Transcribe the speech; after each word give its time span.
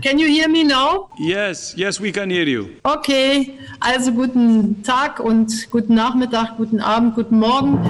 Can 0.00 0.20
you 0.20 0.28
hear 0.28 0.48
me 0.48 0.62
now? 0.62 1.08
Yes, 1.18 1.74
yes, 1.76 1.98
we 1.98 2.12
can 2.12 2.30
hear 2.30 2.44
you. 2.44 2.76
Okay, 2.84 3.58
also 3.82 4.12
guten 4.12 4.80
Tag 4.84 5.18
und 5.18 5.68
guten 5.72 5.96
Nachmittag, 5.96 6.56
guten 6.56 6.78
Abend, 6.78 7.16
guten 7.16 7.40
Morgen. 7.40 7.80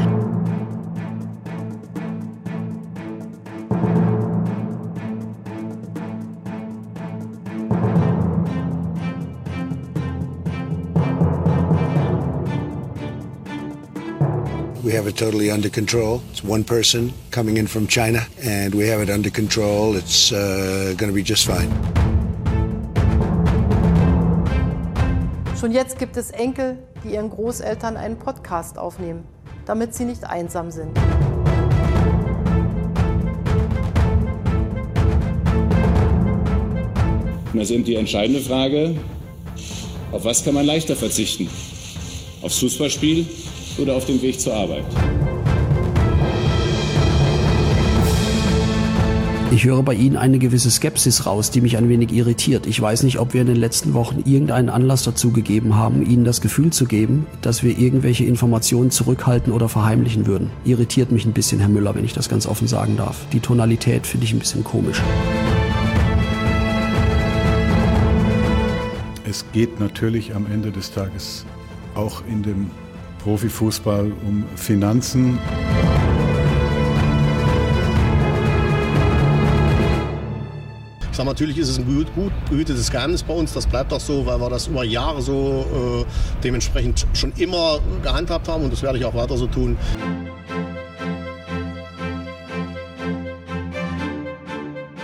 We 14.82 14.94
have 14.94 15.06
it 15.06 15.18
totally 15.18 15.50
under 15.50 15.68
control. 15.68 16.22
It's 16.30 16.42
one 16.42 16.64
person 16.64 17.12
coming 17.30 17.58
in 17.58 17.66
from 17.66 17.86
China, 17.86 18.20
and 18.42 18.74
we 18.74 18.88
have 18.88 19.02
it 19.02 19.10
under 19.10 19.28
control. 19.28 19.94
It's 19.94 20.32
uh, 20.32 20.94
going 20.96 21.10
to 21.10 21.14
be 21.14 21.22
just 21.22 21.46
fine. 21.46 21.97
Schon 25.58 25.72
jetzt 25.72 25.98
gibt 25.98 26.16
es 26.16 26.30
Enkel, 26.30 26.78
die 27.02 27.14
ihren 27.14 27.30
Großeltern 27.30 27.96
einen 27.96 28.16
Podcast 28.16 28.78
aufnehmen, 28.78 29.24
damit 29.66 29.92
sie 29.92 30.04
nicht 30.04 30.22
einsam 30.22 30.70
sind. 30.70 30.96
Und 37.52 37.54
das 37.54 37.62
ist 37.64 37.70
eben 37.72 37.82
die 37.82 37.96
entscheidende 37.96 38.40
Frage, 38.40 38.94
auf 40.12 40.24
was 40.24 40.44
kann 40.44 40.54
man 40.54 40.64
leichter 40.64 40.94
verzichten? 40.94 41.50
Aufs 42.40 42.60
Fußballspiel 42.60 43.26
oder 43.78 43.96
auf 43.96 44.04
den 44.04 44.22
Weg 44.22 44.38
zur 44.38 44.54
Arbeit? 44.54 44.84
Ich 49.50 49.64
höre 49.64 49.82
bei 49.82 49.94
Ihnen 49.94 50.18
eine 50.18 50.38
gewisse 50.38 50.70
Skepsis 50.70 51.24
raus, 51.24 51.50
die 51.50 51.62
mich 51.62 51.78
ein 51.78 51.88
wenig 51.88 52.12
irritiert. 52.12 52.66
Ich 52.66 52.78
weiß 52.78 53.02
nicht, 53.02 53.18
ob 53.18 53.32
wir 53.32 53.40
in 53.40 53.46
den 53.46 53.56
letzten 53.56 53.94
Wochen 53.94 54.22
irgendeinen 54.26 54.68
Anlass 54.68 55.04
dazu 55.04 55.32
gegeben 55.32 55.74
haben, 55.74 56.04
Ihnen 56.04 56.24
das 56.24 56.42
Gefühl 56.42 56.70
zu 56.70 56.84
geben, 56.84 57.26
dass 57.40 57.62
wir 57.62 57.78
irgendwelche 57.78 58.24
Informationen 58.24 58.90
zurückhalten 58.90 59.50
oder 59.50 59.70
verheimlichen 59.70 60.26
würden. 60.26 60.50
Irritiert 60.64 61.12
mich 61.12 61.24
ein 61.24 61.32
bisschen, 61.32 61.60
Herr 61.60 61.70
Müller, 61.70 61.94
wenn 61.94 62.04
ich 62.04 62.12
das 62.12 62.28
ganz 62.28 62.46
offen 62.46 62.68
sagen 62.68 62.98
darf. 62.98 63.26
Die 63.32 63.40
Tonalität 63.40 64.06
finde 64.06 64.26
ich 64.26 64.34
ein 64.34 64.38
bisschen 64.38 64.64
komisch. 64.64 65.02
Es 69.26 69.46
geht 69.52 69.80
natürlich 69.80 70.34
am 70.34 70.44
Ende 70.44 70.70
des 70.72 70.92
Tages 70.92 71.46
auch 71.94 72.22
in 72.30 72.42
dem 72.42 72.70
Profifußball 73.24 74.12
um 74.26 74.44
Finanzen. 74.56 75.38
Sag, 81.18 81.26
natürlich 81.26 81.58
ist 81.58 81.68
es 81.68 81.78
ein 81.78 81.84
gut, 81.84 82.14
gut 82.14 82.32
behütetes 82.48 82.90
Geheimnis 82.90 83.24
bei 83.24 83.34
uns. 83.34 83.52
Das 83.52 83.66
bleibt 83.66 83.92
auch 83.92 84.00
so, 84.00 84.24
weil 84.24 84.40
wir 84.40 84.48
das 84.48 84.68
über 84.68 84.84
Jahre 84.84 85.20
so 85.20 86.04
äh, 86.04 86.42
dementsprechend 86.44 87.06
schon 87.12 87.32
immer 87.36 87.80
gehandhabt 88.02 88.48
haben 88.48 88.64
und 88.64 88.72
das 88.72 88.82
werde 88.82 88.98
ich 88.98 89.04
auch 89.04 89.14
weiter 89.14 89.36
so 89.36 89.48
tun. 89.48 89.76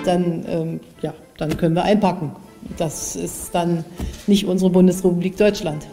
Dann, 0.04 0.44
ähm, 0.46 0.80
ja, 1.02 1.14
dann 1.36 1.56
können 1.56 1.74
wir 1.74 1.82
einpacken. 1.82 2.30
Das 2.76 3.16
ist 3.16 3.54
dann 3.54 3.84
nicht 4.26 4.46
unsere 4.46 4.70
Bundesrepublik 4.70 5.36
Deutschland. 5.36 5.86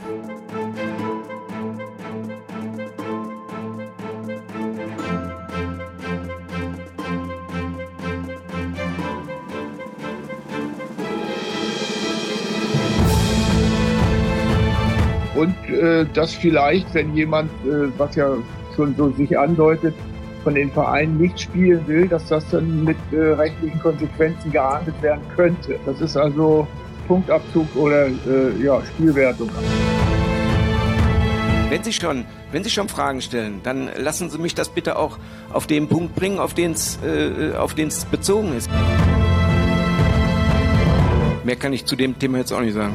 Und 15.42 15.56
äh, 15.70 16.06
dass 16.14 16.36
vielleicht, 16.36 16.94
wenn 16.94 17.16
jemand, 17.16 17.50
äh, 17.66 17.88
was 17.98 18.16
ja 18.16 18.30
schon 18.76 18.94
so 18.96 19.10
sich 19.10 19.36
andeutet, 19.36 19.96
von 20.44 20.54
den 20.54 20.72
Vereinen 20.72 21.18
nicht 21.18 21.42
spielen 21.42 21.82
will, 21.88 22.08
dass 22.08 22.28
das 22.28 22.48
dann 22.52 22.84
mit 22.84 22.98
äh, 23.12 23.18
rechtlichen 23.18 23.80
Konsequenzen 23.80 24.52
geahndet 24.52 24.94
werden 25.02 25.22
könnte. 25.36 25.80
Das 25.88 26.00
ist 26.00 26.16
also 26.16 26.68
Punktabzug 27.08 27.76
oder 27.76 28.06
äh, 28.06 28.12
ja, 28.62 28.84
Spielwertung. 28.86 29.50
Wenn 31.70 31.84
Sie 31.84 31.94
schon, 31.94 32.26
wenn 32.52 32.64
Sie 32.64 32.70
schon 32.70 32.88
Fragen 32.88 33.22
stellen, 33.22 33.62
dann 33.64 33.90
lassen 33.98 34.30
Sie 34.30 34.38
mich 34.38 34.54
das 34.54 34.70
bitte 34.70 34.96
auch 35.00 35.18
auf 35.52 35.66
den 35.66 35.88
Punkt 35.88 36.14
bringen, 36.14 36.38
auf 36.38 36.54
den 36.54 36.74
es 36.74 37.00
äh, 37.04 37.56
auf 37.56 37.74
den 37.74 37.88
es 37.88 38.06
bezogen 38.06 38.56
ist. 38.56 38.70
Mehr 41.44 41.56
kann 41.56 41.74
ich 41.74 41.86
zu 41.86 41.96
dem 41.96 42.20
Thema 42.20 42.38
jetzt 42.38 42.52
auch 42.52 42.62
nicht 42.62 42.76
sagen. 42.76 42.94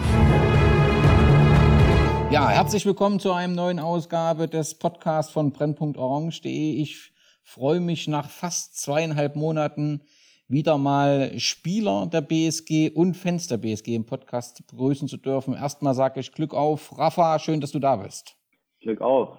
Ja, 2.33 2.49
herzlich 2.49 2.85
willkommen 2.85 3.21
zu 3.21 3.33
einem 3.33 3.55
neuen 3.55 3.79
Ausgabe 3.79 4.49
des 4.49 4.77
Podcasts 4.77 5.33
von 5.33 5.53
Brennpunktorange.de. 5.53 6.83
Ich 6.83 7.13
freue 7.45 7.79
mich 7.79 8.09
nach 8.09 8.29
fast 8.29 8.81
zweieinhalb 8.81 9.37
Monaten 9.37 10.03
wieder 10.49 10.77
mal 10.77 11.39
Spieler 11.39 12.09
der 12.13 12.23
BSG 12.23 12.91
und 12.91 13.15
Fans 13.17 13.47
der 13.47 13.59
BSG 13.59 13.95
im 13.95 14.07
Podcast 14.07 14.67
begrüßen 14.67 15.07
zu 15.07 15.19
dürfen. 15.19 15.55
Erstmal 15.55 15.95
sage 15.95 16.19
ich 16.19 16.33
Glück 16.33 16.53
auf. 16.53 16.99
Rafa, 16.99 17.39
schön, 17.39 17.61
dass 17.61 17.71
du 17.71 17.79
da 17.79 17.95
bist. 17.95 18.37
Glück 18.81 19.01
auf. 19.01 19.39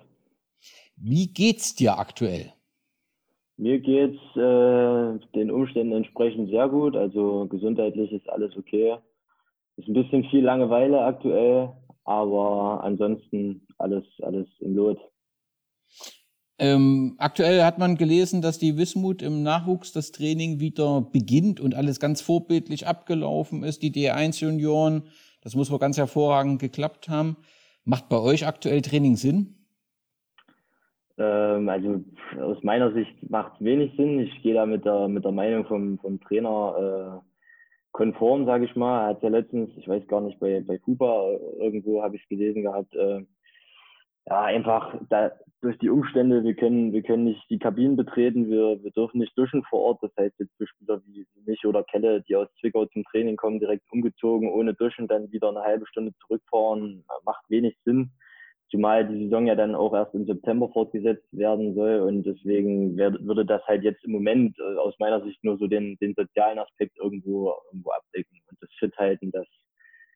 Wie 0.96 1.28
geht's 1.28 1.76
dir 1.76 2.00
aktuell? 2.00 2.54
Mir 3.58 3.80
geht's 3.80 4.20
äh, 4.36 5.20
den 5.36 5.52
Umständen 5.52 5.94
entsprechend 5.94 6.50
sehr 6.50 6.70
gut. 6.70 6.96
Also 6.96 7.48
gesundheitlich 7.48 8.14
ist 8.14 8.30
alles 8.30 8.56
okay. 8.56 8.96
Ist 9.76 9.88
ein 9.88 9.94
bisschen 9.94 10.24
viel 10.30 10.44
Langeweile 10.44 11.02
aktuell, 11.02 11.70
aber 12.08 12.84
ansonsten 12.84 13.68
alles, 13.78 14.06
alles 14.22 14.48
im 14.60 14.76
Lot. 14.76 14.98
Ähm, 16.60 17.16
aktuell 17.20 17.64
hat 17.64 17.78
man 17.78 17.98
gelesen, 17.98 18.42
dass 18.42 18.58
die 18.58 18.78
Wismut 18.78 19.22
im 19.22 19.44
Nachwuchs 19.44 19.92
das 19.92 20.12
Training 20.12 20.60
wieder 20.60 21.02
beginnt 21.02 21.60
und 21.60 21.76
alles 21.76 22.00
ganz 22.00 22.22
vorbildlich 22.22 22.88
abgelaufen 22.88 23.64
ist. 23.64 23.84
Die 23.84 23.92
D1-Junioren, 23.92 25.04
das 25.42 25.56
muss 25.56 25.70
wohl 25.70 25.80
ganz 25.80 25.98
hervorragend 25.98 26.60
geklappt 26.60 27.10
haben. 27.10 27.38
Macht 27.84 28.10
bei 28.10 28.20
euch 28.20 28.48
aktuell 28.48 28.82
Training 28.82 29.18
Sinn? 29.18 29.58
Ähm, 31.18 31.70
also 31.70 32.04
aus 32.42 32.64
meiner 32.64 32.92
Sicht 32.94 33.30
macht 33.30 33.54
es 33.56 33.66
wenig 33.66 33.96
Sinn. 33.98 34.20
Ich 34.20 34.42
gehe 34.42 34.54
da 34.54 34.66
mit 34.66 34.86
der, 34.86 35.08
mit 35.10 35.26
der 35.26 35.32
Meinung 35.34 35.66
vom, 35.66 36.00
vom 36.00 36.20
Trainer 36.22 37.22
äh, 37.22 37.27
konform, 37.98 38.46
sage 38.46 38.66
ich 38.66 38.76
mal. 38.76 39.02
Er 39.02 39.08
hat 39.10 39.24
ja 39.24 39.30
letztens, 39.30 39.72
ich 39.76 39.88
weiß 39.88 40.08
gar 40.08 40.22
nicht, 40.22 40.40
bei, 40.40 40.62
bei 40.62 40.78
Kuba 40.78 41.32
äh, 41.32 41.66
irgendwo 41.66 42.04
habe 42.04 42.16
ich 42.16 42.22
es 42.22 42.30
gelesen 42.30 42.62
gehabt, 42.62 42.94
äh, 42.94 43.26
ja, 44.28 44.44
einfach 44.44 44.96
da, 45.10 45.32
durch 45.62 45.80
die 45.80 45.90
Umstände, 45.90 46.44
wir 46.44 46.54
können, 46.54 46.94
wir 46.94 47.02
können 47.02 47.24
nicht 47.24 47.42
die 47.50 47.58
Kabinen 47.58 47.96
betreten, 47.96 48.50
wir, 48.50 48.84
wir 48.84 48.92
dürfen 48.92 49.18
nicht 49.18 49.36
duschen 49.36 49.64
vor 49.64 49.82
Ort. 49.82 50.04
Das 50.04 50.12
heißt, 50.16 50.36
jetzt 50.38 50.56
für 50.58 50.68
Spieler 50.68 51.02
wie, 51.08 51.26
wie 51.34 51.50
mich 51.50 51.66
oder 51.66 51.84
Kelle, 51.84 52.22
die 52.22 52.36
aus 52.36 52.48
Zwickau 52.60 52.86
zum 52.86 53.04
Training 53.06 53.36
kommen, 53.36 53.60
direkt 53.60 53.92
umgezogen, 53.92 54.52
ohne 54.52 54.76
Duschen, 54.76 55.08
dann 55.08 55.32
wieder 55.32 55.50
eine 55.50 55.62
halbe 55.62 55.88
Stunde 55.88 56.14
zurückfahren, 56.22 57.04
macht 57.26 57.50
wenig 57.50 57.76
Sinn. 57.84 58.12
Zumal 58.70 59.08
die 59.08 59.24
Saison 59.24 59.48
ja 59.48 59.56
dann 59.56 59.76
auch 59.76 59.94
erst 59.94 60.14
im 60.14 60.26
September 60.26 60.70
fortgesetzt 60.70 61.28
werden 61.32 61.74
soll 61.74 62.02
und 62.02 62.24
deswegen 62.24 62.98
wär, 62.98 63.14
würde 63.22 63.46
das 63.46 63.64
halt 63.66 63.84
jetzt 63.84 64.04
im 64.04 64.12
Moment 64.12 64.58
äh, 64.60 64.78
aus 64.78 64.94
meiner 65.00 65.24
Sicht 65.24 65.42
nur 65.44 65.58
so 65.58 65.68
den, 65.68 65.98
den 66.02 66.14
sozialen 66.16 66.60
Aspekt 66.60 66.98
irgendwo, 66.98 67.54
irgendwo 67.72 67.92
abdecken 67.92 68.40
und 68.50 68.58
das 68.62 68.70
Fit 68.78 68.96
halten, 68.98 69.32
das 69.32 69.48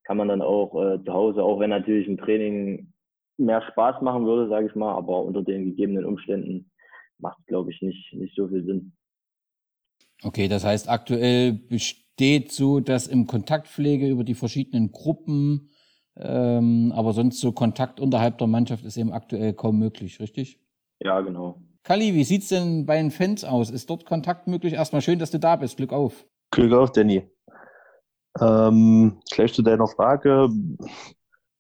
kann 0.04 0.18
man 0.18 0.28
dann 0.28 0.42
auch 0.42 0.76
äh, 0.76 1.04
zu 1.04 1.14
Hause, 1.14 1.44
auch 1.44 1.60
wenn 1.60 1.70
natürlich 1.70 2.08
ein 2.08 2.18
Training 2.18 2.92
mehr 3.38 3.62
Spaß 3.72 4.02
machen 4.02 4.26
würde, 4.26 4.50
sage 4.50 4.68
ich 4.68 4.76
mal, 4.76 4.94
aber 4.94 5.24
unter 5.24 5.44
den 5.44 5.66
gegebenen 5.66 6.06
Umständen 6.06 6.72
macht 7.20 7.40
es, 7.40 7.46
glaube 7.46 7.72
ich, 7.72 7.82
nicht, 7.82 8.14
nicht 8.14 8.36
so 8.36 8.48
viel 8.48 8.66
Sinn. 8.66 8.94
Okay, 10.24 10.48
das 10.48 10.64
heißt, 10.64 10.90
aktuell 10.90 11.54
besteht 11.54 12.52
so, 12.52 12.80
dass 12.80 13.08
im 13.08 13.26
Kontaktpflege 13.26 14.08
über 14.08 14.24
die 14.24 14.36
verschiedenen 14.36 14.92
Gruppen 14.92 15.71
ähm, 16.18 16.92
aber 16.96 17.14
sonst 17.14 17.40
so 17.40 17.52
Kontakt 17.52 18.00
unterhalb 18.00 18.38
der 18.38 18.48
Mannschaft 18.48 18.86
ist 18.86 18.98
eben 18.98 19.14
aktuell 19.14 19.54
kaum 19.54 19.80
möglich, 19.80 20.20
richtig? 20.20 20.60
Ja, 21.00 21.22
genau. 21.22 21.62
Kali, 21.84 22.14
wie 22.14 22.24
sieht's 22.24 22.50
denn 22.50 22.86
bei 22.86 22.98
den 22.98 23.12
Fans 23.12 23.44
aus? 23.44 23.72
Ist 23.72 23.90
dort 23.90 24.06
Kontakt 24.06 24.48
möglich? 24.48 24.74
Erstmal 24.74 25.02
schön, 25.02 25.20
dass 25.20 25.32
du 25.32 25.40
da 25.40 25.56
bist. 25.56 25.78
Glück 25.78 25.94
auf. 25.94 26.26
Glück 26.52 26.74
auf, 26.74 26.92
Danny. 26.92 27.28
Ähm, 28.40 29.20
gleich 29.32 29.54
zu 29.54 29.62
deiner 29.62 29.88
Frage. 29.88 30.50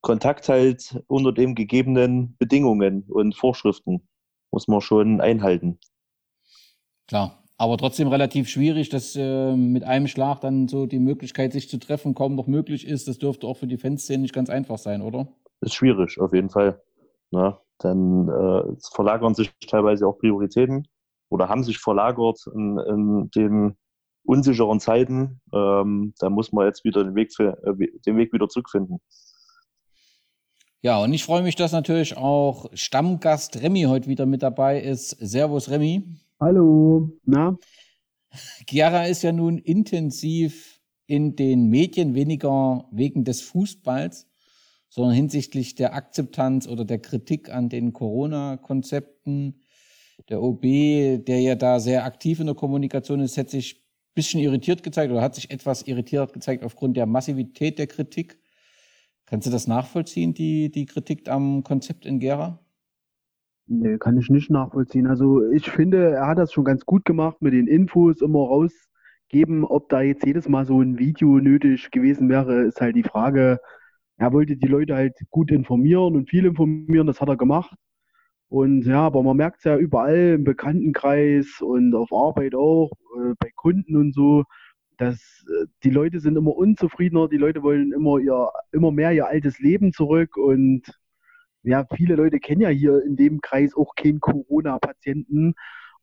Kontakt 0.02 0.50
halt 0.50 1.02
unter 1.08 1.32
den 1.32 1.56
gegebenen 1.56 2.36
Bedingungen 2.38 3.04
und 3.08 3.36
Vorschriften 3.36 4.08
muss 4.52 4.68
man 4.68 4.82
schon 4.82 5.22
einhalten. 5.22 5.80
Klar, 7.08 7.41
aber 7.62 7.78
trotzdem 7.78 8.08
relativ 8.08 8.50
schwierig, 8.50 8.90
dass 8.90 9.16
äh, 9.16 9.56
mit 9.56 9.84
einem 9.84 10.08
Schlag 10.08 10.42
dann 10.42 10.68
so 10.68 10.88
die 10.88 10.98
Möglichkeit, 10.98 11.54
sich 11.54 11.70
zu 11.70 11.78
treffen, 11.78 12.16
kaum 12.16 12.34
noch 12.34 12.48
möglich 12.48 12.88
ist. 12.88 13.08
Das 13.08 13.20
dürfte 13.20 13.46
auch 13.46 13.56
für 13.56 13.68
die 13.68 13.78
Fanszene 13.78 14.24
nicht 14.24 14.34
ganz 14.34 14.50
einfach 14.50 14.80
sein, 14.80 15.04
oder? 15.04 15.28
Das 15.60 15.70
ist 15.70 15.76
schwierig, 15.76 16.20
auf 16.20 16.34
jeden 16.34 16.50
Fall. 16.50 16.82
Na, 17.30 17.62
dann 17.78 18.28
äh, 18.30 18.64
verlagern 18.92 19.36
sich 19.36 19.52
teilweise 19.68 20.08
auch 20.08 20.18
Prioritäten 20.18 20.88
oder 21.30 21.50
haben 21.50 21.64
sich 21.64 21.78
verlagert 21.78 22.40
in, 22.52 22.80
in 22.80 23.30
dem 23.36 23.76
unsicheren 24.24 24.80
Zeiten, 24.80 25.40
ähm, 25.54 26.16
da 26.18 26.32
muss 26.32 26.52
man 26.52 26.66
jetzt 26.66 26.84
wieder 26.84 27.04
den 27.04 27.14
Weg, 27.14 27.32
für, 27.32 27.62
äh, 27.64 27.88
den 28.08 28.18
Weg 28.18 28.34
wieder 28.34 28.50
zurückfinden. 28.50 28.98
Ja, 30.82 30.98
und 31.04 31.14
ich 31.14 31.24
freue 31.24 31.44
mich, 31.44 31.56
dass 31.56 31.74
natürlich 31.74 32.18
auch 32.18 32.72
Stammgast 32.74 33.62
Remy 33.62 33.84
heute 33.84 34.08
wieder 34.10 34.26
mit 34.26 34.42
dabei 34.42 34.82
ist. 34.82 35.12
Servus 35.20 35.70
Remy. 35.70 36.04
Hallo, 36.42 37.20
na? 37.24 37.56
Chiara 38.68 39.06
ist 39.06 39.22
ja 39.22 39.32
nun 39.32 39.60
intensiv 39.60 40.82
in 41.06 41.36
den 41.36 41.68
Medien, 41.68 42.16
weniger 42.16 42.90
wegen 42.92 43.24
des 43.24 43.42
Fußballs, 43.42 44.28
sondern 44.90 45.14
hinsichtlich 45.14 45.76
der 45.76 45.94
Akzeptanz 45.94 46.68
oder 46.68 46.84
der 46.84 46.98
Kritik 46.98 47.52
an 47.52 47.70
den 47.70 47.94
Corona-Konzepten. 47.94 49.62
Der 50.30 50.42
OB, 50.42 50.64
der 50.64 51.42
ja 51.42 51.54
da 51.54 51.80
sehr 51.80 52.06
aktiv 52.06 52.40
in 52.40 52.48
der 52.48 52.56
Kommunikation 52.56 53.20
ist, 53.20 53.38
hat 53.38 53.52
sich 53.52 53.76
ein 53.76 54.14
bisschen 54.16 54.40
irritiert 54.40 54.82
gezeigt 54.82 55.12
oder 55.12 55.22
hat 55.22 55.36
sich 55.36 55.52
etwas 55.52 55.84
irritiert 55.84 56.34
gezeigt 56.34 56.64
aufgrund 56.64 56.98
der 56.98 57.06
Massivität 57.06 57.78
der 57.78 57.86
Kritik. 57.86 58.40
Kannst 59.28 59.46
du 59.46 59.52
das 59.52 59.68
nachvollziehen, 59.68 60.34
die, 60.34 60.72
die 60.72 60.88
Kritik 60.88 61.30
am 61.30 61.64
Konzept 61.64 62.08
in 62.08 62.20
Gera? 62.20 62.61
Nee, 63.68 63.98
kann 63.98 64.18
ich 64.18 64.30
nicht 64.30 64.50
nachvollziehen. 64.50 65.08
Also 65.08 65.50
ich 65.52 65.70
finde, 65.72 66.12
er 66.12 66.28
hat 66.28 66.38
das 66.38 66.52
schon 66.52 66.66
ganz 66.66 66.86
gut 66.86 67.06
gemacht 67.06 67.42
mit 67.42 67.54
den 67.54 67.68
Infos 67.68 68.22
immer 68.22 68.40
rausgeben. 68.40 69.64
Ob 69.64 69.88
da 69.90 70.02
jetzt 70.02 70.26
jedes 70.26 70.50
Mal 70.50 70.66
so 70.66 70.82
ein 70.82 70.98
Video 71.00 71.40
nötig 71.40 71.90
gewesen 71.92 72.30
wäre, 72.30 72.64
ist 72.64 72.82
halt 72.82 72.96
die 72.96 73.04
Frage. 73.04 73.60
Er 74.18 74.34
wollte 74.34 74.58
die 74.58 74.68
Leute 74.68 74.96
halt 74.96 75.18
gut 75.30 75.52
informieren 75.52 76.16
und 76.16 76.30
viel 76.30 76.46
informieren, 76.46 77.08
das 77.08 77.22
hat 77.22 77.30
er 77.30 77.38
gemacht. 77.38 77.76
Und 78.50 78.84
ja, 78.86 79.02
aber 79.06 79.24
man 79.24 79.38
merkt 79.38 79.60
es 79.60 79.64
ja 79.66 79.78
überall 79.78 80.34
im 80.36 80.44
Bekanntenkreis 80.44 81.62
und 81.62 81.96
auf 81.96 82.12
Arbeit 82.14 82.56
auch, 82.56 82.92
äh, 83.18 83.34
bei 83.40 83.50
Kunden 83.56 83.96
und 83.96 84.14
so, 84.14 84.44
dass 84.98 85.46
äh, 85.50 85.68
die 85.84 85.90
Leute 85.90 86.20
sind 86.20 86.38
immer 86.38 86.56
unzufriedener, 86.56 87.30
die 87.30 87.38
Leute 87.38 87.64
wollen 87.64 87.94
immer 87.94 88.20
ihr, 88.20 88.50
immer 88.74 88.92
mehr 88.92 89.14
ihr 89.14 89.28
altes 89.28 89.60
Leben 89.60 89.94
zurück 89.94 90.38
und 90.38 90.84
ja, 91.64 91.86
viele 91.96 92.16
Leute 92.16 92.40
kennen 92.40 92.62
ja 92.62 92.70
hier 92.70 93.04
in 93.04 93.16
dem 93.16 93.42
Kreis 93.42 93.76
auch 93.76 93.96
keinen 93.96 94.20
Corona-Patienten. 94.20 95.54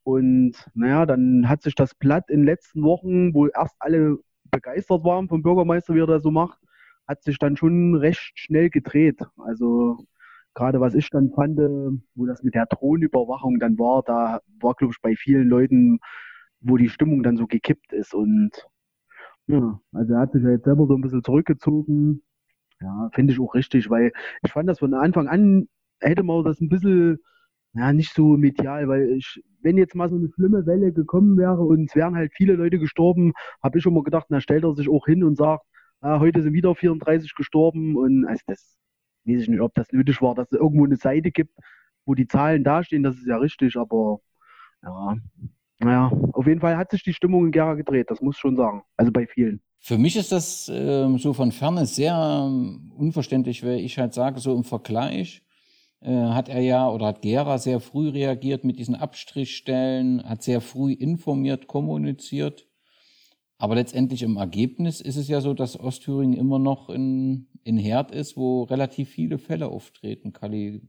Und 0.02 0.54
naja, 0.74 1.04
dann 1.06 1.48
hat 1.48 1.62
sich 1.62 1.74
das 1.74 1.94
Blatt 1.94 2.30
in 2.30 2.40
den 2.40 2.46
letzten 2.46 2.82
Wochen, 2.82 3.34
wo 3.34 3.46
erst 3.48 3.76
alle 3.78 4.18
begeistert 4.50 5.04
waren 5.04 5.28
vom 5.28 5.42
Bürgermeister, 5.42 5.94
wie 5.94 6.00
er 6.00 6.06
das 6.06 6.22
so 6.22 6.30
macht, 6.30 6.58
hat 7.06 7.22
sich 7.22 7.38
dann 7.38 7.56
schon 7.56 7.94
recht 7.96 8.32
schnell 8.34 8.70
gedreht. 8.70 9.20
Also 9.36 9.98
gerade 10.54 10.80
was 10.80 10.94
ich 10.94 11.10
dann 11.10 11.30
fand, 11.32 11.58
wo 12.14 12.26
das 12.26 12.42
mit 12.42 12.54
der 12.54 12.66
Drohnenüberwachung 12.66 13.58
dann 13.58 13.78
war, 13.78 14.02
da 14.04 14.40
war, 14.60 14.74
glaube 14.74 14.92
ich, 14.92 15.02
bei 15.02 15.14
vielen 15.14 15.48
Leuten, 15.48 15.98
wo 16.60 16.76
die 16.76 16.88
Stimmung 16.88 17.22
dann 17.22 17.36
so 17.36 17.46
gekippt 17.46 17.92
ist. 17.92 18.14
Und 18.14 18.50
ja, 19.46 19.80
also 19.92 20.14
er 20.14 20.20
hat 20.20 20.32
sich 20.32 20.42
ja 20.42 20.50
jetzt 20.50 20.64
selber 20.64 20.86
so 20.86 20.94
ein 20.94 21.00
bisschen 21.00 21.22
zurückgezogen. 21.22 22.22
Ja, 22.80 23.10
finde 23.12 23.32
ich 23.32 23.40
auch 23.40 23.54
richtig, 23.54 23.90
weil 23.90 24.12
ich 24.42 24.52
fand 24.52 24.68
das 24.68 24.78
von 24.78 24.94
Anfang 24.94 25.26
an, 25.28 25.68
hätte 26.00 26.22
man 26.22 26.44
das 26.44 26.60
ein 26.60 26.68
bisschen, 26.68 27.18
ja, 27.74 27.92
nicht 27.92 28.14
so 28.14 28.36
medial, 28.36 28.88
weil 28.88 29.10
ich, 29.16 29.42
wenn 29.62 29.76
jetzt 29.76 29.94
mal 29.96 30.08
so 30.08 30.16
eine 30.16 30.28
schlimme 30.34 30.64
Welle 30.66 30.92
gekommen 30.92 31.36
wäre 31.38 31.60
und 31.62 31.86
es 31.90 31.96
wären 31.96 32.14
halt 32.14 32.32
viele 32.36 32.54
Leute 32.54 32.78
gestorben, 32.78 33.32
habe 33.62 33.78
ich 33.78 33.86
immer 33.86 34.02
gedacht, 34.04 34.26
na 34.30 34.40
stellt 34.40 34.64
er 34.64 34.74
sich 34.74 34.88
auch 34.88 35.06
hin 35.06 35.24
und 35.24 35.36
sagt, 35.36 35.64
ah, 36.00 36.20
heute 36.20 36.42
sind 36.42 36.52
wieder 36.52 36.74
34 36.74 37.34
gestorben 37.34 37.96
und 37.96 38.26
also 38.26 38.42
das 38.46 38.78
weiß 39.24 39.42
ich 39.42 39.48
nicht, 39.48 39.60
ob 39.60 39.74
das 39.74 39.92
nötig 39.92 40.22
war, 40.22 40.34
dass 40.34 40.52
es 40.52 40.58
irgendwo 40.58 40.84
eine 40.84 40.96
Seite 40.96 41.30
gibt, 41.32 41.54
wo 42.06 42.14
die 42.14 42.28
Zahlen 42.28 42.64
dastehen, 42.64 43.02
das 43.02 43.16
ist 43.16 43.26
ja 43.26 43.38
richtig, 43.38 43.76
aber 43.76 44.20
ja, 44.82 45.16
naja, 45.80 46.10
auf 46.32 46.46
jeden 46.46 46.60
Fall 46.60 46.76
hat 46.76 46.90
sich 46.92 47.02
die 47.02 47.14
Stimmung 47.14 47.46
in 47.46 47.52
Gera 47.52 47.74
gedreht, 47.74 48.10
das 48.10 48.20
muss 48.20 48.36
ich 48.36 48.40
schon 48.40 48.56
sagen. 48.56 48.82
Also 48.96 49.12
bei 49.12 49.26
vielen. 49.26 49.60
Für 49.80 49.98
mich 49.98 50.16
ist 50.16 50.32
das 50.32 50.68
äh, 50.68 51.08
so 51.18 51.32
von 51.32 51.52
ferne 51.52 51.86
sehr 51.86 52.14
äh, 52.14 52.94
unverständlich, 52.94 53.64
weil 53.64 53.80
ich 53.80 53.98
halt 53.98 54.12
sage, 54.14 54.40
so 54.40 54.54
im 54.54 54.64
Vergleich 54.64 55.42
äh, 56.00 56.10
hat 56.10 56.48
er 56.48 56.60
ja 56.60 56.90
oder 56.90 57.06
hat 57.06 57.22
Gera 57.22 57.58
sehr 57.58 57.80
früh 57.80 58.08
reagiert 58.08 58.64
mit 58.64 58.78
diesen 58.78 58.94
Abstrichstellen, 58.94 60.22
hat 60.28 60.42
sehr 60.42 60.60
früh 60.60 60.92
informiert, 60.92 61.66
kommuniziert. 61.66 62.66
Aber 63.58 63.74
letztendlich 63.74 64.22
im 64.22 64.36
Ergebnis 64.36 65.00
ist 65.00 65.16
es 65.16 65.26
ja 65.26 65.40
so, 65.40 65.52
dass 65.52 65.78
Ostthüringen 65.78 66.38
immer 66.38 66.60
noch 66.60 66.90
in, 66.90 67.48
in 67.64 67.76
Herd 67.76 68.12
ist, 68.12 68.36
wo 68.36 68.62
relativ 68.62 69.08
viele 69.08 69.38
Fälle 69.38 69.66
auftreten. 69.68 70.32
Kali, 70.32 70.80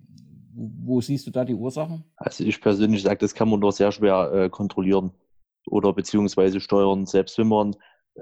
wo 0.54 1.02
siehst 1.02 1.26
du 1.26 1.32
da 1.32 1.46
die 1.46 1.56
Ursachen? 1.56 2.04
Also 2.16 2.44
ich 2.44 2.62
persönlich 2.62 3.02
sage, 3.02 3.18
das 3.18 3.34
kann 3.34 3.50
man 3.50 3.62
doch 3.62 3.72
sehr 3.72 3.92
schwer 3.92 4.32
äh, 4.32 4.50
kontrollieren 4.50 5.12
oder 5.66 5.94
beziehungsweise 5.94 6.60
steuern. 6.60 7.08
Selbst 7.08 7.40
wenn 7.40 7.48
man, 7.48 7.76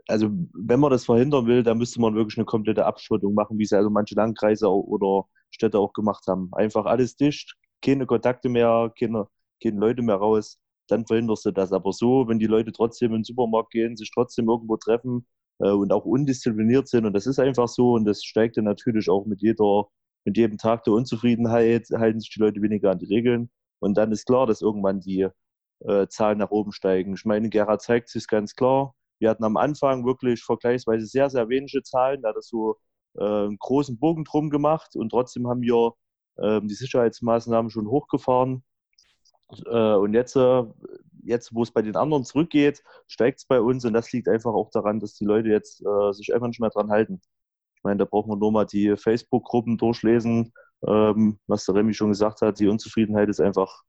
also 0.07 0.29
wenn 0.53 0.79
man 0.79 0.91
das 0.91 1.05
verhindern 1.05 1.47
will, 1.47 1.63
dann 1.63 1.77
müsste 1.77 2.01
man 2.01 2.15
wirklich 2.15 2.37
eine 2.37 2.45
komplette 2.45 2.85
Abschottung 2.85 3.33
machen, 3.33 3.57
wie 3.59 3.63
es 3.63 3.73
also 3.73 3.89
manche 3.89 4.15
Landkreise 4.15 4.69
oder 4.69 5.27
Städte 5.51 5.79
auch 5.79 5.93
gemacht 5.93 6.25
haben. 6.27 6.49
Einfach 6.53 6.85
alles 6.85 7.15
dicht, 7.15 7.55
keine 7.81 8.05
Kontakte 8.05 8.49
mehr, 8.49 8.91
keine, 8.99 9.27
keine 9.61 9.79
Leute 9.79 10.01
mehr 10.01 10.15
raus, 10.15 10.59
dann 10.87 11.05
verhinderst 11.05 11.45
du 11.45 11.51
das. 11.51 11.71
Aber 11.73 11.93
so, 11.93 12.27
wenn 12.27 12.39
die 12.39 12.45
Leute 12.47 12.71
trotzdem 12.71 13.11
in 13.11 13.19
den 13.19 13.23
Supermarkt 13.23 13.71
gehen, 13.71 13.97
sich 13.97 14.11
trotzdem 14.13 14.49
irgendwo 14.49 14.77
treffen 14.77 15.25
äh, 15.59 15.69
und 15.71 15.91
auch 15.91 16.05
undiszipliniert 16.05 16.87
sind, 16.87 17.05
und 17.05 17.13
das 17.13 17.27
ist 17.27 17.39
einfach 17.39 17.67
so, 17.67 17.93
und 17.93 18.05
das 18.05 18.23
steigt 18.23 18.57
dann 18.57 18.65
natürlich 18.65 19.09
auch 19.09 19.25
mit 19.25 19.41
jeder 19.41 19.87
mit 20.27 20.35
jedem 20.35 20.57
Tag 20.57 20.83
der 20.83 20.93
Unzufriedenheit 20.93 21.87
halten 21.91 22.19
sich 22.19 22.29
die 22.31 22.41
Leute 22.41 22.61
weniger 22.61 22.91
an 22.91 22.99
die 22.99 23.05
Regeln. 23.05 23.49
Und 23.79 23.97
dann 23.97 24.11
ist 24.11 24.25
klar, 24.25 24.45
dass 24.45 24.61
irgendwann 24.61 24.99
die 24.99 25.27
äh, 25.79 26.07
Zahlen 26.09 26.39
nach 26.39 26.51
oben 26.51 26.73
steigen. 26.73 27.13
Ich 27.13 27.23
meine, 27.23 27.49
Gera 27.49 27.79
zeigt 27.79 28.09
sich 28.09 28.27
ganz 28.27 28.53
klar. 28.53 28.93
Wir 29.19 29.29
hatten 29.29 29.43
am 29.43 29.57
Anfang 29.57 30.05
wirklich 30.05 30.43
vergleichsweise 30.43 31.05
sehr, 31.05 31.29
sehr 31.29 31.49
wenige 31.49 31.83
Zahlen. 31.83 32.21
Da 32.21 32.29
hat 32.29 32.37
das 32.37 32.47
so 32.47 32.77
äh, 33.17 33.23
einen 33.23 33.57
großen 33.57 33.97
Bogen 33.99 34.23
drum 34.23 34.49
gemacht 34.49 34.95
und 34.95 35.09
trotzdem 35.09 35.47
haben 35.47 35.61
wir 35.61 35.93
äh, 36.37 36.61
die 36.63 36.73
Sicherheitsmaßnahmen 36.73 37.69
schon 37.71 37.87
hochgefahren. 37.87 38.63
Äh, 39.65 39.93
und 39.95 40.13
jetzt, 40.13 40.35
äh, 40.35 40.63
jetzt, 41.23 41.53
wo 41.53 41.63
es 41.63 41.71
bei 41.71 41.81
den 41.81 41.95
anderen 41.95 42.23
zurückgeht, 42.25 42.83
steigt 43.07 43.39
es 43.39 43.45
bei 43.45 43.61
uns 43.61 43.85
und 43.85 43.93
das 43.93 44.11
liegt 44.11 44.27
einfach 44.27 44.53
auch 44.53 44.69
daran, 44.71 44.99
dass 44.99 45.13
die 45.15 45.25
Leute 45.25 45.49
jetzt 45.49 45.83
sich 46.11 46.33
einfach 46.33 46.47
nicht 46.47 46.59
mehr 46.59 46.69
dran 46.69 46.89
halten. 46.89 47.21
Ich 47.75 47.83
meine, 47.83 47.97
da 47.97 48.05
braucht 48.05 48.27
man 48.27 48.39
nur 48.39 48.51
mal 48.51 48.65
die 48.65 48.95
Facebook-Gruppen 48.97 49.77
durchlesen, 49.77 50.53
ähm, 50.87 51.39
was 51.47 51.65
der 51.65 51.75
Remy 51.75 51.93
schon 51.93 52.09
gesagt 52.09 52.41
hat. 52.41 52.59
Die 52.59 52.67
Unzufriedenheit 52.67 53.29
ist 53.29 53.39
einfach 53.39 53.83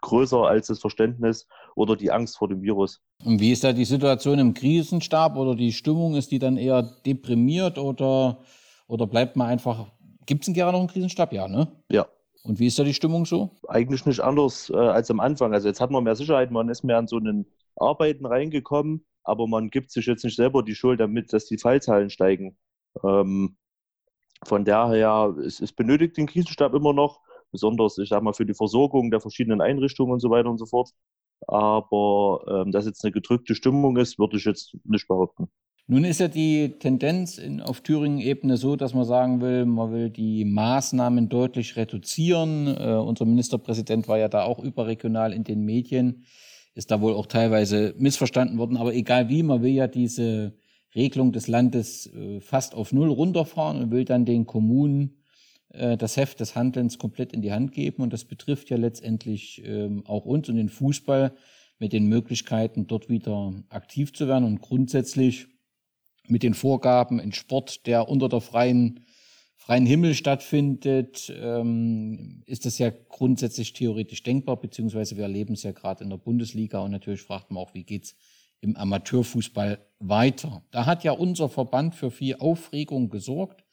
größer 0.00 0.46
als 0.46 0.68
das 0.68 0.80
Verständnis 0.80 1.46
oder 1.74 1.96
die 1.96 2.10
Angst 2.10 2.38
vor 2.38 2.48
dem 2.48 2.62
Virus. 2.62 3.00
Und 3.24 3.40
wie 3.40 3.52
ist 3.52 3.64
da 3.64 3.72
die 3.72 3.84
Situation 3.84 4.38
im 4.38 4.54
Krisenstab 4.54 5.36
oder 5.36 5.54
die 5.54 5.72
Stimmung? 5.72 6.14
Ist 6.14 6.30
die 6.30 6.38
dann 6.38 6.56
eher 6.56 6.82
deprimiert 6.82 7.78
oder, 7.78 8.38
oder 8.86 9.06
bleibt 9.06 9.36
man 9.36 9.48
einfach. 9.48 9.92
Gibt 10.26 10.42
es 10.42 10.48
in 10.48 10.54
Gera 10.54 10.72
noch 10.72 10.80
einen 10.80 10.88
Krisenstab? 10.88 11.32
Ja, 11.32 11.48
ne? 11.48 11.68
Ja. 11.90 12.06
Und 12.42 12.58
wie 12.58 12.66
ist 12.66 12.78
da 12.78 12.84
die 12.84 12.94
Stimmung 12.94 13.26
so? 13.26 13.50
Eigentlich 13.68 14.06
nicht 14.06 14.20
anders 14.20 14.70
äh, 14.70 14.76
als 14.76 15.10
am 15.10 15.20
Anfang. 15.20 15.52
Also 15.52 15.68
jetzt 15.68 15.80
hat 15.80 15.90
man 15.90 16.04
mehr 16.04 16.16
Sicherheit, 16.16 16.50
man 16.50 16.68
ist 16.68 16.84
mehr 16.84 16.96
an 16.96 17.06
so 17.06 17.16
einen 17.16 17.46
Arbeiten 17.76 18.24
reingekommen, 18.24 19.04
aber 19.24 19.46
man 19.46 19.70
gibt 19.70 19.90
sich 19.90 20.06
jetzt 20.06 20.24
nicht 20.24 20.36
selber 20.36 20.62
die 20.62 20.74
Schuld 20.74 21.00
damit, 21.00 21.32
dass 21.32 21.46
die 21.46 21.58
Fallzahlen 21.58 22.08
steigen. 22.08 22.56
Ähm, 23.04 23.56
von 24.44 24.64
daher, 24.64 25.34
es, 25.44 25.60
es 25.60 25.72
benötigt 25.72 26.16
den 26.16 26.26
Krisenstab 26.26 26.72
immer 26.74 26.94
noch, 26.94 27.20
besonders, 27.50 27.98
ich 27.98 28.08
sag 28.08 28.22
mal, 28.22 28.32
für 28.32 28.46
die 28.46 28.54
Versorgung 28.54 29.10
der 29.10 29.20
verschiedenen 29.20 29.60
Einrichtungen 29.60 30.12
und 30.12 30.20
so 30.20 30.30
weiter 30.30 30.50
und 30.50 30.58
so 30.58 30.66
fort. 30.66 30.90
Aber 31.46 32.44
ähm, 32.48 32.72
dass 32.72 32.86
jetzt 32.86 33.04
eine 33.04 33.12
gedrückte 33.12 33.54
Stimmung 33.54 33.96
ist, 33.96 34.18
würde 34.18 34.36
ich 34.36 34.44
jetzt 34.44 34.76
nicht 34.84 35.08
behaupten. 35.08 35.48
Nun 35.86 36.04
ist 36.04 36.20
ja 36.20 36.28
die 36.28 36.78
Tendenz 36.78 37.38
in, 37.38 37.60
auf 37.60 37.80
Thüringen-Ebene 37.80 38.56
so, 38.56 38.76
dass 38.76 38.94
man 38.94 39.04
sagen 39.04 39.40
will, 39.40 39.64
man 39.64 39.90
will 39.90 40.08
die 40.08 40.44
Maßnahmen 40.44 41.28
deutlich 41.28 41.76
reduzieren. 41.76 42.68
Äh, 42.68 42.94
unser 42.94 43.24
Ministerpräsident 43.24 44.06
war 44.06 44.18
ja 44.18 44.28
da 44.28 44.44
auch 44.44 44.60
überregional 44.60 45.32
in 45.32 45.42
den 45.42 45.64
Medien, 45.64 46.24
ist 46.74 46.92
da 46.92 47.00
wohl 47.00 47.14
auch 47.14 47.26
teilweise 47.26 47.94
missverstanden 47.98 48.58
worden. 48.58 48.76
Aber 48.76 48.94
egal 48.94 49.28
wie, 49.28 49.42
man 49.42 49.62
will 49.62 49.72
ja 49.72 49.88
diese 49.88 50.54
Regelung 50.94 51.32
des 51.32 51.48
Landes 51.48 52.06
äh, 52.06 52.40
fast 52.40 52.74
auf 52.74 52.92
Null 52.92 53.08
runterfahren 53.08 53.82
und 53.82 53.90
will 53.90 54.04
dann 54.04 54.24
den 54.24 54.46
Kommunen 54.46 55.19
das 55.72 56.16
Heft 56.16 56.40
des 56.40 56.56
Handelns 56.56 56.98
komplett 56.98 57.32
in 57.32 57.42
die 57.42 57.52
Hand 57.52 57.72
geben. 57.72 58.02
Und 58.02 58.12
das 58.12 58.24
betrifft 58.24 58.70
ja 58.70 58.76
letztendlich 58.76 59.62
ähm, 59.64 60.04
auch 60.06 60.24
uns 60.24 60.48
und 60.48 60.56
den 60.56 60.68
Fußball 60.68 61.32
mit 61.78 61.92
den 61.92 62.06
Möglichkeiten, 62.06 62.86
dort 62.86 63.08
wieder 63.08 63.54
aktiv 63.70 64.12
zu 64.12 64.28
werden 64.28 64.44
und 64.44 64.60
grundsätzlich 64.60 65.46
mit 66.28 66.42
den 66.42 66.54
Vorgaben 66.54 67.18
in 67.18 67.32
Sport, 67.32 67.86
der 67.86 68.08
unter 68.08 68.28
der 68.28 68.40
freien, 68.40 69.00
freien 69.56 69.86
Himmel 69.86 70.14
stattfindet, 70.14 71.32
ähm, 71.34 72.42
ist 72.46 72.66
das 72.66 72.78
ja 72.78 72.90
grundsätzlich 73.08 73.72
theoretisch 73.72 74.22
denkbar, 74.22 74.60
beziehungsweise 74.60 75.16
wir 75.16 75.24
erleben 75.24 75.54
es 75.54 75.62
ja 75.62 75.72
gerade 75.72 76.04
in 76.04 76.10
der 76.10 76.18
Bundesliga 76.18 76.80
und 76.80 76.90
natürlich 76.90 77.22
fragt 77.22 77.50
man 77.50 77.62
auch, 77.62 77.74
wie 77.74 77.84
geht's 77.84 78.14
im 78.60 78.76
Amateurfußball 78.76 79.78
weiter. 80.00 80.62
Da 80.70 80.84
hat 80.84 81.02
ja 81.02 81.12
unser 81.12 81.48
Verband 81.48 81.94
für 81.94 82.10
viel 82.10 82.36
Aufregung 82.36 83.08
gesorgt. 83.08 83.64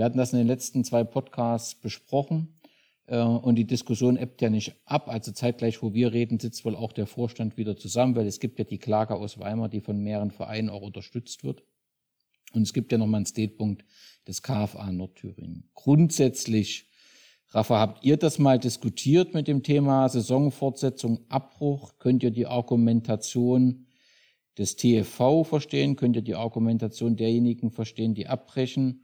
Wir 0.00 0.06
hatten 0.06 0.16
das 0.16 0.32
in 0.32 0.38
den 0.38 0.46
letzten 0.46 0.82
zwei 0.82 1.04
Podcasts 1.04 1.74
besprochen. 1.74 2.58
Äh, 3.04 3.20
und 3.20 3.56
die 3.56 3.66
Diskussion 3.66 4.16
ebbt 4.16 4.40
ja 4.40 4.48
nicht 4.48 4.74
ab. 4.86 5.10
Also 5.10 5.30
zeitgleich, 5.30 5.82
wo 5.82 5.92
wir 5.92 6.14
reden, 6.14 6.40
sitzt 6.40 6.64
wohl 6.64 6.74
auch 6.74 6.92
der 6.94 7.06
Vorstand 7.06 7.58
wieder 7.58 7.76
zusammen, 7.76 8.16
weil 8.16 8.26
es 8.26 8.40
gibt 8.40 8.58
ja 8.58 8.64
die 8.64 8.78
Klage 8.78 9.14
aus 9.14 9.38
Weimar, 9.38 9.68
die 9.68 9.82
von 9.82 10.02
mehreren 10.02 10.30
Vereinen 10.30 10.70
auch 10.70 10.80
unterstützt 10.80 11.44
wird. 11.44 11.64
Und 12.54 12.62
es 12.62 12.72
gibt 12.72 12.92
ja 12.92 12.96
nochmal 12.96 13.18
einen 13.18 13.26
Statepunkt 13.26 13.84
des 14.26 14.40
KFA 14.40 14.90
Nordthüringen. 14.90 15.68
Grundsätzlich, 15.74 16.88
Rafa, 17.50 17.78
habt 17.78 18.02
ihr 18.02 18.16
das 18.16 18.38
mal 18.38 18.58
diskutiert 18.58 19.34
mit 19.34 19.48
dem 19.48 19.62
Thema 19.62 20.08
Saisonfortsetzung, 20.08 21.26
Abbruch? 21.28 21.98
Könnt 21.98 22.22
ihr 22.22 22.30
die 22.30 22.46
Argumentation 22.46 23.84
des 24.56 24.76
TFV 24.76 25.44
verstehen? 25.44 25.96
Könnt 25.96 26.16
ihr 26.16 26.22
die 26.22 26.36
Argumentation 26.36 27.16
derjenigen 27.16 27.70
verstehen, 27.70 28.14
die 28.14 28.28
abbrechen? 28.28 29.02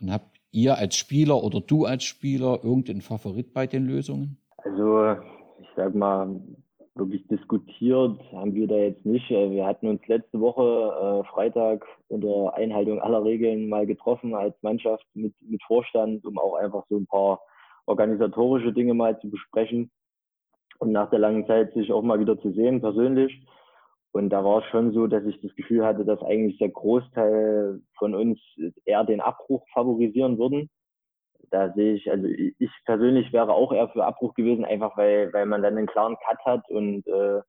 Und 0.00 0.10
habt 0.10 0.31
ihr 0.52 0.78
als 0.78 0.96
Spieler 0.96 1.42
oder 1.42 1.60
du 1.60 1.84
als 1.84 2.04
Spieler 2.04 2.60
irgendeinen 2.62 3.00
Favorit 3.00 3.52
bei 3.52 3.66
den 3.66 3.86
Lösungen? 3.86 4.38
Also, 4.58 5.16
ich 5.60 5.68
sag 5.74 5.94
mal, 5.94 6.40
wirklich 6.94 7.26
diskutiert 7.28 8.20
haben 8.32 8.54
wir 8.54 8.66
da 8.66 8.76
jetzt 8.76 9.04
nicht. 9.04 9.30
Äh, 9.30 9.50
wir 9.50 9.66
hatten 9.66 9.88
uns 9.88 10.06
letzte 10.06 10.40
Woche 10.40 10.62
äh, 10.62 11.28
Freitag 11.28 11.84
unter 12.08 12.54
Einhaltung 12.54 13.00
aller 13.00 13.24
Regeln 13.24 13.68
mal 13.68 13.86
getroffen 13.86 14.34
als 14.34 14.54
Mannschaft 14.62 15.04
mit, 15.14 15.34
mit 15.40 15.62
Vorstand, 15.64 16.24
um 16.24 16.38
auch 16.38 16.54
einfach 16.54 16.84
so 16.88 16.96
ein 16.96 17.06
paar 17.06 17.40
organisatorische 17.86 18.72
Dinge 18.72 18.94
mal 18.94 19.18
zu 19.20 19.30
besprechen 19.30 19.90
und 20.78 20.92
nach 20.92 21.10
der 21.10 21.18
langen 21.18 21.46
Zeit 21.46 21.72
sich 21.74 21.92
auch 21.92 22.02
mal 22.02 22.20
wieder 22.20 22.38
zu 22.40 22.52
sehen 22.52 22.80
persönlich. 22.80 23.44
Und 24.12 24.28
da 24.28 24.44
war 24.44 24.58
es 24.58 24.66
schon 24.66 24.92
so, 24.92 25.06
dass 25.06 25.24
ich 25.24 25.40
das 25.40 25.54
Gefühl 25.54 25.84
hatte, 25.84 26.04
dass 26.04 26.22
eigentlich 26.22 26.58
der 26.58 26.68
Großteil 26.68 27.80
von 27.96 28.14
uns 28.14 28.38
eher 28.84 29.04
den 29.04 29.22
Abbruch 29.22 29.66
favorisieren 29.72 30.38
würden. 30.38 30.68
Da 31.50 31.72
sehe 31.72 31.94
ich, 31.94 32.10
also 32.10 32.26
ich 32.26 32.70
persönlich 32.84 33.32
wäre 33.32 33.52
auch 33.52 33.72
eher 33.72 33.88
für 33.88 34.04
Abbruch 34.04 34.34
gewesen, 34.34 34.64
einfach 34.64 34.96
weil, 34.96 35.32
weil 35.32 35.46
man 35.46 35.62
dann 35.62 35.78
einen 35.78 35.86
klaren 35.86 36.16
Cut 36.26 36.38
hat 36.44 36.68
und 36.70 37.06
äh, 37.06 37.40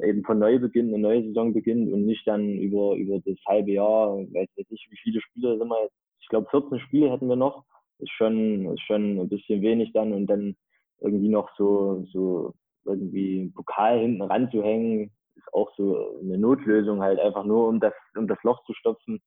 eben 0.00 0.24
von 0.24 0.38
neu 0.38 0.58
beginnt, 0.58 0.92
eine 0.92 1.02
neue 1.02 1.24
Saison 1.24 1.52
beginnt 1.52 1.92
und 1.92 2.06
nicht 2.06 2.26
dann 2.26 2.48
über, 2.48 2.94
über 2.94 3.20
das 3.20 3.36
halbe 3.46 3.72
Jahr, 3.72 4.16
weiß 4.16 4.48
nicht, 4.56 4.90
wie 4.90 4.96
viele 5.02 5.20
Spiele 5.20 5.58
sind 5.58 5.68
wir 5.68 5.82
jetzt, 5.82 5.96
ich 6.20 6.28
glaube 6.28 6.48
14 6.50 6.78
Spiele 6.80 7.10
hätten 7.10 7.28
wir 7.28 7.36
noch, 7.36 7.64
ist 7.98 8.12
schon, 8.12 8.66
ist 8.72 8.82
schon 8.82 9.18
ein 9.20 9.28
bisschen 9.28 9.60
wenig 9.60 9.92
dann 9.92 10.12
und 10.12 10.26
dann 10.28 10.56
irgendwie 11.00 11.28
noch 11.28 11.50
so, 11.56 12.04
so 12.12 12.54
irgendwie 12.84 13.52
Pokal 13.54 14.00
hinten 14.00 14.22
ranzuhängen, 14.22 15.10
ist 15.36 15.52
auch 15.52 15.70
so 15.76 16.18
eine 16.20 16.38
Notlösung 16.38 17.02
halt 17.02 17.20
einfach 17.20 17.44
nur, 17.44 17.68
um 17.68 17.80
das, 17.80 17.94
um 18.16 18.26
das 18.26 18.38
Loch 18.42 18.64
zu 18.64 18.74
stopfen, 18.74 19.20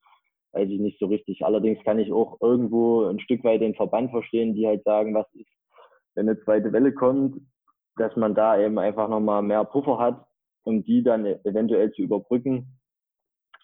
weiß 0.53 0.69
ich 0.69 0.79
nicht 0.79 0.99
so 0.99 1.07
richtig. 1.07 1.45
Allerdings 1.45 1.83
kann 1.83 1.99
ich 1.99 2.11
auch 2.11 2.37
irgendwo 2.41 3.05
ein 3.05 3.19
Stück 3.19 3.43
weit 3.43 3.61
den 3.61 3.75
Verband 3.75 4.11
verstehen, 4.11 4.55
die 4.55 4.67
halt 4.67 4.83
sagen, 4.83 5.13
was 5.13 5.31
ist, 5.33 5.49
wenn 6.15 6.29
eine 6.29 6.39
zweite 6.43 6.71
Welle 6.71 6.93
kommt, 6.93 7.41
dass 7.97 8.15
man 8.15 8.35
da 8.35 8.59
eben 8.59 8.79
einfach 8.79 9.09
nochmal 9.09 9.41
mehr 9.41 9.63
Puffer 9.65 9.97
hat, 9.99 10.25
um 10.63 10.83
die 10.83 11.03
dann 11.03 11.25
eventuell 11.25 11.91
zu 11.91 12.01
überbrücken. 12.01 12.79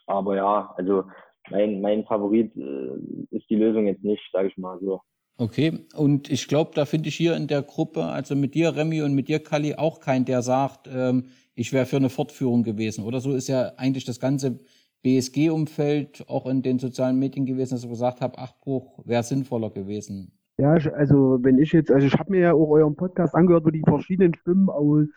Aber 0.08 0.36
ja, 0.36 0.74
also 0.78 1.06
mein, 1.50 1.82
mein 1.82 2.06
Favorit 2.06 2.56
äh, 2.56 2.96
ist 3.32 3.50
die 3.50 3.56
Lösung 3.56 3.88
jetzt 3.88 4.04
nicht, 4.04 4.24
sage 4.32 4.50
ich 4.50 4.58
mal 4.58 4.80
so. 4.80 5.02
Okay, 5.42 5.88
und 5.96 6.30
ich 6.30 6.48
glaube, 6.48 6.70
da 6.76 6.86
finde 6.86 7.10
ich 7.10 7.16
hier 7.16 7.36
in 7.36 7.48
der 7.48 7.64
Gruppe, 7.64 8.04
also 8.04 8.36
mit 8.36 8.54
dir, 8.54 8.76
Remy, 8.76 9.02
und 9.02 9.16
mit 9.16 9.28
dir, 9.28 9.42
Kali, 9.42 9.74
auch 9.74 10.00
keinen, 10.00 10.24
der 10.24 10.44
sagt, 10.44 10.88
ähm, 10.94 11.24
ich 11.56 11.74
wäre 11.74 11.88
für 11.88 11.96
eine 11.96 12.12
Fortführung 12.12 12.62
gewesen. 12.62 13.04
Oder 13.04 13.22
so 13.22 13.34
ist 13.34 13.48
ja 13.48 13.72
eigentlich 13.78 14.06
das 14.06 14.20
ganze 14.20 14.60
BSG-Umfeld 15.02 16.26
auch 16.28 16.46
in 16.46 16.62
den 16.62 16.78
sozialen 16.78 17.18
Medien 17.18 17.48
gewesen, 17.48 17.74
dass 17.74 17.84
ich 17.84 17.90
gesagt 17.90 18.22
habe, 18.22 18.38
Achtbruch 18.38 19.00
wäre 19.04 19.24
sinnvoller 19.24 19.72
gewesen. 19.72 20.32
Ja, 20.60 20.74
also 20.74 21.40
wenn 21.42 21.58
ich 21.58 21.72
jetzt, 21.72 21.90
also 21.90 22.06
ich 22.06 22.14
habe 22.14 22.30
mir 22.30 22.42
ja 22.42 22.54
auch 22.54 22.70
euren 22.70 22.96
Podcast 22.96 23.34
angehört, 23.34 23.66
wo 23.66 23.72
die 23.72 23.82
verschiedenen 23.84 24.36
Stimmen 24.36 24.70
aus 24.70 25.08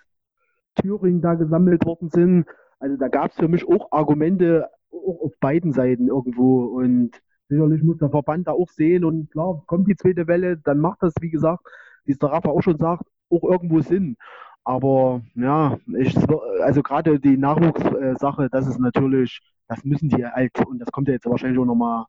Thüringen 0.81 1.21
da 1.21 1.35
gesammelt 1.35 1.85
worden 1.85 2.09
sind. 2.09 2.47
Also 2.79 2.97
da 2.97 3.09
gab 3.09 3.33
es 3.33 3.37
für 3.37 3.49
mich 3.49 3.69
auch 3.69 3.93
Argumente 3.93 4.71
auch 4.91 5.21
auf 5.21 5.33
beiden 5.39 5.73
Seiten 5.73 6.09
irgendwo 6.09 6.65
und 6.65 7.11
sicherlich 7.49 7.83
muss 7.83 7.99
der 7.99 8.11
Verband 8.11 8.49
da 8.49 8.53
auch 8.53 8.69
sehen 8.71 9.05
und 9.05 9.31
klar, 9.31 9.63
kommt 9.67 9.89
die 9.89 9.97
zweite 9.97 10.27
Welle, 10.27 10.57
dann 10.59 10.79
macht 10.81 11.03
das, 11.03 11.15
wie 11.21 11.31
gesagt, 11.31 11.65
wie 12.05 12.13
es 12.13 12.19
der 12.19 12.31
Rafa 12.31 12.49
auch 12.51 12.63
schon 12.63 12.79
sagt, 12.79 13.05
auch 13.31 13.43
irgendwo 13.45 13.81
Sinn. 13.81 14.17
Aber 14.65 15.23
ja, 15.35 15.79
ich, 15.99 16.17
also 16.63 16.83
gerade 16.83 17.21
die 17.21 17.37
Nachwuchssache, 17.37 18.49
das 18.51 18.67
ist 18.67 18.79
natürlich, 18.79 19.41
das 19.69 19.85
müssen 19.85 20.09
die 20.09 20.25
halt, 20.27 20.53
und 20.67 20.79
das 20.79 20.91
kommt 20.91 21.09
ja 21.09 21.15
jetzt 21.15 21.27
wahrscheinlich 21.27 21.59
auch 21.59 21.67
nochmal 21.67 22.07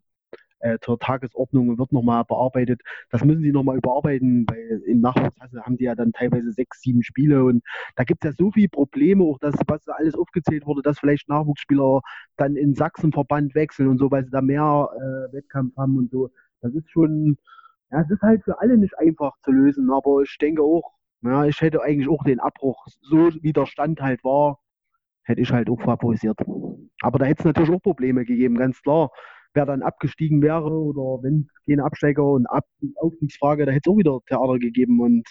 äh, 0.59 0.77
zur 0.81 0.99
Tagesordnung 0.99 1.77
wird 1.77 1.91
nochmal 1.91 2.23
bearbeitet. 2.25 2.81
Das 3.11 3.23
müssen 3.23 3.43
die 3.43 3.51
nochmal 3.51 3.77
überarbeiten, 3.77 4.45
weil 4.49 4.81
im 4.85 5.01
Nachwuchs 5.01 5.35
haben 5.63 5.77
die 5.77 5.85
ja 5.85 5.95
dann 5.95 6.13
teilweise 6.13 6.51
sechs, 6.51 6.81
sieben 6.81 7.03
Spiele 7.03 7.43
und 7.43 7.63
da 7.95 8.03
gibt 8.03 8.23
es 8.23 8.31
ja 8.31 8.35
so 8.37 8.51
viele 8.51 8.69
Probleme, 8.69 9.23
auch 9.23 9.39
das, 9.39 9.55
was 9.67 9.87
alles 9.87 10.15
aufgezählt 10.15 10.65
wurde, 10.65 10.81
dass 10.81 10.99
vielleicht 10.99 11.29
Nachwuchsspieler 11.29 12.01
dann 12.37 12.55
in 12.55 12.73
Sachsenverband 12.73 13.55
wechseln 13.55 13.89
und 13.89 13.97
so, 13.97 14.11
weil 14.11 14.25
sie 14.25 14.31
da 14.31 14.41
mehr 14.41 14.89
äh, 14.95 15.33
Wettkampf 15.33 15.75
haben 15.77 15.97
und 15.97 16.11
so. 16.11 16.29
Das 16.61 16.73
ist 16.73 16.89
schon, 16.91 17.37
ja, 17.91 18.01
es 18.01 18.09
ist 18.09 18.21
halt 18.21 18.43
für 18.43 18.59
alle 18.59 18.77
nicht 18.77 18.97
einfach 18.97 19.33
zu 19.43 19.51
lösen, 19.51 19.91
aber 19.91 20.21
ich 20.21 20.37
denke 20.39 20.61
auch, 20.63 20.93
ja, 21.21 21.45
ich 21.45 21.61
hätte 21.61 21.81
eigentlich 21.81 22.09
auch 22.09 22.23
den 22.23 22.39
Abbruch, 22.39 22.85
so 23.01 23.29
wie 23.41 23.53
der 23.53 23.65
Stand 23.65 24.01
halt 24.01 24.23
war, 24.23 24.59
hätte 25.23 25.41
ich 25.41 25.51
halt 25.51 25.69
auch 25.69 25.81
favorisiert. 25.81 26.39
Aber 27.01 27.19
da 27.19 27.25
hätte 27.25 27.39
es 27.41 27.45
natürlich 27.45 27.71
auch 27.71 27.81
Probleme 27.81 28.25
gegeben, 28.25 28.57
ganz 28.57 28.81
klar. 28.81 29.11
Wer 29.55 29.65
dann 29.65 29.81
abgestiegen 29.81 30.41
wäre 30.41 30.69
oder 30.69 31.23
wenn 31.23 31.47
keine 31.65 31.83
Absteiger 31.83 32.23
und 32.23 32.45
Ab 32.45 32.65
Aufstiegsfrage, 32.97 33.65
da 33.65 33.71
hätte 33.71 33.89
es 33.89 33.93
auch 33.93 33.97
wieder 33.97 34.19
Theater 34.27 34.59
gegeben 34.59 34.99
und 34.99 35.25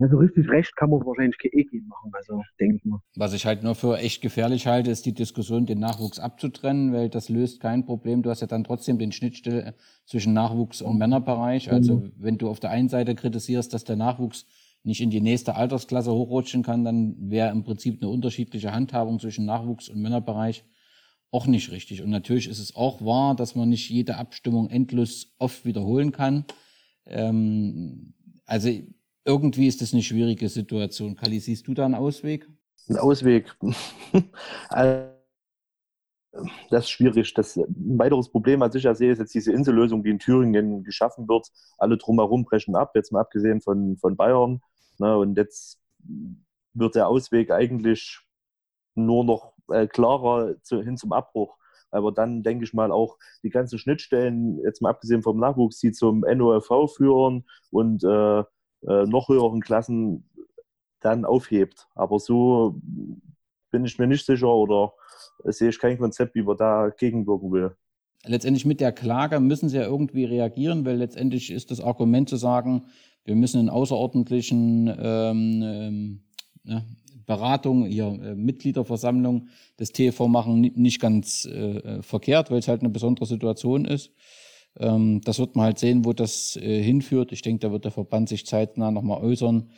ja, 0.00 0.08
so 0.08 0.18
richtig 0.18 0.48
recht 0.48 0.76
kann 0.76 0.90
man 0.90 1.04
wahrscheinlich 1.04 1.36
eh 1.42 1.64
gehen 1.64 1.88
machen, 1.88 2.12
also 2.14 2.40
denke 2.60 2.76
ich 2.76 2.84
mal. 2.84 3.00
Was 3.16 3.32
ich 3.32 3.46
halt 3.46 3.64
nur 3.64 3.74
für 3.74 3.98
echt 3.98 4.22
gefährlich 4.22 4.68
halte, 4.68 4.92
ist 4.92 5.06
die 5.06 5.14
Diskussion, 5.14 5.66
den 5.66 5.80
Nachwuchs 5.80 6.20
abzutrennen, 6.20 6.92
weil 6.92 7.08
das 7.08 7.28
löst 7.28 7.60
kein 7.60 7.84
Problem. 7.84 8.22
Du 8.22 8.30
hast 8.30 8.40
ja 8.40 8.46
dann 8.46 8.62
trotzdem 8.62 8.98
den 8.98 9.10
Schnittstelle 9.10 9.74
zwischen 10.06 10.34
Nachwuchs 10.34 10.82
und 10.82 10.98
Männerbereich. 10.98 11.72
Also 11.72 11.96
mhm. 11.96 12.12
wenn 12.16 12.38
du 12.38 12.48
auf 12.48 12.60
der 12.60 12.70
einen 12.70 12.88
Seite 12.88 13.16
kritisierst, 13.16 13.74
dass 13.74 13.82
der 13.82 13.96
Nachwuchs 13.96 14.46
nicht 14.84 15.00
in 15.00 15.10
die 15.10 15.20
nächste 15.20 15.56
Altersklasse 15.56 16.12
hochrutschen 16.12 16.62
kann, 16.62 16.84
dann 16.84 17.16
wäre 17.30 17.50
im 17.50 17.64
Prinzip 17.64 18.00
eine 18.00 18.10
unterschiedliche 18.10 18.72
Handhabung 18.72 19.18
zwischen 19.18 19.46
Nachwuchs- 19.46 19.88
und 19.88 20.00
Männerbereich 20.00 20.64
auch 21.30 21.46
nicht 21.46 21.70
richtig. 21.70 22.02
Und 22.02 22.10
natürlich 22.10 22.48
ist 22.48 22.58
es 22.58 22.74
auch 22.74 23.04
wahr, 23.04 23.36
dass 23.36 23.54
man 23.54 23.68
nicht 23.68 23.90
jede 23.90 24.16
Abstimmung 24.16 24.70
endlos 24.70 25.34
oft 25.38 25.64
wiederholen 25.64 26.12
kann. 26.12 26.44
Ähm, 27.06 28.14
also 28.46 28.70
irgendwie 29.24 29.66
ist 29.66 29.82
das 29.82 29.92
eine 29.92 30.02
schwierige 30.02 30.48
Situation. 30.48 31.16
Kali, 31.16 31.38
siehst 31.38 31.68
du 31.68 31.74
da 31.74 31.84
einen 31.84 31.94
Ausweg? 31.94 32.48
Ein 32.88 32.96
Ausweg. 32.96 33.54
das 34.70 35.10
ist 36.84 36.90
schwierig. 36.90 37.34
Das, 37.34 37.56
ein 37.56 37.98
weiteres 37.98 38.30
Problem, 38.30 38.60
was 38.60 38.74
ich 38.74 38.84
ja 38.84 38.94
sehe, 38.94 39.12
ist 39.12 39.18
jetzt 39.18 39.34
diese 39.34 39.52
Insellösung, 39.52 40.02
die 40.02 40.10
in 40.10 40.18
Thüringen 40.18 40.82
geschaffen 40.82 41.28
wird. 41.28 41.46
Alle 41.76 41.98
drumherum 41.98 42.44
brechen 42.44 42.74
ab, 42.74 42.92
jetzt 42.94 43.12
mal 43.12 43.20
abgesehen 43.20 43.60
von, 43.60 43.98
von 43.98 44.16
Bayern. 44.16 44.62
Ne, 44.98 45.16
und 45.18 45.36
jetzt 45.36 45.78
wird 46.72 46.94
der 46.94 47.08
Ausweg 47.08 47.50
eigentlich 47.50 48.20
nur 48.94 49.24
noch 49.24 49.57
äh, 49.68 49.86
klarer 49.86 50.54
zu, 50.62 50.82
hin 50.82 50.96
zum 50.96 51.12
Abbruch. 51.12 51.56
Aber 51.90 52.12
dann 52.12 52.42
denke 52.42 52.64
ich 52.64 52.74
mal 52.74 52.92
auch 52.92 53.16
die 53.42 53.50
ganzen 53.50 53.78
Schnittstellen, 53.78 54.58
jetzt 54.64 54.82
mal 54.82 54.90
abgesehen 54.90 55.22
vom 55.22 55.38
Nachwuchs, 55.38 55.78
die 55.78 55.92
zum 55.92 56.20
NOFV 56.20 56.88
führen 56.94 57.44
und 57.70 58.04
äh, 58.04 58.40
äh, 58.40 59.06
noch 59.06 59.28
höheren 59.28 59.60
Klassen 59.60 60.28
dann 61.00 61.24
aufhebt. 61.24 61.86
Aber 61.94 62.18
so 62.18 62.80
bin 63.70 63.84
ich 63.84 63.98
mir 63.98 64.06
nicht 64.06 64.26
sicher 64.26 64.48
oder 64.48 64.92
sehe 65.44 65.70
ich 65.70 65.78
kein 65.78 65.98
Konzept, 65.98 66.34
wie 66.34 66.42
man 66.42 66.56
da 66.56 66.90
gegenwirken 66.90 67.52
will. 67.52 67.76
Letztendlich 68.24 68.66
mit 68.66 68.80
der 68.80 68.92
Klage 68.92 69.38
müssen 69.40 69.68
sie 69.68 69.76
ja 69.76 69.84
irgendwie 69.84 70.24
reagieren, 70.24 70.84
weil 70.84 70.96
letztendlich 70.96 71.50
ist 71.50 71.70
das 71.70 71.80
Argument 71.80 72.28
zu 72.28 72.36
sagen, 72.36 72.86
wir 73.24 73.36
müssen 73.36 73.60
in 73.60 73.68
außerordentlichen 73.68 74.88
ähm, 74.98 75.62
ähm, 75.62 76.20
ja, 76.64 76.82
Beratung, 77.28 77.84
hier 77.84 78.06
äh, 78.06 78.34
Mitgliederversammlung 78.34 79.48
des 79.78 79.92
TV 79.92 80.26
machen, 80.26 80.60
nicht 80.60 80.98
ganz 80.98 81.44
äh, 81.44 82.02
verkehrt, 82.02 82.50
weil 82.50 82.58
es 82.58 82.68
halt 82.68 82.80
eine 82.80 82.90
besondere 82.90 83.26
Situation 83.26 83.84
ist. 83.84 84.10
Ähm, 84.78 85.20
das 85.22 85.38
wird 85.38 85.54
man 85.54 85.66
halt 85.66 85.78
sehen, 85.78 86.04
wo 86.06 86.14
das 86.14 86.56
äh, 86.56 86.82
hinführt. 86.82 87.30
Ich 87.32 87.42
denke, 87.42 87.60
da 87.60 87.70
wird 87.70 87.84
der 87.84 87.92
Verband 87.92 88.30
sich 88.30 88.46
zeitnah 88.46 88.90
nochmal 88.90 89.22
äußern. 89.22 89.70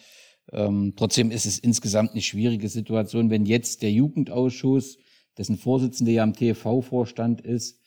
Ähm, 0.53 0.95
trotzdem 0.97 1.33
ist 1.33 1.45
es 1.45 1.59
insgesamt 1.59 2.13
eine 2.13 2.23
schwierige 2.23 2.69
Situation, 2.69 3.31
wenn 3.31 3.45
jetzt 3.45 3.83
der 3.83 3.91
Jugendausschuss, 3.91 4.99
dessen 5.37 5.57
Vorsitzende 5.57 6.13
ja 6.13 6.23
am 6.23 6.35
TV-Vorstand 6.35 7.41
ist, 7.41 7.81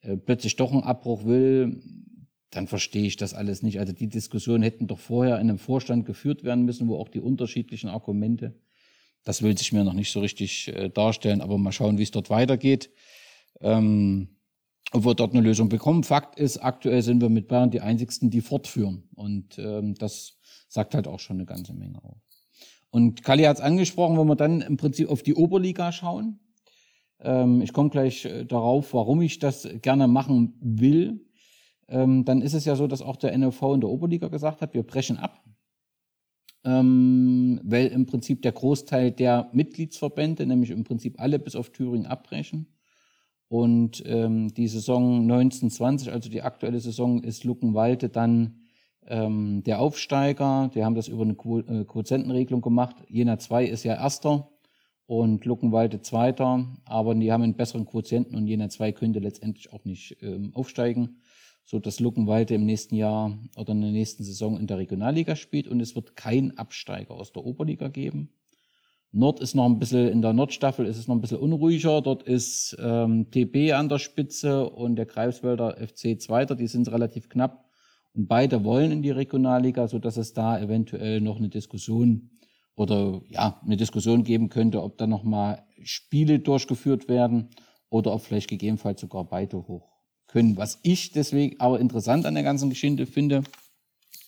äh, 0.00 0.16
plötzlich 0.16 0.56
doch 0.56 0.72
einen 0.72 0.84
Abbruch 0.84 1.24
will, 1.24 1.82
dann 2.50 2.66
verstehe 2.66 3.06
ich 3.06 3.16
das 3.16 3.34
alles 3.34 3.62
nicht. 3.62 3.78
Also 3.78 3.92
die 3.92 4.08
Diskussion 4.08 4.62
hätten 4.62 4.86
doch 4.86 4.98
vorher 4.98 5.36
in 5.36 5.50
einem 5.50 5.58
Vorstand 5.58 6.06
geführt 6.06 6.44
werden 6.44 6.64
müssen, 6.64 6.88
wo 6.88 6.96
auch 6.96 7.08
die 7.08 7.20
unterschiedlichen 7.20 7.88
Argumente, 7.88 8.54
das 9.24 9.42
will 9.42 9.56
sich 9.56 9.72
mir 9.72 9.84
noch 9.84 9.92
nicht 9.92 10.12
so 10.12 10.20
richtig 10.20 10.68
äh, 10.68 10.88
darstellen, 10.90 11.40
aber 11.40 11.58
mal 11.58 11.72
schauen, 11.72 11.98
wie 11.98 12.02
es 12.02 12.10
dort 12.10 12.30
weitergeht. 12.30 12.90
Ähm, 13.60 14.36
ob 14.92 15.04
wir 15.06 15.14
dort 15.14 15.32
eine 15.32 15.42
Lösung 15.42 15.68
bekommen. 15.68 16.04
Fakt 16.04 16.38
ist, 16.38 16.58
aktuell 16.58 17.02
sind 17.02 17.22
wir 17.22 17.30
mit 17.30 17.48
Bayern 17.48 17.70
die 17.70 17.80
einzigsten, 17.80 18.30
die 18.30 18.42
fortführen. 18.42 19.08
Und 19.14 19.58
ähm, 19.58 19.94
das 19.94 20.38
sagt 20.68 20.94
halt 20.94 21.08
auch 21.08 21.20
schon 21.20 21.36
eine 21.36 21.46
ganze 21.46 21.72
Menge 21.72 22.02
auf. 22.04 22.18
Und 22.90 23.22
Kali 23.24 23.44
hat 23.44 23.56
es 23.56 23.62
angesprochen, 23.62 24.18
wenn 24.18 24.26
wir 24.26 24.36
dann 24.36 24.60
im 24.60 24.76
Prinzip 24.76 25.08
auf 25.08 25.22
die 25.22 25.34
Oberliga 25.34 25.92
schauen. 25.92 26.40
Ähm, 27.20 27.62
ich 27.62 27.72
komme 27.72 27.88
gleich 27.88 28.26
äh, 28.26 28.44
darauf, 28.44 28.92
warum 28.92 29.22
ich 29.22 29.38
das 29.38 29.66
gerne 29.80 30.08
machen 30.08 30.54
will. 30.60 31.24
Ähm, 31.88 32.24
dann 32.26 32.42
ist 32.42 32.52
es 32.52 32.66
ja 32.66 32.76
so, 32.76 32.86
dass 32.86 33.00
auch 33.00 33.16
der 33.16 33.36
NOV 33.36 33.62
in 33.74 33.80
der 33.80 33.88
Oberliga 33.88 34.28
gesagt 34.28 34.60
hat, 34.60 34.74
wir 34.74 34.82
brechen 34.82 35.16
ab. 35.16 35.42
Ähm, 36.64 37.60
weil 37.64 37.88
im 37.88 38.06
Prinzip 38.06 38.42
der 38.42 38.52
Großteil 38.52 39.10
der 39.10 39.50
Mitgliedsverbände, 39.52 40.46
nämlich 40.46 40.70
im 40.70 40.84
Prinzip 40.84 41.20
alle 41.20 41.38
bis 41.38 41.56
auf 41.56 41.70
Thüringen 41.70 42.06
abbrechen. 42.06 42.66
Und 43.48 44.02
ähm, 44.06 44.54
die 44.54 44.68
Saison 44.68 45.22
1920, 45.22 46.12
also 46.12 46.30
die 46.30 46.42
aktuelle 46.42 46.80
Saison, 46.80 47.22
ist 47.22 47.44
Luckenwalde 47.44 48.08
dann 48.08 48.62
ähm, 49.06 49.62
der 49.64 49.80
Aufsteiger. 49.80 50.70
Die 50.74 50.84
haben 50.84 50.94
das 50.94 51.08
über 51.08 51.22
eine 51.22 51.32
äh, 51.32 51.84
Quotientenregelung 51.84 52.62
gemacht. 52.62 52.96
Jena 53.08 53.38
2 53.38 53.66
ist 53.66 53.84
ja 53.84 53.94
Erster 53.94 54.48
und 55.06 55.44
Luckenwalde 55.44 56.00
Zweiter, 56.00 56.66
aber 56.86 57.14
die 57.14 57.32
haben 57.32 57.42
einen 57.42 57.56
besseren 57.56 57.84
Quotienten 57.84 58.36
und 58.36 58.46
Jena 58.46 58.70
2 58.70 58.92
könnte 58.92 59.18
letztendlich 59.18 59.72
auch 59.72 59.84
nicht 59.84 60.16
ähm, 60.22 60.52
aufsteigen, 60.54 61.18
so 61.64 61.78
dass 61.78 62.00
Luckenwalde 62.00 62.54
im 62.54 62.64
nächsten 62.64 62.94
Jahr 62.94 63.38
oder 63.56 63.72
in 63.72 63.80
der 63.80 63.90
nächsten 63.90 64.24
Saison 64.24 64.58
in 64.58 64.66
der 64.66 64.78
Regionalliga 64.78 65.36
spielt 65.36 65.68
und 65.68 65.80
es 65.80 65.94
wird 65.94 66.16
kein 66.16 66.56
Absteiger 66.58 67.14
aus 67.14 67.32
der 67.32 67.44
Oberliga 67.44 67.88
geben. 67.88 68.30
Nord 69.14 69.40
ist 69.40 69.54
noch 69.54 69.66
ein 69.66 69.78
bisschen, 69.78 70.08
in 70.08 70.22
der 70.22 70.32
Nordstaffel 70.32 70.86
ist 70.86 70.96
es 70.96 71.06
noch 71.06 71.14
ein 71.14 71.20
bisschen 71.20 71.38
unruhiger. 71.38 72.00
Dort 72.00 72.22
ist 72.22 72.74
ähm, 72.80 73.30
TB 73.30 73.72
an 73.74 73.90
der 73.90 73.98
Spitze 73.98 74.70
und 74.70 74.96
der 74.96 75.04
Greifswälder 75.04 75.76
FC 75.76 76.18
Zweiter. 76.18 76.54
Die 76.54 76.66
sind 76.66 76.90
relativ 76.90 77.28
knapp. 77.28 77.66
Und 78.14 78.26
beide 78.26 78.64
wollen 78.64 78.90
in 78.90 79.02
die 79.02 79.10
Regionalliga, 79.10 79.86
so 79.86 79.98
dass 79.98 80.16
es 80.16 80.32
da 80.32 80.58
eventuell 80.58 81.20
noch 81.20 81.36
eine 81.36 81.50
Diskussion 81.50 82.30
oder 82.74 83.20
ja, 83.28 83.60
eine 83.64 83.76
Diskussion 83.76 84.24
geben 84.24 84.48
könnte, 84.48 84.82
ob 84.82 84.96
da 84.96 85.06
nochmal 85.06 85.62
Spiele 85.82 86.38
durchgeführt 86.38 87.08
werden 87.08 87.50
oder 87.90 88.14
ob 88.14 88.22
vielleicht 88.22 88.48
gegebenenfalls 88.48 89.02
sogar 89.02 89.24
beide 89.24 89.58
hoch 89.68 89.91
können. 90.32 90.56
Was 90.56 90.78
ich 90.82 91.12
deswegen 91.12 91.60
aber 91.60 91.80
interessant 91.80 92.26
an 92.26 92.34
der 92.34 92.42
ganzen 92.42 92.70
Geschichte 92.70 93.06
finde, 93.06 93.44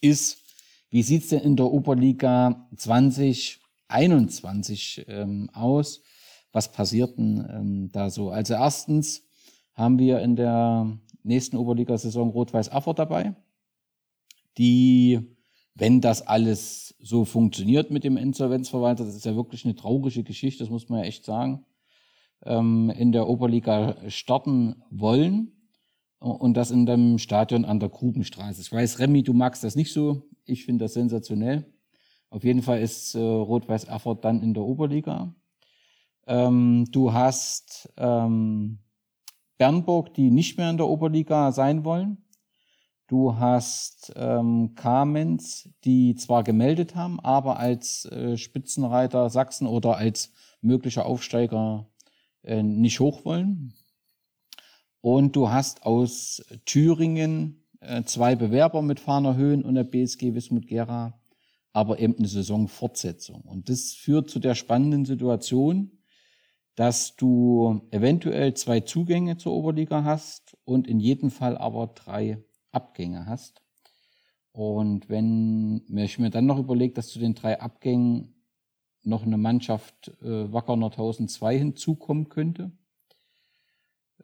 ist, 0.00 0.38
wie 0.90 1.02
sieht's 1.02 1.28
denn 1.28 1.40
in 1.40 1.56
der 1.56 1.66
Oberliga 1.66 2.68
20 2.76 3.61
21 3.88 5.06
ähm, 5.08 5.50
aus. 5.52 6.02
Was 6.52 6.70
passiert 6.70 7.18
denn 7.18 7.46
ähm, 7.50 7.90
da 7.92 8.11
so? 8.11 8.30
Also 8.30 8.54
erstens 8.54 9.23
haben 9.75 9.99
wir 9.99 10.20
in 10.20 10.37
der 10.37 10.99
nächsten 11.23 11.56
Oberligasaison 11.56 12.30
Rot-Weiß 12.30 12.70
Affer 12.70 12.94
dabei, 12.94 13.34
die, 14.56 15.20
wenn 15.75 16.00
das 16.00 16.23
alles 16.23 16.94
so 17.00 17.25
funktioniert 17.25 17.90
mit 17.90 18.04
dem 18.04 18.16
Insolvenzverwalter, 18.16 19.04
das 19.04 19.16
ist 19.16 19.25
ja 19.25 19.34
wirklich 19.34 19.64
eine 19.64 19.75
traurige 19.75 20.23
Geschichte, 20.23 20.62
das 20.62 20.70
muss 20.70 20.88
man 20.88 21.00
ja 21.00 21.06
echt 21.06 21.25
sagen, 21.25 21.64
ähm, 22.44 22.90
in 22.90 23.11
der 23.11 23.28
Oberliga 23.28 23.96
starten 24.08 24.82
wollen 24.90 25.52
und 26.31 26.54
das 26.54 26.71
in 26.71 26.87
dem 26.87 27.19
Stadion 27.19 27.64
an 27.64 27.81
der 27.81 27.88
Grubenstraße. 27.88 28.61
Ich 28.61 28.73
weiß, 28.73 28.99
Remy, 28.99 29.23
du 29.23 29.33
magst 29.33 29.64
das 29.64 29.76
nicht 29.76 29.93
so. 29.93 30.23
Ich 30.45 30.64
finde 30.64 30.85
das 30.85 30.95
sensationell. 30.95 31.66
Auf 32.31 32.45
jeden 32.45 32.62
Fall 32.62 32.81
ist 32.81 33.14
äh, 33.14 33.21
Rot-Weiß 33.21 33.85
Erfurt 33.85 34.25
dann 34.25 34.43
in 34.43 34.54
der 34.54 34.64
Oberliga. 34.64 35.35
Ähm, 36.26 36.87
du 36.90 37.12
hast 37.12 37.93
ähm, 37.97 38.78
Bernburg, 39.59 40.14
die 40.14 40.31
nicht 40.31 40.59
mehr 40.59 40.71
in 40.71 40.76
der 40.76 40.88
Oberliga 40.88 41.52
sein 41.52 41.85
wollen. 41.85 42.19
Du 43.07 43.37
hast 43.37 44.12
ähm, 44.16 44.75
Kamenz, 44.75 45.69
die 45.85 46.14
zwar 46.14 46.43
gemeldet 46.43 46.97
haben, 46.97 47.21
aber 47.21 47.59
als 47.59 48.07
äh, 48.07 48.38
Spitzenreiter 48.38 49.28
Sachsen 49.28 49.66
oder 49.66 49.97
als 49.97 50.33
möglicher 50.62 51.04
Aufsteiger 51.04 51.87
äh, 52.43 52.62
nicht 52.62 52.99
hoch 53.00 53.25
wollen. 53.26 53.75
Und 55.04 55.37
du 55.37 55.50
hast 55.50 55.84
aus 55.84 56.42
Thüringen 56.64 57.62
äh, 57.80 58.04
zwei 58.04 58.37
Bewerber 58.37 58.80
mit 58.80 59.00
Fahner 59.00 59.37
Höhen 59.37 59.62
und 59.62 59.75
der 59.75 59.84
BSG 59.84 60.32
Wismut 60.32 60.66
Gera 60.66 61.21
aber 61.75 61.99
eben 61.99 62.17
eine 62.17 62.26
Saisonfortsetzung. 62.26 63.43
Und 63.43 63.69
das 63.69 63.93
führt 63.93 64.30
zu 64.30 64.38
der 64.38 64.54
spannenden 64.54 65.04
Situation, 65.04 65.90
dass 66.75 67.17
du 67.17 67.82
eventuell 67.90 68.54
zwei 68.54 68.80
Zugänge 68.80 69.36
zur 69.36 69.52
Oberliga 69.52 70.04
hast 70.04 70.56
und 70.64 70.88
in 70.88 71.00
jedem 71.00 71.30
Fall 71.30 71.58
aber 71.58 71.88
drei 71.88 72.43
Abgänge 72.73 73.26
hast. 73.26 73.60
Und 74.52 75.10
wenn 75.10 75.84
ich 75.95 76.19
mir 76.19 76.30
dann 76.30 76.47
noch 76.47 76.58
überlege, 76.58 76.95
dass 76.95 77.08
zu 77.08 77.19
den 77.19 77.34
drei 77.34 77.60
Abgängen 77.60 78.36
noch 79.02 79.25
eine 79.25 79.36
Mannschaft 79.36 80.17
äh, 80.23 80.50
Wacker 80.50 80.76
Nordhausen 80.76 81.28
2 81.28 81.58
hinzukommen 81.58 82.30
könnte, 82.30 82.73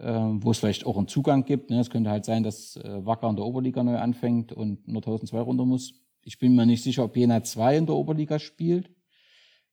wo 0.04 0.50
es 0.50 0.58
vielleicht 0.58 0.86
auch 0.86 0.96
einen 0.96 1.08
Zugang 1.08 1.44
gibt. 1.44 1.70
Ne? 1.70 1.80
Es 1.80 1.90
könnte 1.90 2.10
halt 2.10 2.24
sein, 2.24 2.42
dass 2.42 2.76
äh, 2.76 3.04
Wacker 3.04 3.28
in 3.28 3.36
der 3.36 3.44
Oberliga 3.44 3.82
neu 3.82 3.98
anfängt 3.98 4.52
und 4.52 4.88
Nordhausen 4.88 5.28
2 5.28 5.40
runter 5.40 5.64
muss. 5.64 5.94
Ich 6.22 6.38
bin 6.38 6.54
mir 6.54 6.66
nicht 6.66 6.82
sicher, 6.82 7.04
ob 7.04 7.16
Jena 7.16 7.42
2 7.42 7.78
in 7.78 7.86
der 7.86 7.94
Oberliga 7.94 8.38
spielt, 8.38 8.90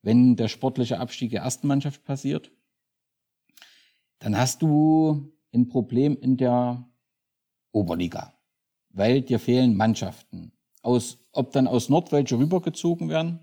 wenn 0.01 0.35
der 0.35 0.47
sportliche 0.47 0.99
Abstieg 0.99 1.31
der 1.31 1.41
ersten 1.41 1.67
Mannschaft 1.67 2.03
passiert. 2.03 2.51
Dann 4.19 4.37
hast 4.37 4.61
du 4.61 5.33
ein 5.53 5.67
Problem 5.67 6.17
in 6.19 6.37
der 6.37 6.87
Oberliga, 7.71 8.33
weil 8.89 9.21
dir 9.21 9.39
fehlen 9.39 9.75
Mannschaften. 9.75 10.53
Aus, 10.81 11.19
ob 11.31 11.51
dann 11.51 11.67
aus 11.67 11.89
Nord 11.89 12.11
rübergezogen 12.13 13.09
werden, 13.09 13.39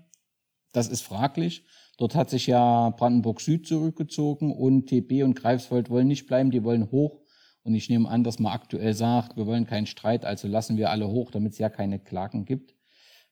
das 0.71 0.87
ist 0.87 1.01
fraglich. 1.01 1.63
Dort 1.97 2.15
hat 2.15 2.29
sich 2.29 2.47
ja 2.47 2.89
Brandenburg 2.89 3.39
Süd 3.39 3.67
zurückgezogen 3.67 4.51
und 4.53 4.87
TB 4.87 5.23
und 5.23 5.35
Greifswald 5.35 5.89
wollen 5.89 6.07
nicht 6.07 6.27
bleiben, 6.27 6.51
die 6.51 6.63
wollen 6.63 6.91
hoch. 6.91 7.21
Und 7.63 7.73
ich 7.73 7.89
nehme 7.89 8.09
an, 8.09 8.23
dass 8.23 8.37
man 8.37 8.53
aktuell 8.53 8.93
sagt, 8.93 9.37
wir 9.37 9.47
wollen 9.47 9.65
keinen 9.65 9.87
Streit, 9.87 10.25
also 10.25 10.47
lassen 10.47 10.77
wir 10.77 10.91
alle 10.91 11.07
hoch, 11.07 11.31
damit 11.31 11.53
es 11.53 11.57
ja 11.57 11.69
keine 11.69 11.99
Klagen 11.99 12.45
gibt. 12.45 12.75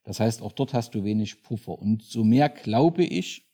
Das 0.04 0.20
heißt, 0.20 0.42
auch 0.42 0.54
dort 0.54 0.74
hast 0.74 0.96
du 0.96 1.04
wenig 1.04 1.44
Puffer. 1.44 1.78
Und 1.78 2.04
so 2.04 2.24
mehr 2.24 2.50
glaube 2.50 3.04
ich, 3.04 3.50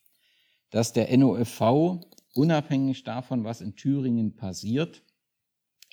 dass 0.70 0.94
der 0.94 1.16
NOFV, 1.18 2.00
unabhängig 2.34 3.04
davon, 3.04 3.44
was 3.44 3.62
in 3.62 3.76
Thüringen 3.76 4.36
passiert, 4.36 5.04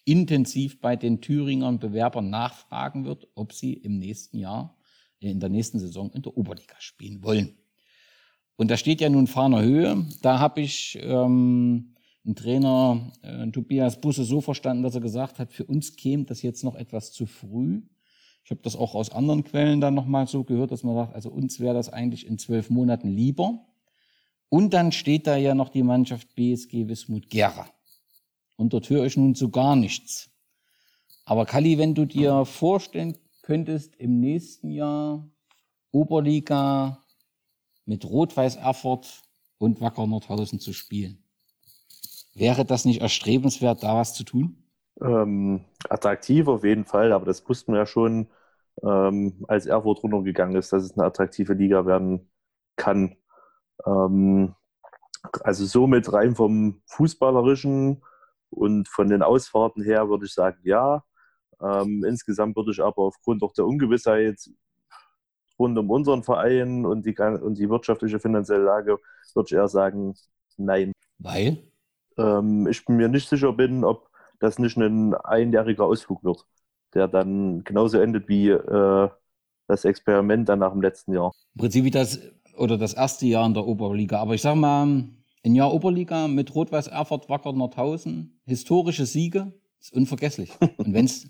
intensiv 0.04 0.80
bei 0.80 0.94
den 0.94 1.20
Thüringern 1.20 1.78
Bewerbern 1.78 2.30
nachfragen 2.30 3.04
wird, 3.04 3.28
ob 3.34 3.52
sie 3.52 3.72
im 3.72 3.98
nächsten 3.98 4.38
Jahr, 4.38 4.78
äh, 5.20 5.30
in 5.30 5.40
der 5.40 5.48
nächsten 5.48 5.78
Saison 5.78 6.10
in 6.12 6.22
der 6.22 6.36
Oberliga 6.36 6.76
spielen 6.78 7.22
wollen. 7.22 7.58
Und 8.56 8.70
da 8.70 8.76
steht 8.76 9.00
ja 9.00 9.08
nun 9.08 9.26
Fahner 9.26 9.62
Höhe. 9.62 10.06
Da 10.22 10.38
habe 10.38 10.62
ich 10.62 10.98
ähm, 11.02 11.94
einen 12.24 12.34
Trainer 12.34 13.12
äh, 13.22 13.46
Tobias 13.50 14.00
Busse 14.00 14.24
so 14.24 14.40
verstanden, 14.40 14.82
dass 14.82 14.94
er 14.94 15.00
gesagt 15.00 15.38
hat, 15.38 15.52
für 15.52 15.64
uns 15.64 15.96
käme 15.96 16.24
das 16.24 16.42
jetzt 16.42 16.64
noch 16.64 16.74
etwas 16.74 17.12
zu 17.12 17.26
früh. 17.26 17.82
Ich 18.44 18.50
habe 18.50 18.60
das 18.62 18.76
auch 18.76 18.94
aus 18.94 19.10
anderen 19.10 19.44
Quellen 19.44 19.80
dann 19.80 19.94
nochmal 19.94 20.26
so 20.26 20.44
gehört, 20.44 20.70
dass 20.70 20.84
man 20.84 20.94
sagt, 20.94 21.14
also 21.14 21.30
uns 21.30 21.60
wäre 21.60 21.74
das 21.74 21.88
eigentlich 21.88 22.26
in 22.26 22.38
zwölf 22.38 22.70
Monaten 22.70 23.08
lieber. 23.08 23.66
Und 24.48 24.72
dann 24.72 24.92
steht 24.92 25.26
da 25.26 25.36
ja 25.36 25.54
noch 25.54 25.68
die 25.68 25.82
Mannschaft 25.82 26.34
BSG 26.34 26.88
Wismut 26.88 27.28
Gera. 27.28 27.66
Und 28.56 28.72
dort 28.72 28.88
höre 28.88 29.04
ich 29.04 29.16
nun 29.16 29.34
so 29.34 29.50
gar 29.50 29.76
nichts. 29.76 30.30
Aber 31.24 31.44
Kali, 31.44 31.76
wenn 31.76 31.94
du 31.94 32.04
dir 32.04 32.44
vorstellen 32.44 33.18
könntest, 33.42 33.96
im 33.96 34.20
nächsten 34.20 34.70
Jahr 34.70 35.28
Oberliga 35.90 37.02
mit 37.86 38.04
Rot-Weiß 38.04 38.56
Erfurt 38.56 39.22
und 39.58 39.80
Wacker 39.80 40.06
Nordhausen 40.06 40.60
zu 40.60 40.72
spielen, 40.72 41.24
wäre 42.34 42.64
das 42.64 42.84
nicht 42.84 43.00
erstrebenswert, 43.00 43.82
da 43.82 43.96
was 43.96 44.14
zu 44.14 44.24
tun? 44.24 44.62
Ähm, 45.00 45.64
attraktiv 45.88 46.48
auf 46.48 46.64
jeden 46.64 46.84
Fall, 46.84 47.12
aber 47.12 47.26
das 47.26 47.46
wussten 47.48 47.72
wir 47.72 47.80
ja 47.80 47.86
schon, 47.86 48.28
ähm, 48.82 49.44
als 49.48 49.66
Erfurt 49.66 50.02
runtergegangen 50.02 50.56
ist, 50.56 50.72
dass 50.72 50.84
es 50.84 50.96
eine 50.96 51.06
attraktive 51.06 51.54
Liga 51.54 51.86
werden 51.86 52.28
kann. 52.76 53.16
Ähm, 53.86 54.54
also 55.42 55.64
somit 55.64 56.12
rein 56.12 56.34
vom 56.34 56.82
Fußballerischen 56.86 58.02
und 58.50 58.88
von 58.88 59.08
den 59.08 59.22
Ausfahrten 59.22 59.82
her 59.82 60.08
würde 60.08 60.26
ich 60.26 60.32
sagen, 60.32 60.58
ja. 60.62 61.04
Ähm, 61.60 62.04
insgesamt 62.06 62.56
würde 62.56 62.72
ich 62.72 62.82
aber 62.82 63.02
aufgrund 63.02 63.42
auch 63.42 63.52
der 63.52 63.66
Ungewissheit 63.66 64.38
rund 65.58 65.78
um 65.78 65.90
unseren 65.90 66.22
Verein 66.22 66.84
und 66.84 67.06
die, 67.06 67.16
und 67.18 67.58
die 67.58 67.68
wirtschaftliche 67.68 68.20
finanzielle 68.20 68.64
Lage, 68.64 68.98
würde 69.34 69.46
ich 69.46 69.52
eher 69.52 69.68
sagen, 69.68 70.14
nein. 70.56 70.92
Weil? 71.18 71.58
Ähm, 72.18 72.66
ich 72.66 72.86
mir 72.88 73.08
nicht 73.08 73.28
sicher 73.28 73.52
bin, 73.52 73.84
ob 73.84 74.08
das 74.40 74.58
nicht 74.58 74.76
ein 74.76 75.14
einjähriger 75.14 75.84
Ausflug 75.84 76.22
wird, 76.24 76.44
der 76.94 77.08
dann 77.08 77.64
genauso 77.64 77.98
endet 77.98 78.28
wie 78.28 78.50
äh, 78.50 79.08
das 79.66 79.84
Experiment 79.84 80.48
dann 80.48 80.60
nach 80.60 80.72
dem 80.72 80.82
letzten 80.82 81.12
Jahr. 81.14 81.32
Im 81.54 81.60
Prinzip 81.60 81.84
wie 81.84 81.90
das 81.90 82.20
oder 82.56 82.78
das 82.78 82.94
erste 82.94 83.26
Jahr 83.26 83.46
in 83.46 83.54
der 83.54 83.66
Oberliga. 83.66 84.18
Aber 84.18 84.34
ich 84.34 84.42
sag 84.42 84.56
mal, 84.56 85.04
ein 85.44 85.54
Jahr 85.54 85.72
Oberliga 85.72 86.28
mit 86.28 86.54
Rot-Weiß 86.54 86.88
Erfurt, 86.88 87.28
Wacker, 87.28 87.52
Nordhausen, 87.52 88.40
historische 88.46 89.06
Siege, 89.06 89.52
ist 89.80 89.92
unvergesslich. 89.92 90.50
Und 90.76 90.92
wenn's, 90.94 91.28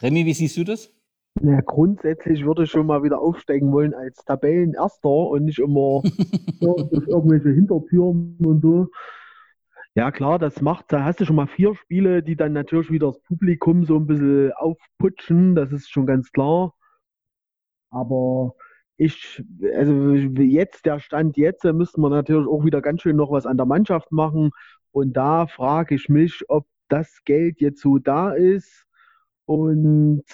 Remy, 0.00 0.26
wie 0.26 0.34
siehst 0.34 0.56
du 0.56 0.64
das? 0.64 0.90
Ja, 1.40 1.60
grundsätzlich 1.60 2.44
würde 2.44 2.64
ich 2.64 2.70
schon 2.70 2.86
mal 2.86 3.02
wieder 3.02 3.20
aufsteigen 3.20 3.72
wollen 3.72 3.94
als 3.94 4.24
Tabellenerster 4.24 5.08
und 5.08 5.44
nicht 5.44 5.58
immer 5.58 6.02
durch 6.60 7.08
irgendwelche 7.08 7.50
Hintertüren 7.50 8.36
und 8.44 8.60
so. 8.60 8.88
Ja, 9.94 10.10
klar, 10.10 10.38
das 10.38 10.60
macht, 10.62 10.86
da 10.92 11.04
hast 11.04 11.20
du 11.20 11.24
schon 11.26 11.36
mal 11.36 11.46
vier 11.46 11.74
Spiele, 11.74 12.22
die 12.22 12.36
dann 12.36 12.52
natürlich 12.52 12.90
wieder 12.90 13.08
das 13.08 13.20
Publikum 13.22 13.84
so 13.84 13.96
ein 13.96 14.06
bisschen 14.06 14.52
aufputschen, 14.52 15.54
das 15.54 15.72
ist 15.72 15.90
schon 15.90 16.06
ganz 16.06 16.32
klar. 16.32 16.74
Aber 17.90 18.54
ich, 18.96 19.42
also 19.74 20.14
jetzt, 20.14 20.86
der 20.86 20.98
Stand 21.00 21.36
jetzt, 21.36 21.64
da 21.64 21.72
müssten 21.72 22.00
wir 22.00 22.10
natürlich 22.10 22.46
auch 22.48 22.64
wieder 22.64 22.80
ganz 22.80 23.02
schön 23.02 23.16
noch 23.16 23.30
was 23.30 23.46
an 23.46 23.56
der 23.56 23.66
Mannschaft 23.66 24.12
machen. 24.12 24.50
Und 24.92 25.14
da 25.14 25.46
frage 25.46 25.94
ich 25.94 26.08
mich, 26.08 26.44
ob 26.48 26.66
das 26.88 27.22
Geld 27.24 27.60
jetzt 27.60 27.80
so 27.80 27.98
da 27.98 28.32
ist. 28.32 28.86
Und 29.46 30.24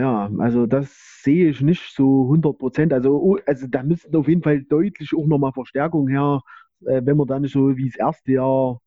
ja, 0.00 0.30
also 0.38 0.66
das 0.66 0.88
sehe 1.22 1.50
ich 1.50 1.60
nicht 1.60 1.94
so 1.94 2.22
100 2.24 2.58
Prozent. 2.58 2.92
Also, 2.92 3.16
oh, 3.20 3.38
also 3.46 3.66
da 3.68 3.82
müssten 3.82 4.16
auf 4.16 4.28
jeden 4.28 4.42
Fall 4.42 4.62
deutlich 4.62 5.10
auch 5.14 5.26
nochmal 5.26 5.52
Verstärkung 5.52 6.08
her, 6.08 6.40
äh, 6.86 7.02
wenn 7.04 7.16
man 7.16 7.26
da 7.26 7.38
nicht 7.38 7.52
so 7.52 7.76
wie 7.76 7.88
das 7.88 7.98
erste 7.98 8.32
Jahr. 8.32 8.80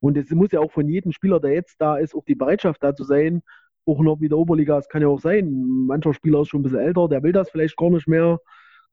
Und 0.00 0.16
es 0.16 0.30
muss 0.30 0.52
ja 0.52 0.60
auch 0.60 0.72
von 0.72 0.88
jedem 0.88 1.12
Spieler, 1.12 1.40
der 1.40 1.52
jetzt 1.52 1.80
da 1.80 1.96
ist, 1.98 2.14
auch 2.14 2.24
die 2.24 2.34
Bereitschaft 2.34 2.82
da 2.82 2.94
zu 2.94 3.04
sein, 3.04 3.42
auch 3.86 4.00
noch 4.00 4.20
wieder 4.20 4.38
Oberliga. 4.38 4.78
Es 4.78 4.88
kann 4.88 5.02
ja 5.02 5.08
auch 5.08 5.20
sein, 5.20 5.52
mancher 5.86 6.14
Spieler 6.14 6.42
ist 6.42 6.48
schon 6.48 6.60
ein 6.60 6.64
bisschen 6.64 6.80
älter, 6.80 7.08
der 7.08 7.22
will 7.22 7.32
das 7.32 7.50
vielleicht 7.50 7.76
gar 7.76 7.90
nicht 7.90 8.08
mehr. 8.08 8.38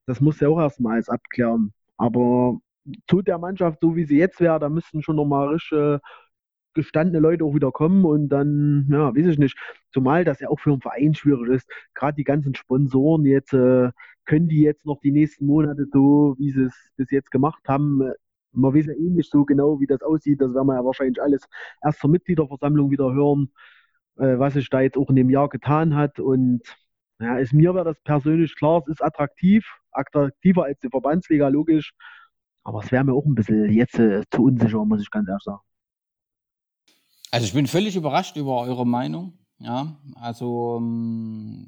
Das 0.05 0.21
muss 0.21 0.39
ja 0.41 0.49
auch 0.49 0.59
erstmal 0.59 1.01
abklären. 1.07 1.73
Aber 1.97 2.59
tut 3.07 3.27
der 3.27 3.37
Mannschaft 3.37 3.79
so, 3.81 3.95
wie 3.95 4.05
sie 4.05 4.17
jetzt 4.17 4.39
wäre, 4.41 4.59
da 4.59 4.69
müssten 4.69 5.01
schon 5.01 5.15
nochmal 5.17 5.49
richtige 5.49 6.01
gestandene 6.77 7.19
Leute 7.19 7.43
auch 7.43 7.53
wieder 7.55 7.71
kommen 7.71 8.05
und 8.05 8.29
dann, 8.29 8.87
ja, 8.89 9.15
weiß 9.15 9.25
ich 9.27 9.37
nicht. 9.37 9.57
Zumal 9.91 10.23
das 10.23 10.39
ja 10.39 10.49
auch 10.49 10.59
für 10.59 10.71
einen 10.71 10.81
Verein 10.81 11.13
schwierig 11.15 11.49
ist. 11.49 11.69
Gerade 11.93 12.15
die 12.15 12.23
ganzen 12.23 12.55
Sponsoren 12.55 13.25
jetzt, 13.25 13.53
äh, 13.53 13.91
können 14.25 14.47
die 14.49 14.61
jetzt 14.61 14.85
noch 14.85 14.99
die 15.01 15.11
nächsten 15.11 15.45
Monate 15.45 15.87
so, 15.91 16.35
wie 16.37 16.51
sie 16.51 16.63
es 16.63 16.75
bis 16.97 17.11
jetzt 17.11 17.31
gemacht 17.31 17.63
haben, 17.67 18.11
man 18.51 18.73
weiß 18.73 18.87
ja 18.87 18.93
eh 18.93 19.09
nicht 19.09 19.31
so 19.31 19.45
genau, 19.45 19.79
wie 19.79 19.87
das 19.87 20.01
aussieht. 20.01 20.41
Das 20.41 20.53
werden 20.53 20.67
wir 20.67 20.75
ja 20.75 20.85
wahrscheinlich 20.85 21.21
alles 21.21 21.43
erst 21.83 21.99
zur 21.99 22.09
Mitgliederversammlung 22.09 22.91
wieder 22.91 23.13
hören, 23.13 23.51
äh, 24.17 24.37
was 24.39 24.53
sich 24.53 24.69
da 24.69 24.81
jetzt 24.81 24.97
auch 24.97 25.09
in 25.09 25.15
dem 25.15 25.29
Jahr 25.29 25.49
getan 25.49 25.95
hat. 25.95 26.19
Und 26.19 26.61
ja, 27.19 27.37
ist 27.39 27.53
mir 27.53 27.73
wäre 27.75 27.85
das 27.85 27.99
persönlich 28.03 28.55
klar, 28.55 28.81
es 28.85 28.93
ist 28.93 29.03
attraktiv, 29.03 29.65
attraktiver 29.91 30.65
als 30.65 30.79
die 30.79 30.89
Verbandsliga, 30.89 31.47
logisch. 31.49 31.93
Aber 32.63 32.79
es 32.83 32.91
wäre 32.91 33.03
mir 33.05 33.13
auch 33.13 33.25
ein 33.25 33.35
bisschen 33.35 33.71
jetzt 33.71 33.99
äh, 33.99 34.23
zu 34.31 34.43
unsicher, 34.43 34.83
muss 34.85 35.01
ich 35.01 35.11
ganz 35.11 35.27
ehrlich 35.29 35.43
sagen. 35.43 35.61
Also 37.31 37.45
ich 37.45 37.53
bin 37.53 37.67
völlig 37.67 37.95
überrascht 37.95 38.37
über 38.37 38.61
eure 38.61 38.85
Meinung. 38.85 39.33
Ja, 39.59 39.97
also, 40.15 40.77
ähm, 40.79 41.67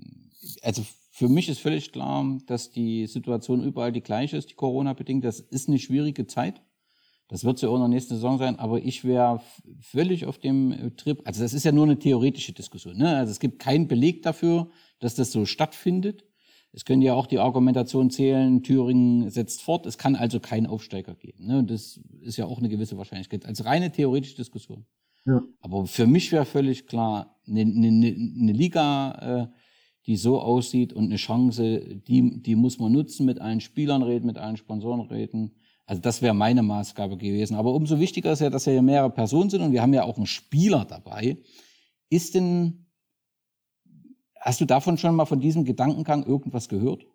also 0.62 0.84
für 1.12 1.28
mich 1.28 1.50
ist 1.50 1.60
völlig 1.60 1.92
klar, 1.92 2.38
dass 2.46 2.72
die 2.72 3.08
Situation 3.08 3.64
überall 3.64 3.92
die 3.92 4.02
gleiche 4.02 4.38
ist, 4.38 4.52
die 4.52 4.56
Corona-bedingt. 4.56 5.26
Das 5.26 5.40
ist 5.40 5.68
eine 5.68 5.80
schwierige 5.80 6.28
Zeit. 6.28 6.62
Das 7.28 7.44
wird 7.44 7.62
ja 7.62 7.70
auch 7.70 7.76
in 7.76 7.82
der 7.82 7.90
nächsten 7.90 8.16
Saison 8.16 8.40
sein, 8.40 8.58
aber 8.58 8.82
ich 8.82 9.04
wäre 9.04 9.42
völlig 9.82 10.26
auf 10.26 10.40
dem 10.40 10.96
Trip. 10.98 11.22
Also 11.26 11.44
das 11.44 11.54
ist 11.54 11.64
ja 11.64 11.72
nur 11.72 11.84
eine 11.84 12.00
theoretische 12.00 12.54
Diskussion. 12.54 12.98
Ne? 12.98 13.18
Also 13.18 13.32
es 13.32 13.40
gibt 13.40 13.60
keinen 13.60 13.88
Beleg 13.88 14.24
dafür, 14.24 14.70
dass 15.00 15.14
das 15.14 15.32
so 15.32 15.46
stattfindet. 15.46 16.26
Es 16.72 16.86
könnte 16.86 17.06
ja 17.06 17.14
auch 17.14 17.28
die 17.28 17.40
Argumentation 17.40 18.10
zählen, 18.10 18.64
Thüringen 18.64 19.30
setzt 19.30 19.62
fort. 19.62 19.86
Es 19.86 19.98
kann 19.98 20.16
also 20.16 20.40
keinen 20.40 20.68
Aufsteiger 20.68 21.16
geben. 21.16 21.46
Ne? 21.46 21.64
Das 21.64 22.00
ist 22.22 22.38
ja 22.38 22.46
auch 22.46 22.60
eine 22.60 22.70
gewisse 22.70 22.98
Wahrscheinlichkeit. 22.98 23.46
Als 23.46 23.64
reine 23.64 23.92
theoretische 23.92 24.36
Diskussion. 24.36 24.86
Ja. 25.30 25.44
Aber 25.62 25.86
für 25.86 26.08
mich 26.08 26.32
wäre 26.32 26.46
völlig 26.46 26.88
klar, 26.88 27.40
eine, 27.48 27.62
eine, 27.62 27.88
eine 27.88 28.52
Liga, 28.52 29.44
äh, 29.44 29.48
die 30.08 30.18
so 30.18 30.40
aussieht 30.42 30.92
und 30.92 31.06
eine 31.06 31.18
Chance, 31.18 31.82
die, 32.08 32.42
die 32.42 32.56
muss 32.56 32.80
man 32.80 32.92
nutzen, 32.92 33.28
mit 33.28 33.40
allen 33.40 33.62
Spielern 33.62 34.02
reden, 34.02 34.26
mit 34.26 34.40
allen 34.40 34.58
Sponsoren 34.58 35.02
reden. 35.02 35.56
Also 35.86 36.02
das 36.02 36.24
wäre 36.24 36.34
meine 36.34 36.64
Maßgabe 36.64 37.16
gewesen. 37.16 37.56
Aber 37.56 37.74
umso 37.74 38.00
wichtiger 38.00 38.32
ist 38.32 38.40
ja, 38.40 38.50
dass 38.50 38.66
ja 38.66 38.82
mehrere 38.82 39.12
Personen 39.12 39.52
sind 39.52 39.62
und 39.62 39.72
wir 39.72 39.84
haben 39.84 39.94
ja 39.94 40.04
auch 40.04 40.18
einen 40.18 40.26
Spieler 40.26 40.86
dabei. 40.86 41.38
Ist 42.10 42.34
denn, 42.34 42.88
hast 44.40 44.62
du 44.62 44.66
davon 44.66 44.98
schon 44.98 45.16
mal 45.16 45.26
von 45.26 45.40
diesem 45.40 45.64
Gedankengang 45.64 46.26
irgendwas 46.26 46.70
gehört? 46.70 47.06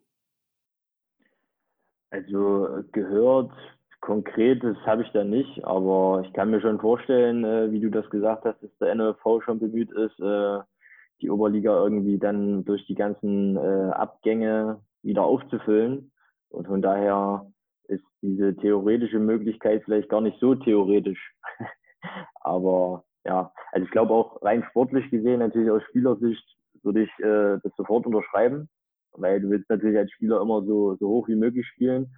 Also 2.11 2.69
gehört 2.93 3.51
Konkretes 4.05 4.77
habe 4.85 5.03
ich 5.03 5.11
da 5.13 5.25
nicht, 5.25 5.65
aber 5.65 6.23
ich 6.27 6.33
kann 6.35 6.51
mir 6.51 6.61
schon 6.61 6.79
vorstellen, 6.79 7.43
äh, 7.43 7.73
wie 7.73 7.81
du 7.81 7.89
das 7.89 8.09
gesagt 8.11 8.45
hast, 8.45 8.63
dass 8.63 8.77
der 8.79 8.95
NLV 8.95 9.43
schon 9.43 9.59
bemüht 9.59 9.91
ist, 9.93 10.21
äh, 10.21 10.59
die 11.23 11.31
Oberliga 11.31 11.83
irgendwie 11.83 12.19
dann 12.19 12.67
durch 12.67 12.85
die 12.87 12.97
ganzen 12.97 13.57
äh, 13.57 13.91
Abgänge 13.93 14.83
wieder 15.03 15.23
aufzufüllen. 15.23 16.13
Und 16.51 16.67
von 16.67 16.83
daher 16.83 17.51
ist 17.89 18.05
diese 18.21 18.55
theoretische 18.55 19.21
Möglichkeit 19.21 19.83
vielleicht 19.85 20.11
gar 20.11 20.21
nicht 20.21 20.39
so 20.39 20.55
theoretisch. 20.55 21.35
aber 22.43 23.05
ja, 23.25 23.53
also 23.73 23.87
ich 23.87 23.91
glaube 23.91 24.13
auch 24.13 24.43
rein 24.43 24.67
sportlich 24.69 25.11
gesehen, 25.11 25.39
natürlich 25.39 25.71
aus 25.71 25.83
Spielersicht, 25.89 26.45
würde 26.83 27.05
ich 27.05 27.11
äh, 27.21 27.59
das 27.63 27.73
sofort 27.79 28.05
unterschreiben, 28.05 28.69
weil 29.13 29.41
du 29.41 29.49
willst 29.49 29.71
natürlich 29.71 29.97
als 29.97 30.11
Spieler 30.11 30.43
immer 30.43 30.63
so, 30.63 30.95
so 30.97 31.09
hoch 31.09 31.29
wie 31.29 31.37
möglich 31.37 31.67
spielen. 31.69 32.15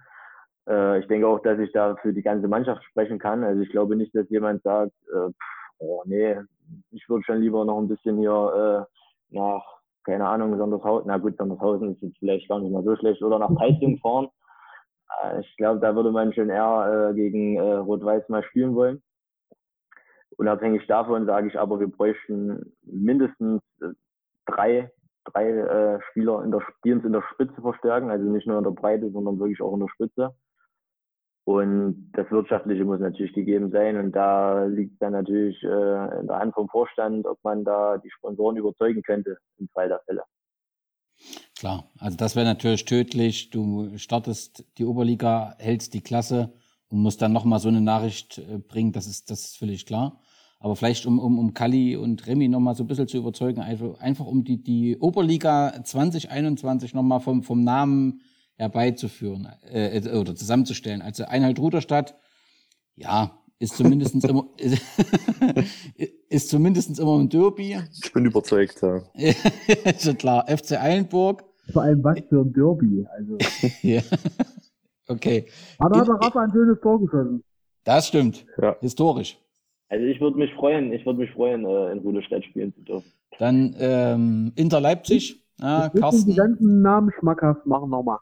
Äh, 0.67 0.99
ich 0.99 1.07
denke 1.07 1.27
auch, 1.27 1.39
dass 1.39 1.59
ich 1.59 1.71
da 1.71 1.95
für 1.97 2.13
die 2.13 2.21
ganze 2.21 2.47
Mannschaft 2.47 2.83
sprechen 2.83 3.19
kann. 3.19 3.43
Also 3.43 3.61
ich 3.61 3.69
glaube 3.69 3.95
nicht, 3.95 4.13
dass 4.15 4.29
jemand 4.29 4.63
sagt, 4.63 4.93
äh, 5.13 5.31
oh 5.79 6.03
nee, 6.05 6.37
ich 6.91 7.07
würde 7.09 7.23
schon 7.23 7.41
lieber 7.41 7.63
noch 7.65 7.79
ein 7.79 7.87
bisschen 7.87 8.17
hier 8.17 8.87
äh, 9.31 9.35
nach, 9.35 9.63
keine 10.03 10.27
Ahnung, 10.27 10.57
Sondershausen, 10.57 11.07
na 11.07 11.17
gut, 11.17 11.37
Sondershausen 11.37 11.93
ist 11.93 12.01
jetzt 12.01 12.17
vielleicht 12.19 12.49
gar 12.49 12.59
nicht 12.59 12.71
mal 12.71 12.83
so 12.83 12.95
schlecht, 12.95 13.21
oder 13.21 13.39
nach 13.39 13.51
Heizung 13.59 13.97
fahren. 13.99 14.27
Äh, 15.23 15.41
ich 15.41 15.57
glaube, 15.57 15.79
da 15.79 15.95
würde 15.95 16.11
man 16.11 16.33
schon 16.33 16.49
eher 16.49 17.09
äh, 17.11 17.13
gegen 17.13 17.57
äh, 17.57 17.73
Rot-Weiß 17.75 18.29
mal 18.29 18.43
spielen 18.43 18.75
wollen. 18.75 19.01
Unabhängig 20.37 20.85
davon 20.87 21.25
sage 21.25 21.47
ich 21.47 21.57
aber, 21.57 21.79
wir 21.79 21.87
bräuchten 21.87 22.73
mindestens 22.83 23.61
äh, 23.81 23.87
drei, 24.45 24.91
drei 25.25 25.49
äh, 25.49 25.99
Spieler, 26.09 26.43
in 26.43 26.51
der, 26.51 26.61
die 26.83 26.93
uns 26.93 27.05
in 27.05 27.13
der 27.13 27.23
Spitze 27.33 27.59
verstärken, 27.61 28.11
also 28.11 28.25
nicht 28.25 28.47
nur 28.47 28.57
in 28.57 28.63
der 28.63 28.71
Breite, 28.71 29.09
sondern 29.11 29.39
wirklich 29.39 29.61
auch 29.61 29.73
in 29.73 29.79
der 29.79 29.89
Spitze. 29.89 30.35
Und 31.47 32.11
das 32.11 32.29
Wirtschaftliche 32.29 32.83
muss 32.83 32.99
natürlich 32.99 33.31
gegeben 33.31 33.71
sein. 33.71 33.95
Und 33.95 34.11
da 34.11 34.65
liegt 34.65 35.01
dann 35.01 35.13
natürlich 35.13 35.63
äh, 35.63 36.19
in 36.19 36.27
der 36.27 36.39
Hand 36.39 36.53
vom 36.53 36.67
Vorstand, 36.67 37.25
ob 37.25 37.41
man 37.41 37.63
da 37.63 37.97
die 37.99 38.11
Sponsoren 38.11 38.57
überzeugen 38.57 39.01
könnte 39.01 39.37
im 39.57 39.69
Fall 39.69 39.87
der 39.87 40.01
Fälle. 40.05 40.23
Klar, 41.57 41.89
also 41.99 42.17
das 42.17 42.35
wäre 42.35 42.45
natürlich 42.45 42.83
tödlich. 42.83 43.49
Du 43.49 43.97
startest 43.97 44.65
die 44.77 44.83
Oberliga, 44.83 45.55
hältst 45.57 45.93
die 45.93 46.01
Klasse 46.01 46.51
und 46.89 47.01
musst 47.01 47.21
dann 47.21 47.31
nochmal 47.31 47.59
so 47.59 47.69
eine 47.69 47.79
Nachricht 47.79 48.39
äh, 48.39 48.57
bringen, 48.57 48.91
das 48.91 49.07
ist, 49.07 49.31
das 49.31 49.45
ist 49.45 49.57
völlig 49.57 49.85
klar. 49.85 50.19
Aber 50.59 50.75
vielleicht 50.75 51.05
um, 51.05 51.17
um, 51.17 51.39
um 51.39 51.53
Kali 51.53 51.95
und 51.95 52.27
Remy 52.27 52.49
nochmal 52.49 52.75
so 52.75 52.83
ein 52.83 52.87
bisschen 52.87 53.07
zu 53.07 53.19
überzeugen, 53.19 53.61
einfach, 53.61 53.97
einfach 54.01 54.25
um 54.25 54.43
die, 54.43 54.61
die 54.61 54.97
Oberliga 54.97 55.81
2021 55.81 56.93
nochmal 56.93 57.21
vom, 57.21 57.41
vom 57.41 57.63
Namen 57.63 58.19
herbeizuführen 58.57 59.47
äh, 59.71 59.97
äh, 59.97 60.17
oder 60.17 60.35
zusammenzustellen. 60.35 61.01
Also 61.01 61.25
Einheit 61.25 61.59
Ruderstadt, 61.59 62.15
ja, 62.95 63.37
ist 63.59 63.77
zumindest 63.77 64.23
immer 64.23 64.47
ist 66.29 66.49
zumindest 66.49 66.99
immer 66.99 67.19
ein 67.19 67.29
Derby. 67.29 67.77
Ich 68.03 68.13
bin 68.13 68.25
überzeugt, 68.25 68.81
ja. 68.81 69.01
ist 69.85 70.03
schon 70.03 70.17
klar. 70.17 70.45
FC 70.47 70.73
Eilenburg. 70.73 71.43
Vor 71.71 71.81
allem 71.81 72.03
was 72.03 72.19
für 72.29 72.41
ein 72.41 72.53
Derby. 72.53 73.05
Also. 73.17 73.37
ja. 73.81 74.01
Okay. 75.07 75.45
Aber 75.79 75.99
hat 75.99 76.07
der 76.07 76.15
Rafa 76.15 76.41
ein 76.41 76.51
schönes 76.51 76.79
Tor 76.81 76.99
geschossen. 76.99 77.43
Das 77.83 78.07
stimmt. 78.07 78.45
Ja. 78.61 78.75
Historisch. 78.81 79.37
Also 79.89 80.05
ich 80.05 80.19
würde 80.19 80.37
mich 80.37 80.53
freuen, 80.53 80.91
ich 80.91 81.05
würde 81.05 81.19
mich 81.19 81.31
freuen, 81.31 81.65
äh, 81.65 81.91
in 81.93 81.99
Ruderstadt 81.99 82.43
spielen 82.43 82.73
zu 82.73 82.81
dürfen. 82.81 83.11
Dann 83.39 83.75
ähm, 83.79 84.51
Inter 84.55 84.81
Leipzig. 84.81 85.46
Ja, 85.59 85.91
Wir 85.93 86.01
Carsten. 86.01 86.25
die 86.29 86.35
ganzen 86.35 86.81
Namen 86.81 87.11
schmackhaft 87.19 87.65
machen 87.65 87.89
nochmal. 87.89 88.19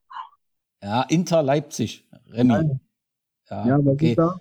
Ja, 0.81 1.01
Inter 1.03 1.43
Leipzig. 1.43 2.07
Remy. 2.31 2.79
Ja, 3.49 3.67
Ja, 3.67 3.77
was 3.79 3.87
okay. 3.93 4.11
ist 4.11 4.17
da? 4.17 4.37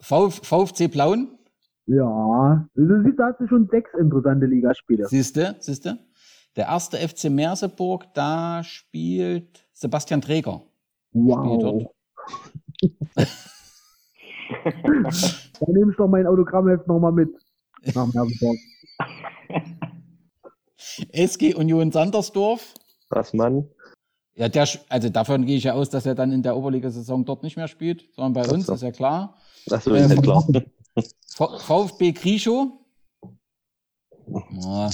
VF, 0.00 0.40
VfC 0.42 0.88
Plauen. 0.88 1.38
Ja, 1.86 2.66
du 2.74 3.02
siehst, 3.02 3.18
da 3.18 3.28
hast 3.28 3.40
du 3.40 3.46
schon 3.48 3.68
sechs 3.70 3.90
interessante 3.98 4.46
Ligaspiele. 4.46 5.06
Siehste, 5.08 5.56
siehste. 5.60 5.98
Der 6.56 6.66
erste 6.66 6.96
FC 6.96 7.24
Merseburg, 7.30 8.12
da 8.14 8.62
spielt 8.62 9.66
Sebastian 9.72 10.20
Träger. 10.20 10.62
Wow. 11.12 11.92
Dann 14.64 15.72
nehme 15.72 15.90
ich 15.92 15.96
doch 15.96 16.08
mein 16.08 16.26
Autogrammheft 16.26 16.86
nochmal 16.86 17.12
mit. 17.12 17.30
Nach 17.94 18.06
Merseburg. 18.12 18.56
SG 21.12 21.54
Union 21.54 21.92
Sandersdorf. 21.92 22.74
Was, 23.10 23.32
Mann? 23.32 23.68
Ja, 24.34 24.48
der, 24.48 24.66
also 24.88 25.08
davon 25.10 25.44
gehe 25.44 25.56
ich 25.56 25.64
ja 25.64 25.74
aus, 25.74 25.90
dass 25.90 26.06
er 26.06 26.14
dann 26.14 26.32
in 26.32 26.42
der 26.42 26.56
Oberligasaison 26.56 27.24
dort 27.24 27.42
nicht 27.42 27.56
mehr 27.56 27.68
spielt, 27.68 28.08
sondern 28.14 28.32
bei 28.32 28.42
Ach 28.48 28.52
uns, 28.52 28.66
so. 28.66 28.74
ist 28.74 28.82
ja 28.82 28.90
klar. 28.90 29.36
Ach 29.70 29.80
so, 29.82 29.94
ist 29.94 30.10
ja 30.10 30.20
klar. 30.20 30.46
VfB 31.28 32.12
Grischow. 32.12 32.68
Oh. 34.26 34.90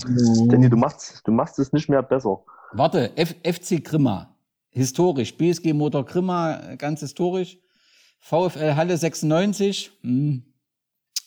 Danny, 0.49 0.69
du 0.69 0.77
machst, 0.77 1.23
du 1.25 1.33
machst 1.33 1.59
es 1.59 1.73
nicht 1.73 1.89
mehr 1.89 2.03
besser. 2.03 2.43
Warte, 2.73 3.17
F 3.17 3.35
FC 3.45 3.83
Grimma. 3.83 4.35
Historisch. 4.71 5.37
BSG 5.37 5.73
Motor 5.73 6.05
Grimma, 6.05 6.75
ganz 6.77 7.01
historisch. 7.01 7.59
VfL 8.21 8.75
Halle 8.75 8.97
96. 8.97 9.93
Hm. 10.03 10.43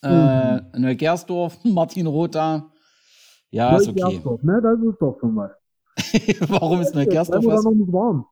Äh, 0.03 0.55
mhm. 0.55 0.61
Neugersdorf, 0.77 1.63
Martin 1.63 2.07
Rotha. 2.07 2.70
Ja, 3.51 3.75
ist 3.75 3.89
okay. 3.89 4.21
Ne? 4.41 4.61
Das 4.61 4.79
ist 4.79 4.97
doch 4.99 5.17
schon 5.19 5.33
mal. 5.35 5.55
Warum 6.47 6.81
ist 6.81 6.95
Neugersdorf 6.95 7.45
was? 7.45 7.63
noch 7.63 7.71
nicht 7.71 7.91
warm. 7.91 8.25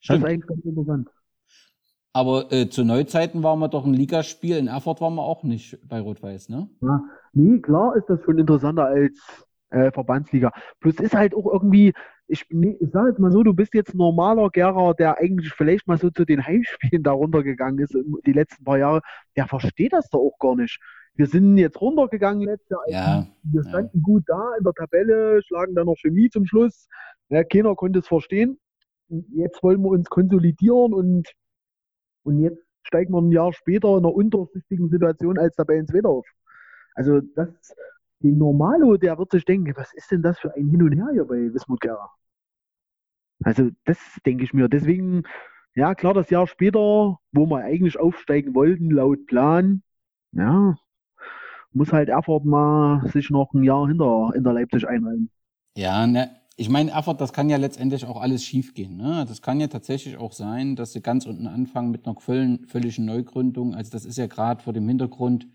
Stimmt. 0.00 0.22
Das 0.22 0.30
ist 0.30 0.34
eigentlich 0.34 0.46
ganz 0.46 0.64
interessant. 0.64 1.08
Aber 2.12 2.50
äh, 2.50 2.70
zu 2.70 2.82
Neuzeiten 2.82 3.42
waren 3.42 3.58
wir 3.58 3.68
doch 3.68 3.84
ein 3.84 3.92
Ligaspiel. 3.92 4.56
In 4.56 4.68
Erfurt 4.68 5.02
waren 5.02 5.16
wir 5.16 5.22
auch 5.22 5.42
nicht 5.42 5.78
bei 5.86 6.00
Rot-Weiß, 6.00 6.48
ne? 6.48 6.70
Ja, 6.80 7.04
nee, 7.34 7.60
klar 7.60 7.94
ist 7.94 8.08
das 8.08 8.22
schon 8.24 8.38
interessanter 8.38 8.86
als 8.86 9.46
äh, 9.68 9.90
Verbandsliga. 9.90 10.50
Plus 10.80 10.98
ist 10.98 11.14
halt 11.14 11.34
auch 11.34 11.46
irgendwie, 11.52 11.92
ich, 12.26 12.46
nee, 12.48 12.78
ich 12.80 12.90
sage 12.90 13.10
jetzt 13.10 13.18
mal 13.18 13.30
so, 13.30 13.42
du 13.42 13.52
bist 13.52 13.74
jetzt 13.74 13.92
ein 13.92 13.98
normaler 13.98 14.48
Gerer, 14.48 14.94
der 14.94 15.18
eigentlich 15.18 15.52
vielleicht 15.52 15.86
mal 15.86 15.98
so 15.98 16.08
zu 16.08 16.24
den 16.24 16.46
Heimspielen 16.46 17.02
da 17.02 17.12
runtergegangen 17.12 17.80
ist 17.84 17.94
die 18.24 18.32
letzten 18.32 18.64
paar 18.64 18.78
Jahre, 18.78 19.02
der 19.36 19.46
versteht 19.46 19.92
das 19.92 20.08
doch 20.08 20.20
auch 20.20 20.38
gar 20.38 20.56
nicht. 20.56 20.80
Wir 21.16 21.26
sind 21.26 21.56
jetzt 21.58 21.80
runtergegangen 21.80 22.42
letztes 22.46 22.68
Jahr. 22.70 22.88
Ja, 22.88 23.26
wir 23.42 23.62
standen 23.64 23.98
ja. 23.98 24.02
gut 24.02 24.24
da 24.26 24.54
in 24.58 24.64
der 24.64 24.74
Tabelle, 24.74 25.42
schlagen 25.42 25.74
dann 25.74 25.86
noch 25.86 25.96
Chemie 25.96 26.28
zum 26.28 26.46
Schluss. 26.46 26.88
Ja, 27.28 27.42
keiner 27.42 27.74
konnte 27.74 28.00
es 28.00 28.06
verstehen. 28.06 28.58
Jetzt 29.08 29.62
wollen 29.62 29.82
wir 29.82 29.90
uns 29.90 30.08
konsolidieren 30.08 30.92
und 30.92 31.28
und 32.24 32.40
jetzt 32.40 32.60
steigen 32.82 33.12
wir 33.12 33.22
ein 33.22 33.30
Jahr 33.30 33.52
später 33.52 33.88
in 33.90 33.98
einer 33.98 34.12
unterschiedlichen 34.12 34.90
Situation 34.90 35.38
als 35.38 35.54
Tabellenzweiter 35.54 36.08
auf. 36.08 36.26
Also 36.94 37.20
das, 37.20 37.48
den 38.20 38.38
Normalo, 38.38 38.96
der 38.96 39.16
wird 39.18 39.30
sich 39.30 39.44
denken, 39.44 39.72
was 39.76 39.92
ist 39.94 40.10
denn 40.10 40.22
das 40.22 40.38
für 40.38 40.52
ein 40.54 40.68
Hin 40.68 40.82
und 40.82 40.92
Her 40.92 41.08
hier 41.12 41.24
bei 41.24 41.52
Wismut 41.54 41.80
Gera? 41.80 42.10
Also 43.44 43.70
das 43.84 43.98
denke 44.24 44.44
ich 44.44 44.52
mir. 44.54 44.68
Deswegen, 44.68 45.22
ja 45.74 45.94
klar, 45.94 46.14
das 46.14 46.30
Jahr 46.30 46.46
später, 46.46 47.18
wo 47.32 47.46
wir 47.46 47.58
eigentlich 47.58 47.98
aufsteigen 47.98 48.54
wollten, 48.54 48.90
laut 48.90 49.26
Plan, 49.26 49.82
ja, 50.32 50.76
muss 51.76 51.92
halt 51.92 52.08
Erfurt 52.08 52.44
mal 52.44 53.06
sich 53.12 53.30
noch 53.30 53.52
ein 53.54 53.62
Jahr 53.62 53.86
hinter, 53.86 54.30
hinter 54.34 54.52
Leipzig 54.52 54.88
einreihen. 54.88 55.30
Ja, 55.76 56.06
ne, 56.06 56.30
ich 56.56 56.70
meine, 56.70 56.90
Erfurt, 56.90 57.20
das 57.20 57.34
kann 57.34 57.50
ja 57.50 57.58
letztendlich 57.58 58.06
auch 58.06 58.18
alles 58.18 58.42
schiefgehen. 58.42 58.96
Ne? 58.96 59.26
Das 59.28 59.42
kann 59.42 59.60
ja 59.60 59.66
tatsächlich 59.66 60.16
auch 60.16 60.32
sein, 60.32 60.74
dass 60.74 60.94
sie 60.94 61.02
ganz 61.02 61.26
unten 61.26 61.46
anfangen 61.46 61.90
mit 61.90 62.06
einer 62.06 62.16
völligen 62.18 63.04
Neugründung. 63.04 63.74
Also 63.74 63.90
das 63.90 64.06
ist 64.06 64.16
ja 64.16 64.26
gerade 64.26 64.62
vor 64.62 64.72
dem 64.72 64.88
Hintergrund, 64.88 65.46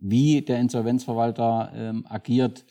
wie 0.00 0.40
der 0.40 0.58
Insolvenzverwalter 0.60 1.72
ähm, 1.74 2.06
agiert, 2.08 2.64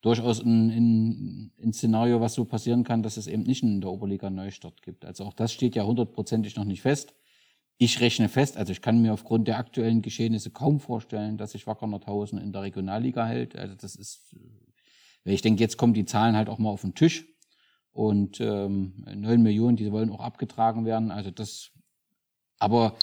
durchaus 0.00 0.44
ein, 0.44 0.70
ein, 0.70 1.52
ein, 1.60 1.72
Szenario, 1.72 2.20
was 2.20 2.34
so 2.34 2.44
passieren 2.44 2.84
kann, 2.84 3.02
dass 3.02 3.16
es 3.16 3.26
eben 3.26 3.42
nicht 3.42 3.64
in 3.64 3.80
der 3.80 3.90
Oberliga 3.90 4.30
Neustart 4.30 4.82
gibt. 4.82 5.04
Also 5.04 5.24
auch 5.24 5.32
das 5.32 5.52
steht 5.52 5.74
ja 5.74 5.84
hundertprozentig 5.84 6.54
noch 6.56 6.64
nicht 6.64 6.82
fest. 6.82 7.14
Ich 7.76 8.00
rechne 8.00 8.28
fest, 8.28 8.56
also 8.56 8.72
ich 8.72 8.80
kann 8.80 9.02
mir 9.02 9.12
aufgrund 9.12 9.48
der 9.48 9.58
aktuellen 9.58 10.00
Geschehnisse 10.00 10.50
kaum 10.50 10.78
vorstellen, 10.78 11.36
dass 11.36 11.52
sich 11.52 11.66
Wacker 11.66 11.86
Nordhausen 11.88 12.38
in 12.38 12.52
der 12.52 12.62
Regionalliga 12.62 13.26
hält. 13.26 13.56
Also 13.56 13.74
das 13.74 13.96
ist 13.96 14.34
ich 15.24 15.42
denke, 15.42 15.62
jetzt 15.62 15.78
kommen 15.78 15.94
die 15.94 16.04
Zahlen 16.04 16.36
halt 16.36 16.48
auch 16.48 16.58
mal 16.58 16.70
auf 16.70 16.82
den 16.82 16.94
Tisch. 16.94 17.26
Und 17.92 18.40
ähm, 18.40 19.04
9 19.06 19.42
Millionen, 19.42 19.76
die 19.76 19.90
wollen 19.90 20.10
auch 20.10 20.20
abgetragen 20.20 20.84
werden. 20.84 21.10
Also 21.10 21.30
das, 21.30 21.70
aber 22.58 22.96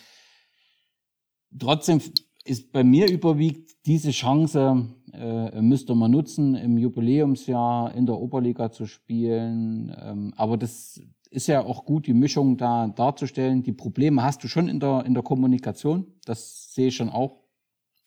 trotzdem 1.58 2.02
ist 2.44 2.72
bei 2.72 2.84
mir 2.84 3.10
überwiegt 3.10 3.72
diese 3.86 4.12
Chance, 4.12 4.88
äh, 5.14 5.62
müsste 5.62 5.96
man 5.96 6.12
nutzen, 6.12 6.56
im 6.56 6.78
Jubiläumsjahr 6.78 7.96
in 7.96 8.06
der 8.06 8.18
Oberliga 8.18 8.72
zu 8.72 8.86
spielen. 8.86 9.96
Ähm, 10.00 10.34
aber 10.36 10.58
das 10.58 11.02
ist 11.32 11.48
ja 11.48 11.64
auch 11.64 11.86
gut, 11.86 12.06
die 12.06 12.14
Mischung 12.14 12.58
da 12.58 12.88
darzustellen. 12.88 13.64
Die 13.64 13.72
Probleme 13.72 14.24
hast 14.24 14.44
du 14.44 14.48
schon 14.48 14.68
in 14.68 14.80
der, 14.80 15.06
in 15.06 15.14
der 15.14 15.24
Kommunikation, 15.24 16.06
das 16.26 16.74
sehe 16.74 16.90
ich 16.90 16.96
schon 16.96 17.10
auch. 17.10 17.42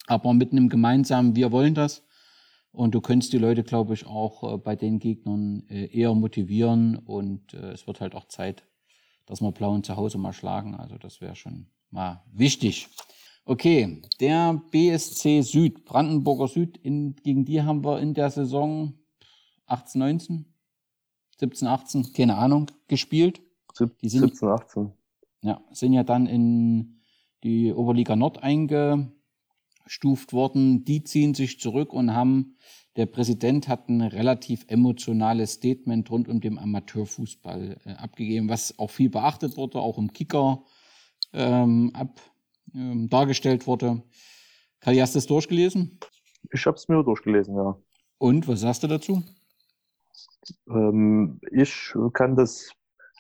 Aber 0.07 0.33
mit 0.35 0.53
einem 0.53 0.69
gemeinsamen, 0.69 1.35
wir 1.35 1.51
wollen 1.51 1.75
das, 1.75 2.05
und 2.75 2.93
du 2.93 3.01
könntest 3.01 3.33
die 3.33 3.39
Leute, 3.39 3.63
glaube 3.63 3.95
ich, 3.95 4.05
auch 4.05 4.55
äh, 4.55 4.59
bei 4.59 4.75
den 4.75 4.99
Gegnern 4.99 5.63
äh, 5.69 5.87
eher 5.97 6.13
motivieren. 6.13 6.97
Und 6.97 7.55
äh, 7.55 7.71
es 7.71 7.87
wird 7.87 8.01
halt 8.01 8.17
auch 8.17 8.27
Zeit, 8.27 8.65
dass 9.27 9.41
wir 9.41 9.53
Blauen 9.53 9.85
zu 9.85 9.97
Hause 9.97 10.19
mal 10.19 10.33
schlagen. 10.33 10.75
Also 10.75 10.99
das 10.99 11.21
wäre 11.21 11.37
schon 11.37 11.69
mal 11.91 12.25
wichtig. 12.33 12.89
Okay, 13.45 14.03
der 14.21 14.61
BSC 14.73 15.43
Süd, 15.43 15.85
Brandenburger 15.85 16.49
Süd, 16.49 16.77
in, 16.79 17.15
gegen 17.15 17.45
die 17.45 17.63
haben 17.63 17.85
wir 17.85 18.01
in 18.01 18.13
der 18.13 18.31
Saison 18.31 18.95
18, 19.67 19.99
19, 20.01 20.54
17, 21.39 21.69
18, 21.69 22.13
keine 22.13 22.37
Ahnung, 22.37 22.71
gespielt. 22.89 23.43
Die 24.03 24.09
sind, 24.09 24.31
17, 24.31 24.49
18. 24.49 24.93
Ja, 25.43 25.61
sind 25.73 25.93
ja 25.93 26.05
dann 26.05 26.27
in 26.27 27.01
die 27.43 27.73
Oberliga 27.73 28.17
Nord 28.17 28.43
einge, 28.43 29.13
eingestuft 29.85 30.33
worden. 30.33 30.85
Die 30.85 31.05
ziehen 31.05 31.35
sich 31.35 31.61
zurück 31.61 31.93
und 31.93 32.15
haben, 32.15 32.57
der 32.97 33.07
Präsident 33.07 33.69
hat 33.69 33.89
ein 33.89 34.01
relativ 34.01 34.65
emotionales 34.69 35.55
Statement 35.55 36.11
rund 36.11 36.29
um 36.29 36.41
den 36.41 36.59
Amateurfußball 36.59 37.81
äh, 37.85 37.93
abgegeben, 37.93 38.49
was 38.49 38.79
auch 38.79 38.91
viel 38.91 39.11
beachtet 39.11 39.57
wurde, 39.57 39.81
auch 39.81 39.99
im 39.99 40.13
Kicker 40.13 40.65
ähm, 41.33 41.91
ab, 41.95 42.21
ähm, 42.75 43.09
dargestellt 43.09 43.67
wurde. 43.67 44.03
Kali, 44.81 44.99
hast 44.99 45.15
du 45.15 45.19
das 45.19 45.27
durchgelesen? 45.27 45.99
Ich 46.53 46.67
habe 46.67 46.77
es 46.77 46.89
mir 46.89 47.03
durchgelesen, 47.03 47.57
ja. 47.57 47.77
Und 48.19 48.47
was 48.47 48.61
sagst 48.61 48.83
du 48.83 48.87
dazu? 48.87 49.23
Ähm, 50.69 51.41
ich 51.51 51.95
kann 52.13 52.37
das, 52.37 52.71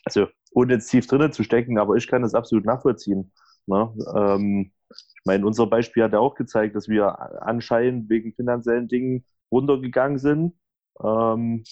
also 0.04 0.26
ohne 0.52 0.74
jetzt 0.74 0.88
tief 0.90 1.06
drinnen 1.06 1.32
zu 1.32 1.42
stecken, 1.42 1.78
aber 1.78 1.96
ich 1.96 2.06
kann 2.08 2.22
das 2.22 2.34
absolut 2.34 2.64
nachvollziehen. 2.64 3.32
Ne? 3.66 3.92
Ähm, 4.16 4.72
ich 4.90 5.24
meine, 5.24 5.46
unser 5.46 5.66
Beispiel 5.66 6.04
hat 6.04 6.12
ja 6.12 6.18
auch 6.20 6.34
gezeigt, 6.34 6.76
dass 6.76 6.88
wir 6.88 7.42
anscheinend 7.42 8.08
wegen 8.10 8.34
finanziellen 8.34 8.88
Dingen 8.88 9.24
runtergegangen 9.50 10.18
sind. 10.18 10.54
Ähm, 11.02 11.64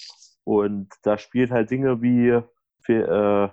und 0.45 0.89
da 1.03 1.19
spielt 1.19 1.51
halt 1.51 1.71
Dinge 1.71 2.03
wie 2.03 2.41
fehl, 2.83 3.03
äh, 3.05 3.49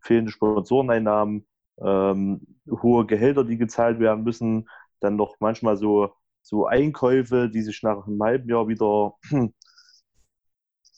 fehlende 0.00 0.32
Sponsoreneinnahmen, 0.32 1.46
ähm, 1.78 2.46
hohe 2.70 3.06
Gehälter, 3.06 3.44
die 3.44 3.56
gezahlt 3.56 3.98
werden 3.98 4.24
müssen, 4.24 4.68
dann 5.00 5.16
noch 5.16 5.36
manchmal 5.40 5.76
so, 5.76 6.10
so 6.42 6.66
Einkäufe, 6.66 7.48
die 7.48 7.62
sich 7.62 7.82
nach 7.82 8.06
einem 8.06 8.22
halben 8.22 8.48
Jahr 8.48 8.68
wieder, 8.68 9.14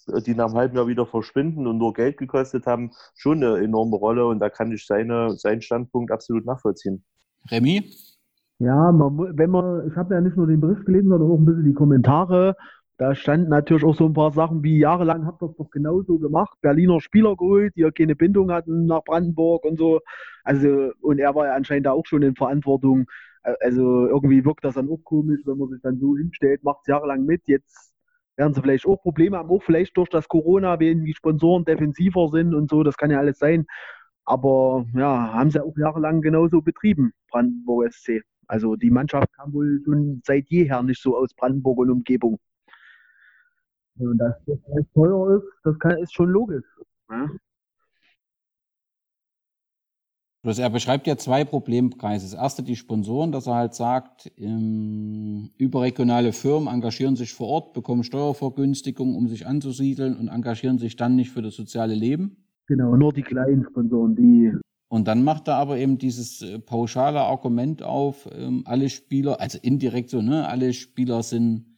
die 0.06 0.34
nach 0.34 0.46
einem 0.46 0.56
halben 0.56 0.76
Jahr 0.76 0.86
wieder 0.86 1.06
verschwinden 1.06 1.66
und 1.66 1.78
nur 1.78 1.92
Geld 1.92 2.16
gekostet 2.16 2.66
haben, 2.66 2.90
schon 3.14 3.42
eine 3.42 3.58
enorme 3.58 3.96
Rolle. 3.96 4.26
Und 4.26 4.38
da 4.38 4.48
kann 4.50 4.72
ich 4.72 4.86
seine, 4.86 5.36
seinen 5.36 5.62
Standpunkt 5.62 6.12
absolut 6.12 6.46
nachvollziehen. 6.46 7.04
Remy? 7.50 7.90
Ja, 8.58 8.90
man, 8.92 9.36
wenn 9.36 9.50
man, 9.50 9.88
ich 9.88 9.96
habe 9.96 10.14
ja 10.14 10.20
nicht 10.20 10.36
nur 10.36 10.46
den 10.46 10.60
Bericht 10.60 10.86
gelesen, 10.86 11.08
sondern 11.08 11.30
auch 11.30 11.38
ein 11.38 11.44
bisschen 11.44 11.64
die 11.64 11.74
Kommentare. 11.74 12.56
Da 12.98 13.14
standen 13.14 13.50
natürlich 13.50 13.84
auch 13.84 13.94
so 13.94 14.06
ein 14.06 14.14
paar 14.14 14.32
Sachen 14.32 14.62
wie 14.62 14.78
jahrelang 14.78 15.26
habt 15.26 15.42
ihr 15.42 15.48
das 15.48 15.56
doch 15.56 15.70
genauso 15.70 16.18
gemacht. 16.18 16.56
Berliner 16.62 17.00
Spieler 17.00 17.36
geholt, 17.36 17.74
die 17.76 17.82
ja 17.82 17.90
keine 17.90 18.16
Bindung 18.16 18.50
hatten 18.50 18.86
nach 18.86 19.04
Brandenburg 19.04 19.64
und 19.66 19.78
so. 19.78 20.00
Also, 20.44 20.92
und 21.02 21.18
er 21.18 21.34
war 21.34 21.46
ja 21.46 21.54
anscheinend 21.54 21.88
auch 21.88 22.06
schon 22.06 22.22
in 22.22 22.34
Verantwortung. 22.34 23.06
Also 23.42 24.06
irgendwie 24.08 24.44
wirkt 24.44 24.64
das 24.64 24.74
dann 24.74 24.88
auch 24.88 25.04
komisch, 25.04 25.40
wenn 25.44 25.58
man 25.58 25.68
sich 25.68 25.82
dann 25.82 25.98
so 26.00 26.16
hinstellt, 26.16 26.64
macht 26.64 26.80
es 26.82 26.86
jahrelang 26.88 27.24
mit. 27.26 27.42
Jetzt 27.46 27.92
werden 28.36 28.54
sie 28.54 28.60
vielleicht 28.60 28.86
auch 28.86 29.00
Probleme 29.02 29.38
haben, 29.38 29.50
auch 29.50 29.62
vielleicht 29.62 29.96
durch 29.96 30.08
das 30.08 30.28
Corona, 30.28 30.78
wenn 30.78 31.04
die 31.04 31.14
Sponsoren 31.14 31.64
defensiver 31.64 32.28
sind 32.28 32.54
und 32.54 32.70
so, 32.70 32.82
das 32.82 32.96
kann 32.96 33.10
ja 33.10 33.18
alles 33.18 33.38
sein. 33.38 33.66
Aber 34.24 34.84
ja, 34.94 35.32
haben 35.32 35.50
sie 35.50 35.62
auch 35.62 35.76
jahrelang 35.76 36.20
genauso 36.20 36.60
betrieben, 36.60 37.12
Brandenburg 37.30 37.92
SC. 37.92 38.22
Also 38.48 38.76
die 38.76 38.90
Mannschaft 38.90 39.32
kam 39.34 39.52
wohl 39.52 39.80
schon 39.84 40.20
seit 40.24 40.48
jeher 40.48 40.82
nicht 40.82 41.00
so 41.00 41.16
aus 41.16 41.34
Brandenburg 41.34 41.78
und 41.78 41.90
Umgebung. 41.90 42.38
Und 43.98 44.18
dass 44.18 44.34
das 44.46 44.58
teuer 44.94 45.38
ist, 45.38 45.46
das 45.64 45.78
kann, 45.78 45.98
ist 45.98 46.14
schon 46.14 46.28
logisch. 46.28 46.64
Ja? 47.10 47.28
Er 50.46 50.70
beschreibt 50.70 51.06
ja 51.06 51.16
zwei 51.16 51.44
Problemkreise. 51.44 52.24
Das 52.24 52.40
erste 52.40 52.62
die 52.62 52.76
Sponsoren, 52.76 53.32
dass 53.32 53.46
er 53.46 53.54
halt 53.56 53.74
sagt, 53.74 54.30
ähm, 54.36 55.50
überregionale 55.58 56.32
Firmen 56.32 56.72
engagieren 56.72 57.16
sich 57.16 57.32
vor 57.32 57.48
Ort, 57.48 57.72
bekommen 57.72 58.04
Steuervergünstigungen, 58.04 59.16
um 59.16 59.28
sich 59.28 59.46
anzusiedeln 59.46 60.16
und 60.16 60.28
engagieren 60.28 60.78
sich 60.78 60.96
dann 60.96 61.16
nicht 61.16 61.30
für 61.30 61.42
das 61.42 61.54
soziale 61.54 61.94
Leben. 61.94 62.36
Genau, 62.68 62.96
nur 62.96 63.12
die 63.12 63.22
kleinen 63.22 63.64
Sponsoren, 63.64 64.14
die 64.14 64.52
und 64.88 65.08
dann 65.08 65.24
macht 65.24 65.48
er 65.48 65.56
aber 65.56 65.78
eben 65.78 65.98
dieses 65.98 66.42
äh, 66.42 66.58
pauschale 66.58 67.20
Argument 67.20 67.82
auf, 67.82 68.28
ähm, 68.32 68.62
alle 68.66 68.88
Spieler, 68.88 69.40
also 69.40 69.58
indirekt 69.60 70.10
so, 70.10 70.22
ne, 70.22 70.46
alle 70.48 70.72
Spieler 70.72 71.22
sind 71.22 71.76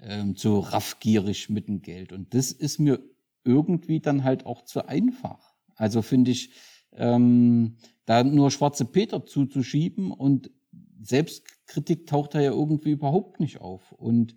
ähm, 0.00 0.36
zu 0.36 0.58
raffgierig 0.58 1.48
mit 1.48 1.68
dem 1.68 1.80
Geld. 1.80 2.12
Und 2.12 2.34
das 2.34 2.52
ist 2.52 2.78
mir 2.78 3.00
irgendwie 3.44 4.00
dann 4.00 4.22
halt 4.22 4.44
auch 4.44 4.62
zu 4.62 4.86
einfach. 4.86 5.54
Also 5.76 6.02
finde 6.02 6.30
ich, 6.32 6.50
ähm, 6.96 7.76
da 8.04 8.24
nur 8.24 8.50
schwarze 8.50 8.84
Peter 8.84 9.24
zuzuschieben 9.24 10.10
und 10.12 10.50
Selbstkritik 11.02 12.06
taucht 12.06 12.34
da 12.34 12.40
ja 12.40 12.50
irgendwie 12.50 12.90
überhaupt 12.90 13.40
nicht 13.40 13.60
auf. 13.60 13.92
Und 13.92 14.36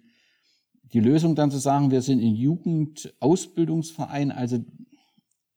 die 0.93 0.99
Lösung 0.99 1.35
dann 1.35 1.51
zu 1.51 1.59
sagen, 1.59 1.91
wir 1.91 2.01
sind 2.01 2.21
ein 2.21 2.35
Jugendausbildungsverein, 2.35 4.31
also 4.31 4.59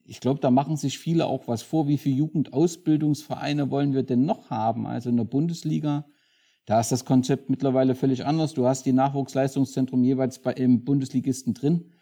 ich 0.05 0.21
glaube, 0.21 0.41
da 0.41 0.51
machen 0.51 0.77
sich 0.77 0.99
viele 0.99 1.27
auch 1.27 1.49
was 1.49 1.62
vor, 1.62 1.88
wie 1.88 1.97
viele 1.97 2.17
Jugendausbildungsvereine 2.17 3.71
wollen 3.71 3.95
wir 3.95 4.03
denn 4.03 4.25
noch 4.25 4.51
haben? 4.51 4.87
Also 4.87 5.09
in 5.11 5.17
der 5.17 5.25
Bundesliga, 5.25 6.07
da 6.67 6.81
ist 6.81 6.93
das 6.93 7.05
Konzept 7.05 7.51
mittlerweile 7.51 7.95
völlig 7.95 8.27
anders. 8.27 8.53
Du 8.53 8.67
hast 8.67 8.85
die 8.85 8.93
Nachwuchsleistungszentrum 8.93 10.05
jeweils 10.05 10.41
bei, 10.41 10.53
im 10.53 10.85
Bundesligisten 10.85 11.55
drin. 11.55 11.93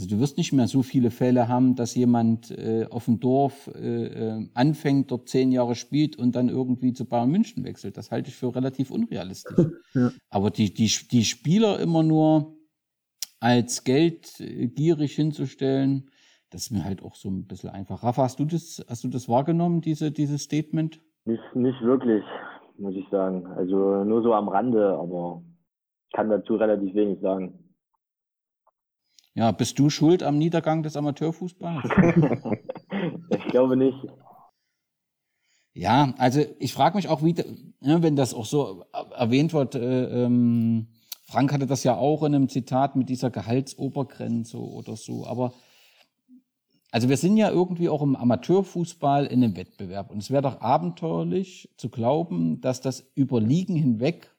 Also 0.00 0.16
du 0.16 0.22
wirst 0.22 0.38
nicht 0.38 0.54
mehr 0.54 0.66
so 0.66 0.82
viele 0.82 1.10
Fälle 1.10 1.46
haben, 1.46 1.74
dass 1.74 1.94
jemand 1.94 2.50
äh, 2.52 2.86
auf 2.88 3.04
dem 3.04 3.20
Dorf 3.20 3.70
äh, 3.74 4.06
äh, 4.06 4.48
anfängt, 4.54 5.10
dort 5.10 5.28
zehn 5.28 5.52
Jahre 5.52 5.74
spielt 5.74 6.16
und 6.16 6.34
dann 6.34 6.48
irgendwie 6.48 6.94
zu 6.94 7.04
Bayern 7.06 7.30
München 7.30 7.64
wechselt. 7.64 7.98
Das 7.98 8.10
halte 8.10 8.30
ich 8.30 8.36
für 8.36 8.54
relativ 8.54 8.90
unrealistisch. 8.90 9.58
Ja. 9.92 10.10
Aber 10.30 10.50
die, 10.50 10.72
die, 10.72 10.88
die 11.10 11.24
Spieler 11.24 11.80
immer 11.80 12.04
nur 12.04 12.54
als 13.40 13.82
geldgierig 13.82 15.16
hinzustellen, 15.16 16.08
das 16.48 16.62
ist 16.62 16.70
mir 16.70 16.84
halt 16.84 17.02
auch 17.02 17.16
so 17.16 17.28
ein 17.28 17.46
bisschen 17.46 17.70
einfach. 17.70 18.04
Rafa, 18.04 18.22
hast 18.22 18.38
du 18.38 18.44
das, 18.44 18.82
hast 18.88 19.02
du 19.02 19.08
das 19.08 19.28
wahrgenommen, 19.28 19.80
diese, 19.80 20.12
dieses 20.12 20.44
Statement? 20.44 21.00
Nicht, 21.24 21.42
nicht 21.54 21.82
wirklich, 21.82 22.22
muss 22.78 22.94
ich 22.94 23.06
sagen. 23.10 23.46
Also 23.48 24.04
nur 24.04 24.22
so 24.22 24.32
am 24.32 24.48
Rande, 24.48 24.96
aber 24.96 25.42
ich 26.06 26.16
kann 26.16 26.30
dazu 26.30 26.54
relativ 26.54 26.94
wenig 26.94 27.20
sagen. 27.20 27.69
Ja, 29.34 29.52
bist 29.52 29.78
du 29.78 29.90
schuld 29.90 30.22
am 30.22 30.38
Niedergang 30.38 30.82
des 30.82 30.96
Amateurfußballs? 30.96 31.84
ich 33.30 33.44
glaube 33.48 33.76
nicht. 33.76 33.98
Ja, 35.72 36.14
also 36.18 36.42
ich 36.58 36.72
frage 36.72 36.96
mich 36.96 37.08
auch, 37.08 37.22
wie, 37.22 37.34
ne, 37.80 38.02
wenn 38.02 38.16
das 38.16 38.34
auch 38.34 38.44
so 38.44 38.84
erwähnt 39.16 39.52
wird, 39.52 39.76
äh, 39.76 40.24
ähm, 40.24 40.88
Frank 41.22 41.52
hatte 41.52 41.66
das 41.66 41.84
ja 41.84 41.96
auch 41.96 42.24
in 42.24 42.34
einem 42.34 42.48
Zitat 42.48 42.96
mit 42.96 43.08
dieser 43.08 43.30
Gehaltsobergrenze 43.30 44.58
oder 44.58 44.96
so, 44.96 45.26
aber 45.26 45.52
also 46.90 47.08
wir 47.08 47.16
sind 47.16 47.36
ja 47.36 47.50
irgendwie 47.50 47.88
auch 47.88 48.02
im 48.02 48.16
Amateurfußball 48.16 49.26
in 49.26 49.44
einem 49.44 49.56
Wettbewerb 49.56 50.10
und 50.10 50.18
es 50.18 50.32
wäre 50.32 50.42
doch 50.42 50.60
abenteuerlich 50.60 51.70
zu 51.76 51.88
glauben, 51.88 52.60
dass 52.60 52.80
das 52.80 53.08
über 53.14 53.40
Ligen 53.40 53.76
hinweg 53.76 54.34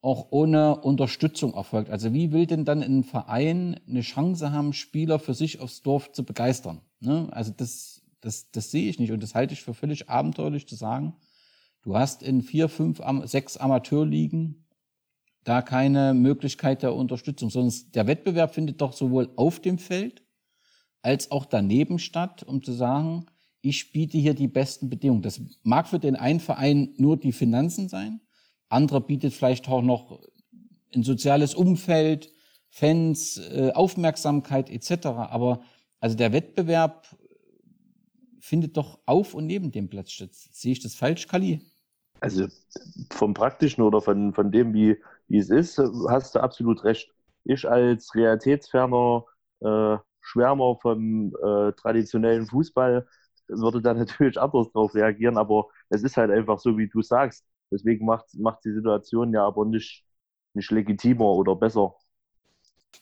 auch 0.00 0.28
ohne 0.30 0.80
Unterstützung 0.80 1.54
erfolgt. 1.54 1.90
Also 1.90 2.12
wie 2.12 2.32
will 2.32 2.46
denn 2.46 2.64
dann 2.64 2.82
ein 2.82 3.04
Verein 3.04 3.80
eine 3.88 4.02
Chance 4.02 4.52
haben, 4.52 4.72
Spieler 4.72 5.18
für 5.18 5.34
sich 5.34 5.60
aufs 5.60 5.82
Dorf 5.82 6.12
zu 6.12 6.24
begeistern? 6.24 6.80
Ne? 7.00 7.28
Also 7.30 7.52
das, 7.56 8.02
das, 8.20 8.50
das 8.50 8.70
sehe 8.70 8.88
ich 8.88 8.98
nicht 8.98 9.12
und 9.12 9.22
das 9.22 9.34
halte 9.34 9.54
ich 9.54 9.62
für 9.62 9.74
völlig 9.74 10.08
abenteuerlich 10.08 10.68
zu 10.68 10.76
sagen. 10.76 11.14
Du 11.82 11.96
hast 11.96 12.22
in 12.22 12.42
vier, 12.42 12.68
fünf, 12.68 13.00
sechs 13.24 13.56
Amateurligen 13.56 14.64
da 15.44 15.62
keine 15.62 16.12
Möglichkeit 16.14 16.82
der 16.82 16.94
Unterstützung, 16.94 17.48
sondern 17.48 17.74
der 17.94 18.06
Wettbewerb 18.06 18.54
findet 18.54 18.80
doch 18.80 18.92
sowohl 18.92 19.30
auf 19.36 19.60
dem 19.60 19.78
Feld 19.78 20.22
als 21.00 21.30
auch 21.30 21.46
daneben 21.46 21.98
statt, 21.98 22.42
um 22.42 22.62
zu 22.62 22.72
sagen, 22.72 23.24
ich 23.62 23.92
biete 23.92 24.18
hier 24.18 24.34
die 24.34 24.48
besten 24.48 24.90
Bedingungen. 24.90 25.22
Das 25.22 25.40
mag 25.62 25.88
für 25.88 25.98
den 25.98 26.16
einen 26.16 26.40
Verein 26.40 26.92
nur 26.98 27.16
die 27.16 27.32
Finanzen 27.32 27.88
sein, 27.88 28.20
andere 28.68 29.00
bietet 29.00 29.32
vielleicht 29.32 29.68
auch 29.68 29.82
noch 29.82 30.20
ein 30.94 31.02
soziales 31.02 31.54
Umfeld, 31.54 32.32
Fans, 32.70 33.38
äh, 33.38 33.72
Aufmerksamkeit 33.74 34.70
etc. 34.70 35.06
Aber 35.06 35.60
also 36.00 36.16
der 36.16 36.32
Wettbewerb 36.32 37.06
findet 38.40 38.76
doch 38.76 38.98
auf 39.06 39.34
und 39.34 39.46
neben 39.46 39.72
dem 39.72 39.88
Platz 39.88 40.12
statt. 40.12 40.30
Sehe 40.32 40.72
ich 40.72 40.80
das 40.80 40.94
falsch, 40.94 41.26
Kali? 41.26 41.60
Also 42.20 42.46
vom 43.10 43.34
Praktischen 43.34 43.82
oder 43.82 44.00
von, 44.00 44.32
von 44.34 44.50
dem, 44.50 44.74
wie, 44.74 44.96
wie 45.28 45.38
es 45.38 45.50
ist, 45.50 45.78
hast 46.08 46.34
du 46.34 46.40
absolut 46.40 46.84
recht. 46.84 47.10
Ich 47.44 47.68
als 47.68 48.14
realitätsferner 48.14 49.24
äh, 49.60 49.96
Schwärmer 50.20 50.76
vom 50.80 51.34
äh, 51.42 51.72
traditionellen 51.72 52.46
Fußball 52.46 53.06
würde 53.48 53.80
da 53.80 53.94
natürlich 53.94 54.38
anders 54.38 54.70
darauf 54.72 54.94
reagieren, 54.94 55.38
aber 55.38 55.68
es 55.88 56.02
ist 56.02 56.16
halt 56.16 56.30
einfach 56.30 56.58
so, 56.58 56.76
wie 56.76 56.88
du 56.88 57.02
sagst. 57.02 57.44
Deswegen 57.70 58.06
macht, 58.06 58.34
macht 58.34 58.64
die 58.64 58.72
Situation 58.72 59.32
ja 59.32 59.46
aber 59.46 59.64
nicht, 59.64 60.04
nicht 60.54 60.70
legitimer 60.70 61.26
oder 61.26 61.54
besser. 61.56 61.94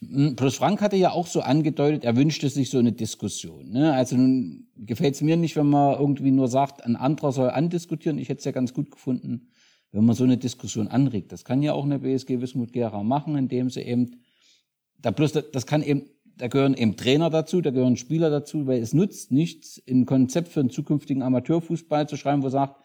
Hm, 0.01 0.37
Plus 0.37 0.57
Frank 0.57 0.81
hatte 0.81 0.97
ja 0.97 1.11
auch 1.13 1.27
so 1.27 1.41
angedeutet, 1.41 2.05
er 2.05 2.17
wünschte 2.17 2.49
sich 2.49 2.71
so 2.71 2.79
eine 2.79 2.93
Diskussion. 2.93 3.71
Ne? 3.71 3.93
Also 3.93 4.17
nun 4.17 4.69
gefällt 4.77 5.15
es 5.15 5.23
mir 5.23 5.37
nicht, 5.37 5.57
wenn 5.57 5.69
man 5.69 5.99
irgendwie 5.99 6.31
nur 6.31 6.49
sagt, 6.49 6.85
ein 6.85 6.97
anderer 6.97 7.33
soll 7.33 7.51
andiskutieren. 7.51 8.19
Ich 8.19 8.29
hätte 8.29 8.41
es 8.41 8.45
ja 8.45 8.53
ganz 8.53 8.75
gut 8.75 8.91
gefunden, 8.91 9.49
wenn 9.93 10.05
man 10.05 10.17
so 10.17 10.25
eine 10.25 10.37
Diskussion 10.37 10.89
anregt. 10.89 11.33
Das 11.33 11.45
kann 11.45 11.63
ja 11.63 11.73
auch 11.73 11.85
eine 11.85 12.01
BSG 12.01 12.41
Wismut 12.41 12.73
Gera 12.73 13.03
machen, 13.03 13.37
indem 13.37 13.71
sie 13.71 13.83
eben, 13.83 14.23
da 15.01 15.13
plus, 15.13 15.33
das 15.33 15.67
kann 15.67 15.83
eben, 15.83 16.11
da 16.25 16.49
gehören 16.49 16.75
eben 16.75 16.97
Trainer 16.97 17.31
dazu, 17.31 17.63
da 17.63 17.71
gehören 17.71 17.97
Spieler 17.97 18.29
dazu, 18.29 18.67
weil 18.67 18.83
es 18.83 18.93
nutzt 18.93 19.33
nichts, 19.33 19.83
ein 19.89 20.05
Konzept 20.05 20.49
für 20.49 20.61
einen 20.61 20.71
zukünftigen 20.71 21.23
Amateurfußball 21.23 22.07
zu 22.09 22.17
schreiben, 22.17 22.43
wo 22.43 22.51
sagt, 22.51 22.77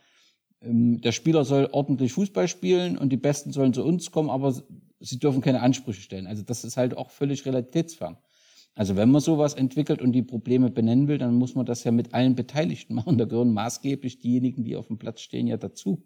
der 0.64 1.12
Spieler 1.12 1.44
soll 1.44 1.70
ordentlich 1.72 2.14
Fußball 2.14 2.48
spielen 2.48 2.98
und 2.98 3.10
die 3.10 3.18
Besten 3.18 3.52
sollen 3.52 3.74
zu 3.74 3.84
uns 3.84 4.12
kommen, 4.12 4.30
aber 4.30 4.54
sie 5.00 5.20
dürfen 5.20 5.42
keine 5.42 5.62
Ansprüche 5.62 6.02
stellen. 6.02 6.28
Also 6.28 6.44
das 6.44 6.64
ist 6.64 6.78
halt 6.78 6.96
auch 6.96 7.10
völlig 7.10 7.46
realitätsfern. 7.46 8.18
Also 8.76 8.96
wenn 8.96 9.12
man 9.12 9.22
sowas 9.22 9.56
entwickelt 9.56 10.02
und 10.02 10.14
die 10.14 10.22
Probleme 10.22 10.70
benennen 10.70 11.08
will, 11.08 11.18
dann 11.18 11.34
muss 11.34 11.56
man 11.56 11.66
das 11.66 11.84
ja 11.84 11.92
mit 11.92 12.14
allen 12.14 12.36
Beteiligten 12.36 12.94
machen. 12.94 13.18
Da 13.18 13.26
gehören 13.26 13.54
maßgeblich 13.54 14.20
diejenigen, 14.20 14.64
die 14.64 14.76
auf 14.76 14.88
dem 14.88 14.98
Platz 14.98 15.22
stehen, 15.22 15.48
ja 15.48 15.58
dazu. 15.58 16.04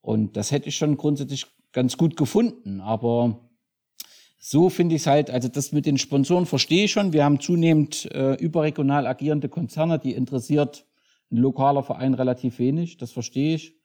Und 0.00 0.36
das 0.36 0.50
hätte 0.50 0.68
ich 0.68 0.76
schon 0.76 0.96
grundsätzlich 0.96 1.46
ganz 1.72 1.96
gut 1.96 2.16
gefunden. 2.16 2.80
Aber 2.80 3.48
so 4.38 4.70
finde 4.70 4.96
ich 4.96 5.02
es 5.02 5.06
halt, 5.06 5.30
also 5.30 5.48
das 5.48 5.72
mit 5.72 5.86
den 5.86 5.98
Sponsoren 5.98 6.46
verstehe 6.46 6.84
ich 6.84 6.92
schon. 6.92 7.12
Wir 7.12 7.24
haben 7.24 7.38
zunehmend 7.38 8.10
äh, 8.12 8.34
überregional 8.34 9.06
agierende 9.06 9.48
Konzerne, 9.48 9.98
die 9.98 10.12
interessiert 10.12 10.86
ein 11.34 11.38
lokaler 11.38 11.82
Verein 11.82 12.14
relativ 12.14 12.58
wenig, 12.58 12.96
das 12.96 13.12
verstehe 13.12 13.56
ich. 13.56 13.76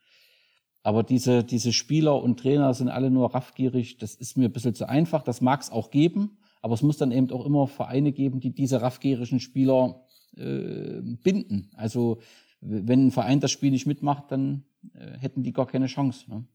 Aber 0.81 1.03
diese, 1.03 1.43
diese 1.43 1.73
Spieler 1.73 2.21
und 2.21 2.39
Trainer 2.39 2.73
sind 2.73 2.87
alle 2.87 3.11
nur 3.11 3.33
raffgierig. 3.33 3.97
Das 3.97 4.15
ist 4.15 4.37
mir 4.37 4.45
ein 4.45 4.53
bisschen 4.53 4.75
zu 4.75 4.87
einfach. 4.87 5.23
Das 5.23 5.41
mag 5.41 5.61
es 5.61 5.71
auch 5.71 5.91
geben. 5.91 6.37
Aber 6.61 6.73
es 6.73 6.81
muss 6.81 6.97
dann 6.97 7.11
eben 7.11 7.29
auch 7.31 7.45
immer 7.45 7.67
Vereine 7.67 8.11
geben, 8.13 8.39
die 8.39 8.53
diese 8.53 8.81
raffgierigen 8.81 9.39
Spieler 9.39 10.05
äh, 10.37 11.01
binden. 11.01 11.69
Also 11.75 12.19
wenn 12.61 13.07
ein 13.07 13.11
Verein 13.11 13.39
das 13.39 13.51
Spiel 13.51 13.71
nicht 13.71 13.87
mitmacht, 13.87 14.31
dann 14.31 14.63
äh, 14.93 15.17
hätten 15.17 15.43
die 15.43 15.53
gar 15.53 15.67
keine 15.67 15.87
Chance. 15.87 16.29
Ne? 16.29 16.45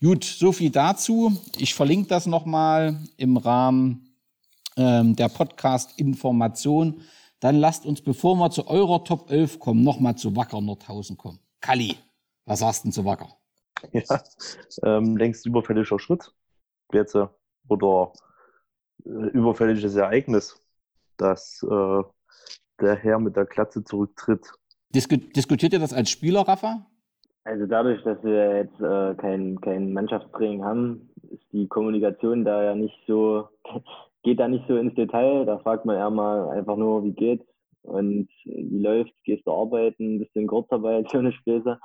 Gut, 0.00 0.24
so 0.24 0.52
viel 0.52 0.70
dazu. 0.70 1.36
Ich 1.58 1.74
verlinke 1.74 2.08
das 2.08 2.26
nochmal 2.26 2.98
im 3.16 3.36
Rahmen 3.36 4.08
ähm, 4.76 5.16
der 5.16 5.28
Podcast-Information. 5.28 7.00
Dann 7.46 7.60
lasst 7.60 7.86
uns, 7.86 8.02
bevor 8.02 8.34
wir 8.38 8.50
zu 8.50 8.66
eurer 8.66 9.04
Top 9.04 9.30
11 9.30 9.60
kommen, 9.60 9.84
nochmal 9.84 10.16
zu 10.16 10.34
Wacker 10.34 10.60
Nordhausen 10.60 11.16
kommen. 11.16 11.38
Kalli, 11.60 11.94
was 12.44 12.58
sagst 12.58 12.82
du 12.82 12.88
denn 12.88 12.92
zu 12.92 13.04
Wacker? 13.04 13.28
Ja, 13.92 14.20
ähm, 14.82 15.16
längst 15.16 15.46
überfälliger 15.46 15.96
Schritt 16.00 16.34
jetzt 16.92 17.14
äh, 17.14 17.28
oder 17.68 18.12
äh, 19.04 19.28
überfälliges 19.28 19.94
Ereignis, 19.94 20.60
dass 21.18 21.62
äh, 21.62 22.02
der 22.80 22.96
Herr 22.96 23.20
mit 23.20 23.36
der 23.36 23.46
Klatze 23.46 23.84
zurücktritt. 23.84 24.44
Disku 24.92 25.16
diskutiert 25.16 25.72
ihr 25.72 25.78
das 25.78 25.92
als 25.92 26.10
Spieler, 26.10 26.40
Rafa? 26.40 26.84
Also 27.44 27.66
dadurch, 27.66 28.02
dass 28.02 28.20
wir 28.24 28.56
jetzt 28.56 28.80
äh, 28.80 29.14
kein, 29.22 29.60
kein 29.60 29.92
Mannschaftstraining 29.92 30.64
haben, 30.64 31.10
ist 31.30 31.44
die 31.52 31.68
Kommunikation 31.68 32.44
da 32.44 32.64
ja 32.64 32.74
nicht 32.74 32.98
so 33.06 33.48
geht 34.26 34.40
da 34.40 34.48
nicht 34.48 34.66
so 34.66 34.76
ins 34.76 34.94
Detail. 34.96 35.46
Da 35.46 35.58
fragt 35.60 35.84
man 35.84 35.96
eher 35.96 36.10
mal 36.10 36.50
einfach 36.50 36.76
nur, 36.76 37.04
wie 37.04 37.12
geht's 37.12 37.46
und 37.82 38.28
wie 38.44 38.82
läuft's, 38.82 39.14
gehst 39.22 39.46
du 39.46 39.52
arbeiten, 39.52 40.18
bist 40.18 40.34
du 40.34 40.40
in 40.40 40.48
Kurzarbeit, 40.48 41.08
so 41.12 41.18
eine 41.18 41.32
Späße. 41.32 41.78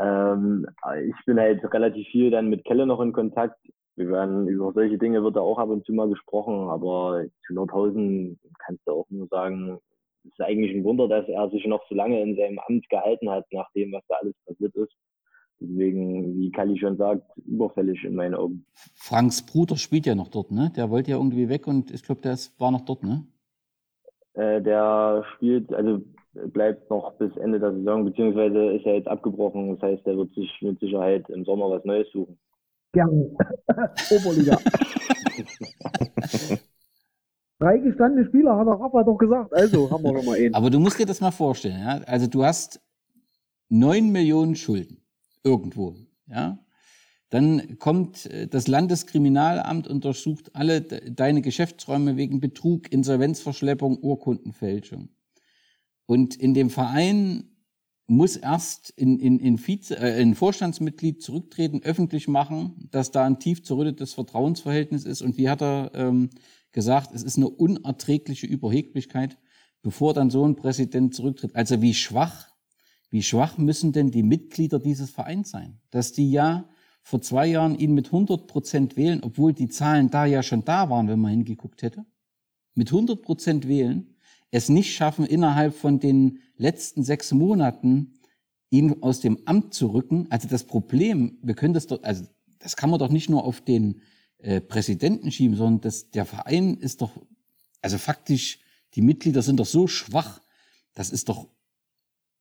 Ähm, 0.00 0.66
ich 1.06 1.24
bin 1.26 1.38
halt 1.38 1.62
relativ 1.74 2.08
viel 2.08 2.30
dann 2.30 2.48
mit 2.48 2.64
Kelle 2.64 2.86
noch 2.86 3.00
in 3.00 3.12
Kontakt. 3.12 3.58
Wir 3.96 4.08
werden 4.08 4.48
über 4.48 4.72
solche 4.72 4.96
Dinge 4.96 5.22
wird 5.22 5.36
da 5.36 5.40
auch 5.40 5.58
ab 5.58 5.68
und 5.68 5.84
zu 5.84 5.92
mal 5.92 6.08
gesprochen, 6.08 6.70
aber 6.70 7.26
zu 7.46 7.52
Nordhausen 7.52 8.40
kannst 8.64 8.86
du 8.86 8.92
auch 8.92 9.06
nur 9.10 9.26
sagen, 9.26 9.78
es 10.24 10.30
ist 10.30 10.40
eigentlich 10.40 10.74
ein 10.74 10.84
Wunder, 10.84 11.06
dass 11.06 11.28
er 11.28 11.50
sich 11.50 11.66
noch 11.66 11.86
so 11.90 11.94
lange 11.94 12.22
in 12.22 12.34
seinem 12.34 12.58
Amt 12.60 12.88
gehalten 12.88 13.28
hat, 13.28 13.44
nach 13.52 13.70
dem, 13.72 13.92
was 13.92 14.02
da 14.08 14.16
alles 14.22 14.34
passiert 14.46 14.74
ist. 14.74 14.94
Deswegen, 15.60 16.38
wie 16.38 16.52
Kali 16.52 16.78
schon 16.78 16.96
sagt, 16.96 17.22
überfällig 17.44 18.04
in 18.04 18.14
meinen 18.14 18.34
Augen. 18.34 18.64
Franks 18.94 19.44
Bruder 19.44 19.76
spielt 19.76 20.06
ja 20.06 20.14
noch 20.14 20.28
dort, 20.28 20.52
ne? 20.52 20.70
Der 20.76 20.90
wollte 20.90 21.10
ja 21.10 21.16
irgendwie 21.16 21.48
weg 21.48 21.66
und 21.66 21.90
ich 21.90 22.04
glaube, 22.04 22.20
der 22.20 22.34
ist, 22.34 22.58
war 22.60 22.70
noch 22.70 22.82
dort, 22.82 23.02
ne? 23.02 23.26
Äh, 24.34 24.62
der 24.62 25.24
spielt, 25.34 25.74
also 25.74 26.00
bleibt 26.32 26.88
noch 26.90 27.14
bis 27.14 27.36
Ende 27.38 27.58
der 27.58 27.72
Saison, 27.72 28.04
beziehungsweise 28.04 28.70
ist 28.72 28.86
er 28.86 28.94
jetzt 28.94 29.08
abgebrochen. 29.08 29.74
Das 29.74 29.82
heißt, 29.82 30.06
er 30.06 30.16
wird 30.16 30.32
sich 30.34 30.48
mit 30.60 30.78
Sicherheit 30.78 31.28
im 31.28 31.44
Sommer 31.44 31.70
was 31.70 31.84
Neues 31.84 32.06
suchen. 32.12 32.38
Gerne. 32.92 33.36
Oberliga. 34.10 34.58
Drei 37.58 37.78
gestandene 37.78 38.28
Spieler, 38.28 38.56
hat 38.56 38.68
der 38.68 38.74
Rafa 38.74 39.02
doch 39.02 39.18
gesagt. 39.18 39.52
Also 39.52 39.90
haben 39.90 40.04
wir 40.04 40.16
schon 40.16 40.26
mal 40.26 40.36
einen. 40.36 40.54
Aber 40.54 40.70
du 40.70 40.78
musst 40.78 41.00
dir 41.00 41.06
das 41.06 41.20
mal 41.20 41.32
vorstellen, 41.32 41.80
ja? 41.80 42.00
Also 42.06 42.28
du 42.28 42.44
hast 42.44 42.80
neun 43.68 44.12
Millionen 44.12 44.54
Schulden 44.54 45.02
irgendwo. 45.48 45.96
ja, 46.26 46.58
dann 47.30 47.78
kommt 47.78 48.26
äh, 48.26 48.46
das 48.48 48.68
Landeskriminalamt 48.68 49.88
und 49.88 50.04
durchsucht 50.04 50.54
alle 50.54 50.82
deine 50.82 51.42
Geschäftsräume 51.42 52.16
wegen 52.16 52.40
Betrug, 52.40 52.90
Insolvenzverschleppung, 52.92 53.98
Urkundenfälschung. 53.98 55.10
Und 56.06 56.36
in 56.36 56.54
dem 56.54 56.70
Verein 56.70 57.50
muss 58.06 58.36
erst 58.36 58.90
in, 58.96 59.18
in, 59.18 59.38
in, 59.38 59.58
Vize, 59.58 59.98
äh, 59.98 60.22
in 60.22 60.34
Vorstandsmitglied 60.34 61.22
zurücktreten, 61.22 61.82
öffentlich 61.82 62.26
machen, 62.28 62.88
dass 62.90 63.10
da 63.10 63.24
ein 63.26 63.38
tief 63.38 63.62
zerrüttetes 63.62 64.14
Vertrauensverhältnis 64.14 65.04
ist. 65.04 65.20
Und 65.20 65.36
wie 65.36 65.50
hat 65.50 65.60
er 65.60 65.90
ähm, 65.94 66.30
gesagt, 66.72 67.14
es 67.14 67.22
ist 67.22 67.36
eine 67.36 67.50
unerträgliche 67.50 68.46
Überheblichkeit, 68.46 69.36
bevor 69.82 70.14
dann 70.14 70.30
so 70.30 70.46
ein 70.46 70.56
Präsident 70.56 71.14
zurücktritt. 71.14 71.54
Also 71.54 71.82
wie 71.82 71.92
schwach, 71.92 72.48
wie 73.10 73.22
schwach 73.22 73.58
müssen 73.58 73.92
denn 73.92 74.10
die 74.10 74.22
Mitglieder 74.22 74.78
dieses 74.78 75.10
Vereins 75.10 75.50
sein? 75.50 75.80
Dass 75.90 76.12
die 76.12 76.30
ja 76.30 76.68
vor 77.02 77.22
zwei 77.22 77.46
Jahren 77.46 77.78
ihn 77.78 77.94
mit 77.94 78.06
100 78.06 78.46
Prozent 78.46 78.96
wählen, 78.96 79.22
obwohl 79.22 79.54
die 79.54 79.68
Zahlen 79.68 80.10
da 80.10 80.26
ja 80.26 80.42
schon 80.42 80.64
da 80.64 80.90
waren, 80.90 81.08
wenn 81.08 81.20
man 81.20 81.30
hingeguckt 81.30 81.82
hätte. 81.82 82.04
Mit 82.74 82.88
100 82.88 83.22
Prozent 83.22 83.66
wählen, 83.66 84.14
es 84.50 84.68
nicht 84.68 84.94
schaffen, 84.94 85.24
innerhalb 85.24 85.74
von 85.74 86.00
den 86.00 86.40
letzten 86.56 87.02
sechs 87.02 87.32
Monaten 87.32 88.14
ihn 88.70 89.02
aus 89.02 89.20
dem 89.20 89.38
Amt 89.46 89.74
zu 89.74 89.88
rücken. 89.88 90.26
Also 90.30 90.48
das 90.48 90.64
Problem, 90.64 91.38
wir 91.42 91.54
können 91.54 91.74
das 91.74 91.86
doch, 91.86 92.02
also 92.02 92.24
das 92.58 92.76
kann 92.76 92.90
man 92.90 92.98
doch 92.98 93.08
nicht 93.08 93.30
nur 93.30 93.44
auf 93.44 93.60
den 93.60 94.02
äh, 94.38 94.60
Präsidenten 94.60 95.32
schieben, 95.32 95.56
sondern 95.56 95.80
das, 95.80 96.10
der 96.10 96.26
Verein 96.26 96.76
ist 96.76 97.00
doch, 97.00 97.12
also 97.80 97.98
faktisch, 97.98 98.60
die 98.94 99.02
Mitglieder 99.02 99.42
sind 99.42 99.60
doch 99.60 99.66
so 99.66 99.86
schwach. 99.86 100.40
Das 100.94 101.10
ist 101.10 101.28
doch, 101.28 101.48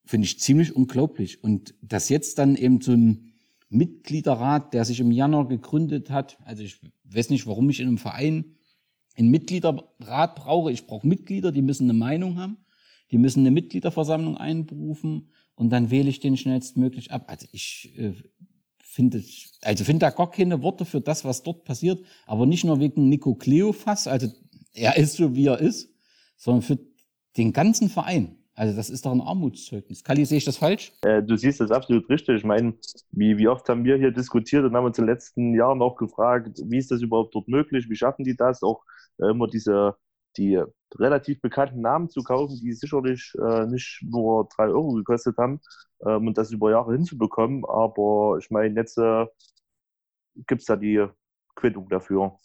finde 0.08 0.26
ich, 0.26 0.40
ziemlich 0.40 0.76
unglaublich. 0.76 1.44
Und 1.44 1.76
dass 1.82 2.10
jetzt 2.10 2.40
dann 2.40 2.56
eben 2.56 2.82
so 2.82 2.94
ein 2.94 3.34
Mitgliederrat, 3.70 4.74
der 4.74 4.86
sich 4.86 5.00
im 5.00 5.12
Januar 5.12 5.48
gegründet 5.48 6.10
hat. 6.10 6.38
Also 6.44 6.64
ich 6.64 6.80
weiß 7.04 7.30
nicht, 7.30 7.46
warum 7.48 7.70
ich 7.70 7.80
in 7.80 7.88
einem 7.88 7.98
Verein 7.98 8.56
einen 9.18 9.30
Mitgliederrat 9.30 10.36
brauche. 10.36 10.72
Ich 10.72 10.88
brauche 10.88 11.08
Mitglieder, 11.08 11.52
die 11.52 11.62
müssen 11.62 11.84
eine 11.84 11.98
Meinung 11.98 12.38
haben. 12.38 12.58
Die 13.12 13.18
müssen 13.18 13.42
eine 13.42 13.52
Mitgliederversammlung 13.52 14.38
einberufen 14.38 15.30
und 15.56 15.70
dann 15.70 15.92
wähle 15.92 16.10
ich 16.10 16.20
den 16.20 16.38
schnellstmöglich 16.38 17.12
ab. 17.12 17.26
Also 17.28 17.48
ich 17.52 17.94
äh, 17.98 18.14
finde, 18.80 19.24
also 19.62 19.84
finde 19.84 20.00
da 20.00 20.10
gar 20.10 20.30
keine 20.30 20.62
Worte 20.62 20.86
für 20.86 21.02
das, 21.02 21.24
was 21.24 21.44
dort 21.44 21.64
passiert, 21.64 22.04
aber 22.26 22.46
nicht 22.46 22.64
nur 22.64 22.80
wegen 22.80 23.10
Nico 23.10 23.36
Kleofas, 23.36 24.08
also 24.08 24.28
er 24.74 24.98
ist 24.98 25.16
so, 25.16 25.36
wie 25.36 25.48
er 25.48 25.60
ist, 25.60 25.90
sondern 26.36 26.62
für 26.62 26.80
den 27.38 27.54
ganzen 27.54 27.90
Verein. 27.90 28.37
Also 28.58 28.76
das 28.76 28.90
ist 28.90 29.06
doch 29.06 29.12
ein 29.12 29.22
Armutszeugnis. 29.22 30.04
Kali, 30.04 30.26
sehe 30.26 30.40
ich 30.40 30.46
das 30.46 30.58
falsch? 30.58 30.92
Äh, 31.04 31.22
du 31.22 31.38
siehst 31.38 31.60
das 31.60 31.70
absolut 31.70 32.10
richtig. 32.10 32.38
Ich 32.38 32.44
meine, 32.44 32.74
wie, 33.12 33.38
wie 33.38 33.48
oft 33.48 33.70
haben 33.70 33.84
wir 33.84 33.98
hier 33.98 34.10
diskutiert 34.12 34.66
und 34.66 34.76
haben 34.76 34.86
uns 34.86 34.98
in 34.98 35.06
den 35.06 35.14
letzten 35.14 35.54
Jahren 35.54 35.80
auch 35.84 35.96
gefragt, 35.96 36.60
wie 36.66 36.80
ist 36.80 36.90
das 36.90 37.02
überhaupt 37.02 37.36
dort 37.36 37.48
möglich? 37.48 37.88
Wie 37.88 37.96
schaffen 37.96 38.26
die 38.26 38.36
das? 38.36 38.64
Auch 38.64 38.84
äh, 39.20 39.30
immer 39.30 39.48
diese 39.48 39.96
die 40.38 40.62
relativ 40.96 41.42
bekannten 41.42 41.82
Namen 41.82 42.10
zu 42.10 42.24
kaufen, 42.24 42.60
die 42.62 42.74
sicherlich 42.74 43.34
äh, 43.40 43.66
nicht 43.66 44.04
nur 44.04 44.48
drei 44.56 44.68
Euro 44.68 44.94
gekostet 44.94 45.38
haben 45.38 45.60
ähm, 46.06 46.28
und 46.28 46.38
das 46.38 46.52
über 46.52 46.72
Jahre 46.72 46.94
hinzubekommen. 46.94 47.64
Aber 47.66 48.38
ich 48.40 48.50
meine, 48.50 48.76
jetzt 48.76 48.98
äh, 48.98 49.26
gibt 50.48 50.62
es 50.62 50.66
da 50.68 50.76
die 50.76 51.06
Quittung 51.56 51.90
dafür. 51.90 52.38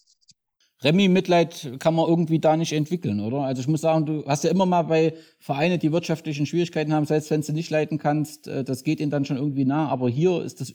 Remy, 0.85 1.09
Mitleid 1.09 1.77
kann 1.79 1.95
man 1.95 2.09
irgendwie 2.09 2.41
da 2.41 2.57
nicht 2.57 2.73
entwickeln, 2.73 3.21
oder? 3.21 3.43
Also 3.43 3.61
ich 3.61 3.69
muss 3.69 3.83
sagen, 3.83 4.05
du 4.05 4.25
hast 4.27 4.45
ja 4.45 4.51
immer 4.51 4.67
mal 4.67 4.83
bei 4.83 5.15
Vereinen, 5.39 5.79
die 5.79 5.93
wirtschaftlichen 5.93 6.47
Schwierigkeiten 6.47 6.93
haben, 6.93 7.07
selbst 7.07 7.31
wenn 7.31 7.41
du 7.41 7.53
nicht 7.53 7.71
leiten 7.71 7.99
kannst, 7.99 8.49
äh, 8.49 8.65
das 8.65 8.83
geht 8.83 9.01
ihnen 9.01 9.11
dann 9.11 9.25
schon 9.25 9.37
irgendwie 9.37 9.65
nah. 9.65 9.89
Aber 9.89 10.09
hier 10.09 10.43
ist 10.43 10.61
das, 10.61 10.75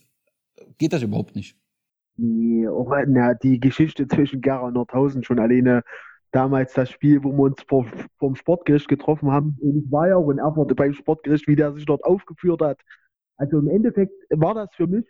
geht 0.78 0.94
das 0.94 1.04
überhaupt 1.04 1.36
nicht. 1.36 1.58
Nee, 2.16 2.68
auch 2.68 2.92
na, 3.08 3.34
die 3.34 3.60
Geschichte 3.60 4.08
zwischen 4.08 4.42
Gera 4.42 4.68
und 4.68 4.74
Nordhausen 4.74 5.24
schon 5.24 5.40
alleine 5.40 5.84
damals 6.32 6.74
das 6.74 6.90
Spiel, 6.90 7.24
wo 7.24 7.32
wir 7.32 7.44
uns 7.44 7.62
vor, 7.68 7.86
vom 8.18 8.36
Sportgericht 8.36 8.88
getroffen 8.88 9.32
haben. 9.32 9.58
Und 9.62 9.86
ich 9.86 9.92
war 9.92 10.08
ja 10.08 10.16
auch 10.16 10.30
in 10.30 10.40
Erfurt 10.40 10.76
beim 10.76 10.94
Sportgericht, 10.94 11.48
wie 11.48 11.56
der 11.56 11.74
sich 11.74 11.86
dort 11.86 12.04
aufgeführt 12.04 12.62
hat. 12.62 12.80
Also 13.38 13.60
im 13.60 13.68
Endeffekt 13.68 14.14
war 14.30 14.56
das 14.56 14.70
für 14.76 14.88
mich 14.88 15.06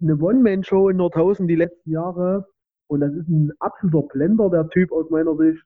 eine 0.00 0.16
One-Man-Show 0.16 0.88
in 0.88 0.96
Nordhausen 0.96 1.46
die 1.46 1.54
letzten 1.56 1.90
Jahre 1.90 2.46
und 2.90 3.00
das 3.00 3.12
ist 3.12 3.28
ein 3.28 3.52
absoluter 3.60 4.08
Blender, 4.08 4.50
der 4.50 4.68
Typ 4.68 4.90
aus 4.90 5.08
meiner 5.10 5.36
Sicht. 5.36 5.62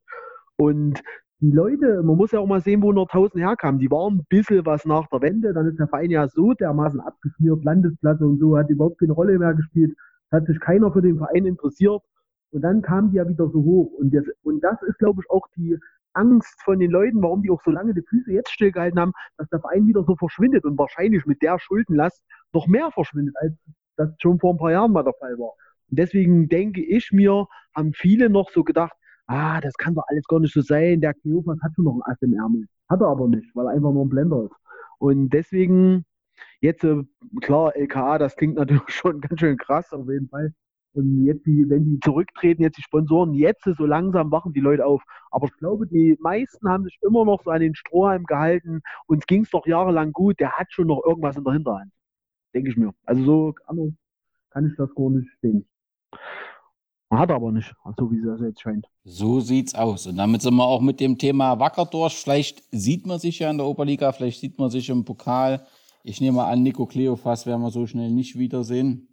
Und 0.56 1.02
die 1.40 1.50
Leute, 1.50 2.02
man 2.02 2.16
muss 2.16 2.32
ja 2.32 2.38
auch 2.38 2.46
mal 2.46 2.60
sehen, 2.60 2.82
wo 2.82 2.92
Nordhausen 2.92 3.40
herkam. 3.40 3.78
Die 3.78 3.90
waren 3.90 4.18
ein 4.18 4.26
bisschen 4.28 4.64
was 4.66 4.84
nach 4.84 5.06
der 5.08 5.22
Wende. 5.22 5.54
Dann 5.54 5.66
ist 5.66 5.78
der 5.78 5.88
Verein 5.88 6.10
ja 6.10 6.28
so 6.28 6.52
dermaßen 6.52 7.00
abgeschmiert, 7.00 7.64
Landesplatte 7.64 8.26
und 8.26 8.38
so, 8.40 8.58
hat 8.58 8.68
überhaupt 8.68 9.00
keine 9.00 9.14
Rolle 9.14 9.38
mehr 9.38 9.54
gespielt. 9.54 9.96
Hat 10.30 10.44
sich 10.44 10.60
keiner 10.60 10.92
für 10.92 11.00
den 11.00 11.16
Verein 11.16 11.46
interessiert. 11.46 12.02
Und 12.50 12.60
dann 12.60 12.82
kamen 12.82 13.10
die 13.10 13.16
ja 13.16 13.26
wieder 13.26 13.48
so 13.48 13.62
hoch. 13.62 13.90
Und 13.98 14.12
das, 14.14 14.24
und 14.42 14.62
das 14.62 14.82
ist, 14.82 14.98
glaube 14.98 15.22
ich, 15.22 15.30
auch 15.30 15.46
die 15.56 15.78
Angst 16.12 16.60
von 16.62 16.78
den 16.78 16.90
Leuten, 16.90 17.22
warum 17.22 17.40
die 17.40 17.50
auch 17.50 17.62
so 17.64 17.70
lange 17.70 17.94
die 17.94 18.04
Füße 18.06 18.32
jetzt 18.32 18.50
stillgehalten 18.50 19.00
haben, 19.00 19.12
dass 19.38 19.48
der 19.48 19.60
Verein 19.60 19.86
wieder 19.86 20.04
so 20.04 20.14
verschwindet 20.14 20.66
und 20.66 20.76
wahrscheinlich 20.76 21.24
mit 21.24 21.40
der 21.40 21.58
Schuldenlast 21.58 22.22
noch 22.52 22.66
mehr 22.66 22.90
verschwindet, 22.90 23.34
als 23.40 23.54
das 23.96 24.10
schon 24.20 24.38
vor 24.38 24.52
ein 24.52 24.58
paar 24.58 24.72
Jahren 24.72 24.92
mal 24.92 25.04
der 25.04 25.14
Fall 25.14 25.38
war. 25.38 25.54
Und 25.94 25.98
deswegen 26.00 26.48
denke 26.48 26.82
ich 26.82 27.12
mir, 27.12 27.46
haben 27.72 27.92
viele 27.92 28.28
noch 28.28 28.50
so 28.50 28.64
gedacht, 28.64 28.94
ah, 29.28 29.60
das 29.60 29.74
kann 29.74 29.94
doch 29.94 30.02
alles 30.08 30.24
gar 30.26 30.40
nicht 30.40 30.52
so 30.52 30.60
sein. 30.60 31.00
Der 31.00 31.14
Kleopas 31.14 31.56
hat 31.62 31.70
schon 31.76 31.84
noch 31.84 31.94
ein 31.94 32.02
Ass 32.12 32.20
im 32.20 32.34
Ärmel. 32.34 32.66
Hat 32.90 33.00
er 33.00 33.06
aber 33.06 33.28
nicht, 33.28 33.48
weil 33.54 33.66
er 33.66 33.74
einfach 33.74 33.92
nur 33.92 34.04
ein 34.04 34.08
Blender 34.08 34.42
ist. 34.42 34.56
Und 34.98 35.28
deswegen, 35.28 36.04
jetzt, 36.60 36.82
äh, 36.82 37.04
klar, 37.42 37.76
LKA, 37.76 38.18
das 38.18 38.34
klingt 38.34 38.56
natürlich 38.56 38.82
schon 38.88 39.20
ganz 39.20 39.38
schön 39.38 39.56
krass, 39.56 39.92
auf 39.92 40.08
jeden 40.08 40.28
Fall. 40.28 40.52
Und 40.94 41.24
jetzt, 41.24 41.46
die, 41.46 41.64
wenn 41.70 41.84
die 41.84 42.00
zurücktreten, 42.00 42.62
jetzt 42.62 42.78
die 42.78 42.82
Sponsoren, 42.82 43.32
jetzt 43.34 43.62
so 43.62 43.86
langsam 43.86 44.32
wachen 44.32 44.52
die 44.52 44.58
Leute 44.58 44.84
auf. 44.84 45.00
Aber 45.30 45.46
ich 45.46 45.56
glaube, 45.58 45.86
die 45.86 46.18
meisten 46.18 46.68
haben 46.68 46.82
sich 46.82 46.98
immer 47.02 47.24
noch 47.24 47.44
so 47.44 47.50
an 47.50 47.60
den 47.60 47.76
Strohhalm 47.76 48.24
gehalten. 48.24 48.80
Uns 49.06 49.24
ging 49.26 49.42
es 49.42 49.50
doch 49.50 49.64
jahrelang 49.64 50.10
gut. 50.10 50.40
Der 50.40 50.58
hat 50.58 50.72
schon 50.72 50.88
noch 50.88 51.04
irgendwas 51.06 51.36
in 51.36 51.44
der 51.44 51.52
Hinterhand. 51.52 51.92
Denke 52.52 52.70
ich 52.70 52.76
mir. 52.76 52.92
Also 53.04 53.24
so 53.24 53.52
kann 54.50 54.66
ich 54.66 54.76
das 54.76 54.92
gar 54.96 55.10
nicht 55.10 55.30
sehen. 55.40 55.64
Hat 57.18 57.30
aber 57.30 57.52
nicht, 57.52 57.72
so 57.98 58.10
wie 58.10 58.18
es 58.18 58.40
jetzt 58.40 58.60
scheint. 58.60 58.86
So 59.04 59.40
sieht's 59.40 59.74
aus. 59.74 60.06
Und 60.06 60.16
damit 60.16 60.42
sind 60.42 60.54
wir 60.54 60.66
auch 60.66 60.80
mit 60.80 61.00
dem 61.00 61.18
Thema 61.18 61.58
wacker 61.58 61.86
durch. 61.86 62.14
Vielleicht 62.14 62.62
sieht 62.70 63.06
man 63.06 63.18
sich 63.18 63.38
ja 63.38 63.50
in 63.50 63.58
der 63.58 63.66
Oberliga, 63.66 64.12
vielleicht 64.12 64.40
sieht 64.40 64.58
man 64.58 64.70
sich 64.70 64.88
im 64.88 65.04
Pokal. 65.04 65.66
Ich 66.02 66.20
nehme 66.20 66.44
an, 66.44 66.62
Nico 66.62 66.86
Kleofas 66.86 67.46
werden 67.46 67.62
wir 67.62 67.70
so 67.70 67.86
schnell 67.86 68.10
nicht 68.10 68.38
wiedersehen. 68.38 69.08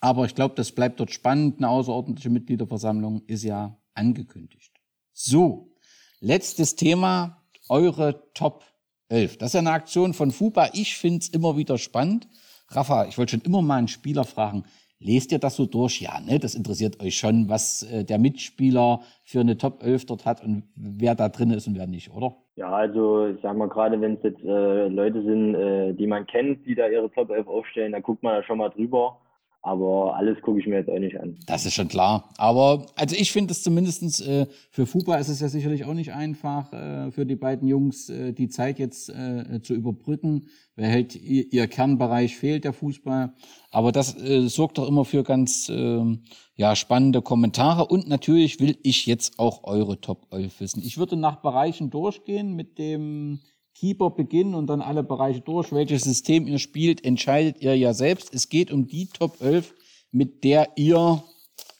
Aber 0.00 0.24
ich 0.24 0.34
glaube, 0.34 0.54
das 0.56 0.72
bleibt 0.72 0.98
dort 1.00 1.12
spannend. 1.12 1.58
Eine 1.58 1.68
außerordentliche 1.68 2.30
Mitgliederversammlung 2.30 3.22
ist 3.26 3.44
ja 3.44 3.78
angekündigt. 3.94 4.72
So, 5.12 5.72
letztes 6.20 6.76
Thema, 6.76 7.42
eure 7.68 8.32
Top 8.34 8.64
11. 9.08 9.38
Das 9.38 9.50
ist 9.50 9.54
ja 9.54 9.60
eine 9.60 9.70
Aktion 9.70 10.14
von 10.14 10.30
FUPA. 10.30 10.70
Ich 10.72 10.96
finde 10.96 11.18
es 11.18 11.28
immer 11.28 11.56
wieder 11.56 11.78
spannend. 11.78 12.28
Rafa, 12.68 13.06
ich 13.06 13.18
wollte 13.18 13.32
schon 13.32 13.42
immer 13.42 13.62
mal 13.62 13.76
einen 13.76 13.88
Spieler 13.88 14.24
fragen, 14.24 14.64
Lest 15.04 15.32
ihr 15.32 15.38
das 15.38 15.56
so 15.56 15.66
durch? 15.66 16.00
Ja, 16.00 16.20
ne? 16.20 16.38
Das 16.38 16.54
interessiert 16.54 17.02
euch 17.02 17.16
schon, 17.16 17.48
was 17.48 17.82
äh, 17.82 18.04
der 18.04 18.18
Mitspieler 18.18 19.00
für 19.24 19.40
eine 19.40 19.58
Top 19.58 19.82
11 19.82 20.06
dort 20.06 20.26
hat 20.26 20.42
und 20.44 20.64
wer 20.76 21.14
da 21.14 21.28
drin 21.28 21.50
ist 21.50 21.66
und 21.66 21.76
wer 21.76 21.86
nicht, 21.86 22.12
oder? 22.12 22.36
Ja, 22.56 22.70
also 22.70 23.26
ich 23.26 23.40
sag 23.42 23.56
mal, 23.56 23.68
gerade 23.68 24.00
wenn 24.00 24.14
es 24.14 24.22
jetzt 24.22 24.44
äh, 24.44 24.88
Leute 24.88 25.22
sind, 25.22 25.54
äh, 25.54 25.94
die 25.94 26.06
man 26.06 26.26
kennt, 26.26 26.66
die 26.66 26.74
da 26.74 26.86
ihre 26.88 27.10
Top 27.10 27.30
11 27.30 27.48
aufstellen, 27.48 27.92
dann 27.92 28.02
guckt 28.02 28.22
man 28.22 28.34
da 28.34 28.42
schon 28.44 28.58
mal 28.58 28.68
drüber. 28.68 29.18
Aber 29.64 30.16
alles 30.16 30.42
gucke 30.42 30.58
ich 30.58 30.66
mir 30.66 30.78
jetzt 30.78 30.90
auch 30.90 30.98
nicht 30.98 31.20
an. 31.20 31.38
Das 31.46 31.64
ist 31.64 31.74
schon 31.74 31.86
klar. 31.86 32.28
Aber 32.36 32.86
also 32.96 33.14
ich 33.16 33.30
finde 33.30 33.52
es 33.52 33.62
zumindestens 33.62 34.20
äh, 34.20 34.46
für 34.70 34.86
Fupa 34.86 35.14
ist 35.16 35.28
es 35.28 35.38
ja 35.38 35.48
sicherlich 35.48 35.84
auch 35.84 35.94
nicht 35.94 36.12
einfach, 36.12 36.72
äh, 36.72 37.12
für 37.12 37.24
die 37.24 37.36
beiden 37.36 37.68
Jungs 37.68 38.08
äh, 38.08 38.32
die 38.32 38.48
Zeit 38.48 38.80
jetzt 38.80 39.08
äh, 39.08 39.62
zu 39.62 39.74
überbrücken. 39.74 40.48
Wer 40.74 40.88
hält 40.88 41.14
ihr, 41.14 41.52
ihr, 41.52 41.68
Kernbereich 41.68 42.36
fehlt, 42.36 42.64
der 42.64 42.72
Fußball. 42.72 43.34
Aber 43.70 43.92
das 43.92 44.20
äh, 44.20 44.48
sorgt 44.48 44.78
doch 44.78 44.88
immer 44.88 45.04
für 45.04 45.22
ganz 45.22 45.68
äh, 45.68 46.18
ja, 46.56 46.74
spannende 46.74 47.22
Kommentare. 47.22 47.86
Und 47.86 48.08
natürlich 48.08 48.58
will 48.58 48.76
ich 48.82 49.06
jetzt 49.06 49.38
auch 49.38 49.62
eure 49.62 50.00
Top 50.00 50.26
11 50.32 50.60
wissen. 50.60 50.82
Ich 50.84 50.98
würde 50.98 51.16
nach 51.16 51.36
Bereichen 51.36 51.90
durchgehen 51.90 52.56
mit 52.56 52.78
dem 52.78 53.38
Keeper 53.74 54.10
beginnen 54.10 54.54
und 54.54 54.66
dann 54.66 54.80
alle 54.80 55.02
Bereiche 55.02 55.40
durch. 55.40 55.72
Welches 55.72 56.02
System 56.02 56.46
ihr 56.46 56.58
spielt, 56.58 57.04
entscheidet 57.04 57.60
ihr 57.60 57.76
ja 57.76 57.94
selbst. 57.94 58.34
Es 58.34 58.48
geht 58.48 58.70
um 58.70 58.86
die 58.86 59.06
Top 59.06 59.40
11, 59.40 59.74
mit 60.10 60.44
der 60.44 60.68
ihr 60.76 61.22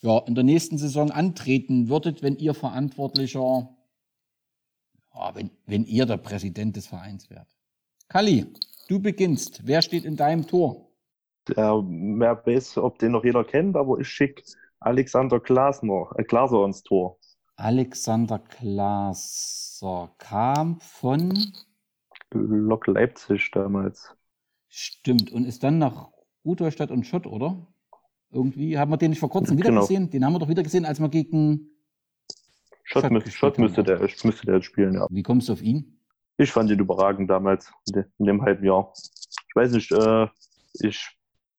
ja, 0.03 0.19
in 0.27 0.35
der 0.35 0.45
nächsten 0.45 0.79
Saison 0.79 1.11
antreten 1.11 1.89
würdet, 1.89 2.23
wenn 2.23 2.37
ihr 2.37 2.55
Verantwortlicher, 2.55 3.69
ja, 5.15 5.35
wenn, 5.35 5.51
wenn 5.67 5.85
ihr 5.85 6.07
der 6.07 6.17
Präsident 6.17 6.77
des 6.77 6.87
Vereins 6.87 7.31
wärt. 7.31 7.49
Kalli, 8.09 8.47
du 8.89 9.01
beginnst. 9.01 9.61
Wer 9.65 9.81
steht 9.81 10.05
in 10.05 10.17
deinem 10.17 10.47
Tor? 10.47 10.89
Der, 11.49 11.75
wer 11.87 12.47
weiß, 12.47 12.79
ob 12.79 12.99
den 12.99 13.13
noch 13.13 13.25
jeder 13.25 13.45
kennt, 13.45 13.77
aber 13.77 13.99
ich 13.99 14.09
schicke 14.09 14.43
Alexander 14.81 15.41
Glasner, 15.41 16.11
äh, 16.17 16.25
Glaser 16.25 16.65
ins 16.65 16.83
Tor. 16.83 17.19
Alexander 17.57 18.39
Glaser 18.39 20.11
kam 20.19 20.81
von 20.81 21.33
Lok 22.35 22.87
Leipzig 22.87 23.51
damals. 23.53 24.15
Stimmt. 24.69 25.31
Und 25.33 25.45
ist 25.45 25.63
dann 25.63 25.79
nach 25.79 26.11
Rudolstadt 26.45 26.91
und 26.91 27.07
Schott, 27.07 27.27
oder? 27.27 27.67
Irgendwie 28.31 28.79
haben 28.79 28.91
wir 28.91 28.97
den 28.97 29.11
nicht 29.11 29.21
vor 29.21 29.29
kurzem 29.31 29.59
wieder 29.59 29.69
Genau. 29.69 29.83
gesehen. 29.83 30.11
Den 30.11 30.25
haben 30.25 30.33
wir 30.33 30.39
doch 30.39 30.49
wieder 30.49 30.63
gesehen, 30.63 30.87
als 30.87 31.01
wir 31.01 31.09
gegen 31.09 31.69
Schott, 32.85 33.05
mü- 33.05 33.31
Schott 33.31 33.59
müsste, 33.59 33.83
der, 33.83 34.01
müsste 34.01 34.47
der 34.47 34.57
jetzt 34.57 34.65
spielen, 34.65 34.95
ja. 34.95 35.07
Wie 35.11 35.23
kommst 35.23 35.49
du 35.49 35.53
auf 35.53 35.63
ihn? 35.63 35.99
Ich 36.39 36.51
fand 36.51 36.71
ihn 36.71 36.79
überragend 36.81 37.31
damals, 37.31 37.71
in 37.87 37.93
de- 37.93 38.05
in 38.19 38.27
dem 38.27 38.43
halben 38.43 38.65
Jahr. 38.65 38.93
Ich 38.97 39.55
weiß 39.55 39.73
nicht, 39.73 39.93
äh, 39.93 40.27
ich 40.81 41.07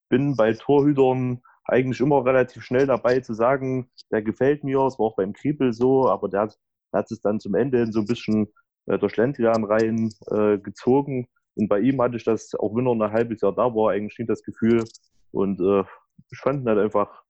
bin 0.10 0.36
bei 0.36 0.54
Torhütern 0.54 1.42
eigentlich 1.66 2.02
immer 2.02 2.26
relativ 2.26 2.64
schnell 2.64 2.88
dabei 2.88 3.20
zu 3.22 3.34
sagen, 3.34 3.90
der 4.12 4.22
gefällt 4.22 4.64
mir, 4.64 4.80
es 4.82 5.00
war 5.00 5.08
auch 5.08 5.16
beim 5.16 5.34
Kriebel 5.34 5.72
so, 5.74 6.10
aber 6.10 6.28
der 6.28 6.42
hat, 6.42 6.60
der 6.92 7.00
hat 7.00 7.12
es 7.12 7.22
dann 7.22 7.40
zum 7.40 7.56
Ende 7.56 7.80
hin 7.80 7.92
so 7.92 8.00
ein 8.02 8.06
bisschen 8.06 8.48
äh, 8.86 8.98
durch 8.98 9.14
Schlendrian 9.14 9.64
rein 9.64 10.14
äh, 10.28 10.58
gezogen. 10.58 11.28
Und 11.56 11.68
bei 11.68 11.80
ihm 11.80 12.02
hatte 12.02 12.18
ich 12.18 12.24
das, 12.24 12.56
auch 12.56 12.76
wenn 12.76 12.88
er 12.88 12.94
ein 12.94 13.14
halbes 13.14 13.42
Jahr 13.42 13.54
da 13.54 13.74
war, 13.74 13.92
eigentlich 13.92 14.18
nicht 14.18 14.30
das 14.30 14.44
Gefühl. 14.44 14.84
Und 15.32 15.60
äh, 15.60 15.84
ich 16.32 16.40
fand 16.40 16.64
ihn 16.64 16.70
halt 16.70 16.80
einfach 16.80 17.24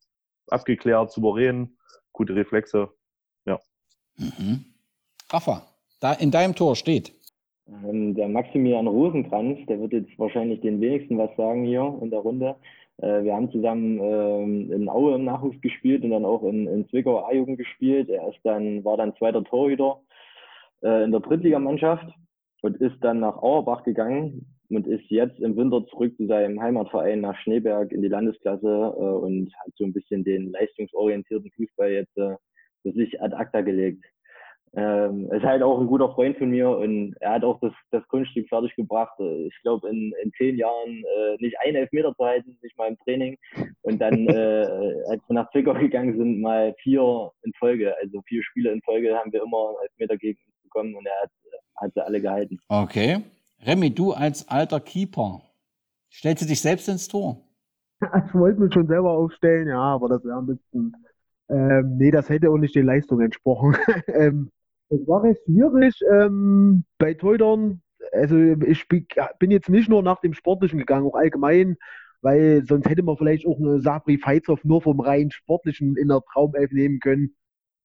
abgeklärt, 0.49 1.12
souverän, 1.12 1.78
gute 2.12 2.36
Reflexe. 2.36 2.89
Ja. 3.45 3.60
Mhm. 4.18 4.66
Rafa, 5.30 5.64
da 5.99 6.14
in 6.14 6.32
deinem 6.32 6.56
Tor 6.56 6.76
steht. 6.76 7.14
Ähm, 7.68 8.14
der 8.16 8.28
Maximilian 8.28 8.88
Rosenkranz, 8.88 9.66
der 9.68 9.80
wird 9.80 9.93
jetzt 9.93 10.20
wahrscheinlich 10.20 10.62
den 10.62 10.82
wenigsten 10.82 11.18
was 11.18 11.36
sagen 11.38 11.64
hier 11.66 11.97
in 12.01 12.10
der 12.10 12.20
Runde. 12.20 12.56
Äh, 12.97 13.24
wir 13.24 13.34
haben 13.34 13.51
zusammen 13.51 13.99
ähm, 14.01 14.72
in 14.72 14.89
Aue 14.89 15.16
im 15.16 15.26
Nachwuchs 15.26 15.60
gespielt 15.62 16.04
und 16.04 16.12
dann 16.12 16.26
auch 16.26 16.43
in, 16.43 16.68
in 16.68 16.88
Zwickau 16.89 17.26
A-Jugend 17.26 17.58
gespielt. 17.58 18.10
Er 18.10 18.28
ist 18.30 18.39
dann, 18.43 18.84
war 18.84 18.97
dann 18.97 19.16
zweiter 19.16 19.43
Torhüter 19.43 20.01
äh, 20.84 21.04
in 21.04 21.12
der 21.12 21.22
Drittligamannschaft 21.22 22.08
und 22.62 22.78
ist 22.78 22.98
dann 23.02 23.20
nach 23.20 23.38
Auerbach 23.38 23.84
gegangen 23.84 24.46
und 24.70 24.88
ist 24.88 25.10
jetzt 25.10 25.40
im 25.40 25.56
Winter 25.56 25.86
zurück 25.88 26.16
zu 26.18 26.28
seinem 26.28 26.62
Heimatverein 26.62 27.22
nach 27.22 27.38
Schneeberg 27.40 27.92
in 27.92 28.02
die 28.02 28.08
Landesklasse 28.08 28.68
äh, 28.68 29.04
und 29.04 29.54
hat 29.60 29.74
so 29.76 29.84
ein 29.84 29.94
bisschen 29.94 30.24
den 30.24 30.52
leistungsorientierten 30.52 31.52
Fußball 31.52 31.92
jetzt 31.92 32.18
äh, 32.18 32.36
für 32.82 32.92
sich 32.94 33.22
ad 33.22 33.36
acta 33.36 33.62
gelegt. 33.62 34.06
Ähm, 34.76 35.32
ist 35.32 35.44
halt 35.44 35.62
auch 35.62 35.80
ein 35.80 35.86
guter 35.86 36.12
Freund 36.14 36.36
von 36.38 36.50
mir 36.50 36.68
und 36.68 37.16
er 37.20 37.34
hat 37.34 37.44
auch 37.44 37.60
das, 37.60 37.74
das 37.92 38.08
Kunststück 38.08 38.50
fertig 38.50 38.76
gebracht. 38.76 39.14
Äh, 39.20 39.46
Ich 39.46 39.62
glaube, 39.62 39.88
in, 39.88 40.12
in 40.24 40.32
zehn 40.32 40.58
Jahren 40.58 41.04
äh, 41.16 41.36
nicht 41.38 41.56
einen 41.60 41.76
Elfmeter 41.76 42.16
zu 42.16 42.26
halten, 42.26 42.58
nicht 42.64 42.76
mal 42.76 42.88
im 42.88 42.98
Training. 42.98 43.38
Und 43.84 44.02
dann, 44.02 44.14
äh, 44.28 44.66
als 45.10 45.22
wir 45.28 45.36
nach 45.36 45.52
Zwickau 45.52 45.76
gegangen 45.76 46.18
sind, 46.18 46.42
mal 46.42 46.74
vier 46.82 47.30
in 47.44 47.54
Folge, 47.60 47.96
also 48.02 48.22
vier 48.24 48.42
Spiele 48.44 48.72
in 48.72 48.82
Folge 48.82 49.16
haben 49.16 49.32
wir 49.32 49.44
immer 49.44 49.68
einen 49.68 49.78
Elfmeter 49.84 50.18
gegen 50.18 50.40
bekommen 50.74 50.96
und 50.96 51.06
er 51.06 51.22
hat, 51.22 51.32
hat 51.76 51.94
sie 51.94 52.06
alle 52.06 52.22
gehalten. 52.22 52.60
Okay. 52.68 53.24
Remy, 53.66 53.94
du 53.94 54.12
als 54.12 54.48
alter 54.50 54.80
Keeper, 54.80 55.42
stellst 56.12 56.44
du 56.44 56.48
dich 56.48 56.62
selbst 56.62 56.88
ins 56.90 57.08
Tor? 57.08 57.38
Ich 58.28 58.34
wollte 58.34 58.60
mich 58.60 58.74
schon 58.74 58.88
selber 58.88 59.12
aufstellen, 59.12 59.70
ja, 59.70 59.80
aber 59.80 60.10
das 60.10 60.26
wäre 60.26 60.38
ein 60.38 60.46
bisschen. 60.46 60.94
Ähm, 61.50 61.96
nee, 61.98 62.12
das 62.12 62.28
hätte 62.28 62.50
auch 62.50 62.58
nicht 62.58 62.76
den 62.76 62.86
Leistungen 62.86 63.24
entsprochen. 63.24 63.78
ähm, 64.08 64.52
es 64.90 65.08
war 65.08 65.24
recht 65.24 65.40
schwierig 65.46 65.98
ähm, 66.12 66.84
bei 66.98 67.14
Teutern. 67.14 67.82
Also 68.12 68.38
ich 68.38 68.90
bin 68.90 69.52
jetzt 69.52 69.70
nicht 69.70 69.88
nur 69.88 70.04
nach 70.04 70.20
dem 70.20 70.34
Sportlichen 70.34 70.80
gegangen, 70.80 71.08
auch 71.08 71.16
allgemein, 71.16 71.78
weil 72.22 72.66
sonst 72.68 72.90
hätte 72.90 73.04
man 73.04 73.16
vielleicht 73.16 73.48
auch 73.48 73.58
eine 73.58 73.80
Sabri 73.80 74.18
Feizhoff 74.18 74.66
nur 74.66 74.82
vom 74.82 75.00
rein 75.00 75.32
Sportlichen 75.32 75.96
in 75.96 76.10
der 76.10 76.22
Traumelf 76.34 76.72
nehmen 76.74 77.00
können. 77.00 77.36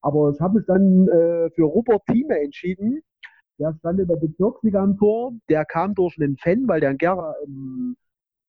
Aber 0.02 0.30
ich 0.30 0.40
habe 0.40 0.58
mich 0.58 0.66
dann 0.66 1.08
äh, 1.08 1.50
für 1.50 1.64
Robert 1.64 2.02
Thieme 2.06 2.40
entschieden. 2.40 3.02
Der 3.58 3.74
stand 3.78 4.00
in 4.00 4.06
der 4.06 4.16
Bezirksliga 4.16 4.82
am 4.82 4.96
Tor. 4.96 5.32
Der 5.48 5.64
kam 5.64 5.94
durch 5.94 6.16
einen 6.18 6.36
Fan, 6.36 6.68
weil 6.68 6.80
der 6.80 6.92
in 6.92 6.98
Gera 6.98 7.34
im 7.44 7.96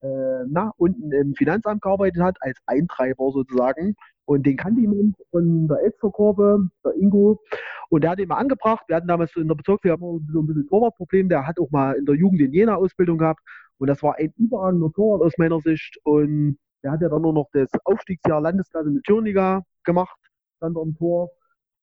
äh, 0.01 0.45
na, 0.47 0.71
unten 0.77 1.11
im 1.11 1.35
Finanzamt 1.35 1.81
gearbeitet 1.81 2.21
hat, 2.21 2.37
als 2.41 2.57
Eintreiber 2.65 3.31
sozusagen. 3.31 3.95
Und 4.25 4.45
den 4.45 4.57
kannte 4.57 4.81
jemand 4.81 5.15
von 5.31 5.67
der 5.67 5.81
Elsterkurve, 5.83 6.69
der 6.85 6.93
Ingo. 6.95 7.41
Und 7.89 8.03
der 8.03 8.11
hat 8.11 8.19
ihn 8.19 8.27
mal 8.27 8.37
angebracht. 8.37 8.83
Wir 8.87 8.95
hatten 8.95 9.07
damals 9.07 9.35
in 9.35 9.47
der 9.47 9.55
Bezirksliga 9.55 9.97
so 9.99 10.19
ein 10.19 10.47
bisschen 10.47 10.67
Torwartproblem. 10.67 11.29
Der 11.29 11.47
hat 11.47 11.59
auch 11.59 11.71
mal 11.71 11.93
in 11.93 12.05
der 12.05 12.15
Jugend 12.15 12.41
in 12.41 12.53
Jena 12.53 12.75
Ausbildung 12.75 13.17
gehabt. 13.17 13.41
Und 13.79 13.87
das 13.87 14.03
war 14.03 14.15
ein 14.17 14.33
überragender 14.37 14.91
Torwart 14.91 15.23
aus 15.25 15.37
meiner 15.37 15.59
Sicht. 15.61 15.97
Und 16.03 16.59
der 16.83 16.91
hat 16.91 17.01
ja 17.01 17.09
dann 17.09 17.23
nur 17.23 17.33
noch 17.33 17.49
das 17.53 17.69
Aufstiegsjahr 17.85 18.41
Landesklasse 18.41 18.89
mit 18.89 19.03
Thüringa 19.03 19.63
gemacht, 19.83 20.17
stand 20.57 20.77
am 20.77 20.95
Tor. 20.95 21.31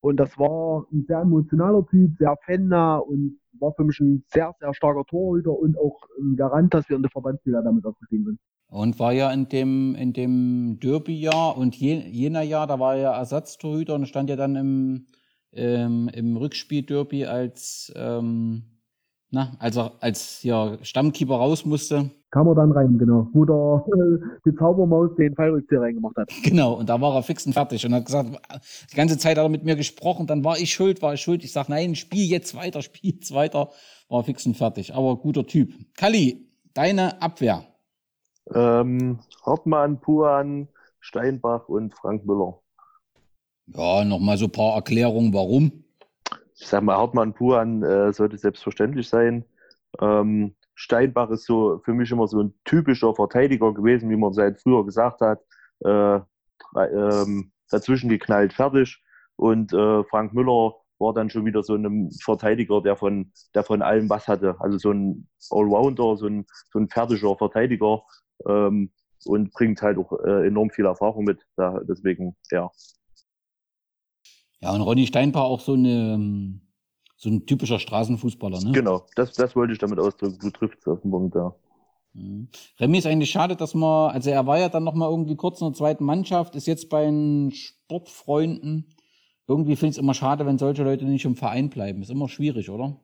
Und 0.06 0.18
das 0.18 0.38
war 0.38 0.86
ein 0.92 1.04
sehr 1.08 1.18
emotionaler 1.18 1.84
Typ, 1.84 2.16
sehr 2.16 2.36
fannah 2.46 2.98
und 2.98 3.40
war 3.58 3.72
für 3.74 3.82
mich 3.82 3.98
ein 3.98 4.22
sehr, 4.28 4.54
sehr 4.60 4.72
starker 4.72 5.04
Torhüter 5.04 5.50
und 5.50 5.76
auch 5.76 6.00
ein 6.20 6.36
Garant, 6.36 6.72
dass 6.72 6.88
wir 6.88 6.94
in 6.94 7.02
der 7.02 7.10
Verbandsliga 7.10 7.60
damit 7.60 7.84
aufgestiegen 7.84 8.24
sind. 8.24 8.38
Und 8.68 9.00
war 9.00 9.12
ja 9.12 9.32
in 9.32 9.48
dem, 9.48 9.96
in 9.96 10.12
dem 10.12 10.78
Derby-Jahr 10.80 11.58
und 11.58 11.74
je, 11.74 11.98
jener 12.06 12.42
Jahr, 12.42 12.68
da 12.68 12.78
war 12.78 12.94
er 12.94 13.02
ja 13.02 13.16
Ersatztorhüter 13.16 13.96
und 13.96 14.06
stand 14.06 14.30
ja 14.30 14.36
dann 14.36 14.54
im, 14.54 15.06
ähm, 15.50 16.08
im 16.14 16.36
Rückspiel-Derby 16.36 17.26
als, 17.26 17.92
ähm, 17.96 18.75
na, 19.36 19.52
als 19.58 19.76
er 19.76 19.92
als 20.00 20.42
ja, 20.42 20.78
Stammkeeper 20.82 21.34
raus 21.34 21.66
musste. 21.66 22.10
Kam 22.30 22.48
er 22.48 22.54
dann 22.54 22.72
rein, 22.72 22.96
genau. 22.96 23.28
Wo 23.34 23.44
der, 23.44 23.84
äh, 23.94 24.40
die 24.46 24.56
Zaubermaus 24.56 25.14
den 25.16 25.34
Fallrückzieher 25.34 25.82
reingemacht 25.82 26.16
hat. 26.16 26.32
Genau, 26.42 26.72
und 26.72 26.88
da 26.88 26.98
war 27.00 27.14
er 27.14 27.22
fix 27.22 27.44
und 27.46 27.52
fertig 27.52 27.84
und 27.84 27.94
hat 27.94 28.06
gesagt, 28.06 28.30
die 28.90 28.96
ganze 28.96 29.18
Zeit 29.18 29.36
hat 29.36 29.44
er 29.44 29.48
mit 29.50 29.64
mir 29.64 29.76
gesprochen, 29.76 30.26
dann 30.26 30.42
war 30.42 30.58
ich 30.58 30.72
schuld, 30.72 31.02
war 31.02 31.12
ich 31.14 31.20
schuld. 31.20 31.44
Ich 31.44 31.52
sag, 31.52 31.68
nein, 31.68 31.94
spiel 31.94 32.24
jetzt 32.24 32.56
weiter, 32.56 32.80
spiel 32.88 33.12
jetzt 33.12 33.34
weiter. 33.34 33.68
War 34.08 34.24
fix 34.24 34.46
und 34.46 34.56
fertig, 34.56 34.94
aber 34.94 35.16
guter 35.16 35.46
Typ. 35.46 35.74
Kalli, 35.96 36.48
deine 36.72 37.20
Abwehr. 37.20 37.64
Ähm, 38.54 39.18
Hoffmann, 39.44 40.00
Puan, 40.00 40.68
Steinbach 41.00 41.68
und 41.68 41.92
Frank 41.92 42.24
Müller. 42.24 42.60
Ja, 43.66 44.04
nochmal 44.04 44.38
so 44.38 44.46
ein 44.46 44.52
paar 44.52 44.76
Erklärungen, 44.76 45.34
warum. 45.34 45.84
Ich 46.58 46.68
sag 46.68 46.82
mal, 46.82 46.96
Hartmann 46.96 47.34
Puan 47.34 47.82
äh, 47.82 48.12
sollte 48.12 48.38
selbstverständlich 48.38 49.08
sein. 49.08 49.44
Ähm, 50.00 50.54
Steinbach 50.74 51.30
ist 51.30 51.46
so 51.46 51.80
für 51.84 51.94
mich 51.94 52.10
immer 52.10 52.28
so 52.28 52.42
ein 52.42 52.54
typischer 52.64 53.14
Verteidiger 53.14 53.72
gewesen, 53.72 54.10
wie 54.10 54.16
man 54.16 54.32
seit 54.32 54.60
früher 54.60 54.84
gesagt 54.84 55.20
hat. 55.20 55.40
Äh, 55.84 56.20
ähm, 56.76 57.52
dazwischen 57.70 58.08
geknallt, 58.08 58.52
fertig. 58.52 59.02
Und 59.36 59.72
äh, 59.72 60.04
Frank 60.04 60.32
Müller 60.32 60.74
war 60.98 61.12
dann 61.12 61.28
schon 61.30 61.44
wieder 61.44 61.62
so 61.62 61.74
ein 61.74 62.10
Verteidiger, 62.22 62.80
der 62.80 62.96
von, 62.96 63.32
der 63.54 63.64
von 63.64 63.82
allem 63.82 64.08
was 64.08 64.28
hatte. 64.28 64.56
Also 64.60 64.78
so 64.78 64.90
ein 64.92 65.28
Allrounder, 65.50 66.16
so 66.16 66.26
ein, 66.26 66.46
so 66.72 66.78
ein 66.78 66.88
fertiger 66.88 67.36
Verteidiger 67.36 68.02
ähm, 68.48 68.90
und 69.26 69.52
bringt 69.52 69.82
halt 69.82 69.98
auch 69.98 70.12
äh, 70.24 70.46
enorm 70.46 70.70
viel 70.70 70.86
Erfahrung 70.86 71.24
mit. 71.24 71.42
Da, 71.56 71.80
deswegen, 71.86 72.36
ja. 72.50 72.70
Ja, 74.66 74.72
und 74.72 74.80
Ronny 74.80 75.06
Steinbach 75.06 75.44
auch 75.44 75.60
so, 75.60 75.74
eine, 75.74 76.14
ähm, 76.14 76.60
so 77.16 77.28
ein 77.30 77.46
typischer 77.46 77.78
Straßenfußballer, 77.78 78.60
ne? 78.62 78.72
Genau, 78.72 79.06
das, 79.14 79.32
das 79.32 79.54
wollte 79.54 79.72
ich 79.72 79.78
damit 79.78 80.00
ausdrücken. 80.00 80.40
Du 80.40 80.50
triffst 80.50 80.80
es 80.80 80.88
auf 80.88 81.00
den 81.02 81.12
Punkt, 81.12 81.36
ja. 81.36 81.54
Mhm. 82.14 82.48
Remy 82.80 82.98
ist 82.98 83.06
eigentlich 83.06 83.30
schade, 83.30 83.54
dass 83.54 83.74
man, 83.74 84.10
also 84.10 84.28
er 84.28 84.44
war 84.48 84.58
ja 84.58 84.68
dann 84.68 84.82
nochmal 84.82 85.08
irgendwie 85.08 85.36
kurz 85.36 85.60
in 85.60 85.68
der 85.68 85.74
zweiten 85.74 86.04
Mannschaft, 86.04 86.56
ist 86.56 86.66
jetzt 86.66 86.90
bei 86.90 87.04
den 87.04 87.52
Sportfreunden. 87.52 88.92
Irgendwie 89.46 89.76
finde 89.76 89.90
ich 89.90 89.98
es 89.98 90.02
immer 90.02 90.14
schade, 90.14 90.46
wenn 90.46 90.58
solche 90.58 90.82
Leute 90.82 91.04
nicht 91.04 91.24
im 91.24 91.36
Verein 91.36 91.70
bleiben. 91.70 92.02
Ist 92.02 92.10
immer 92.10 92.28
schwierig, 92.28 92.68
oder? 92.68 92.96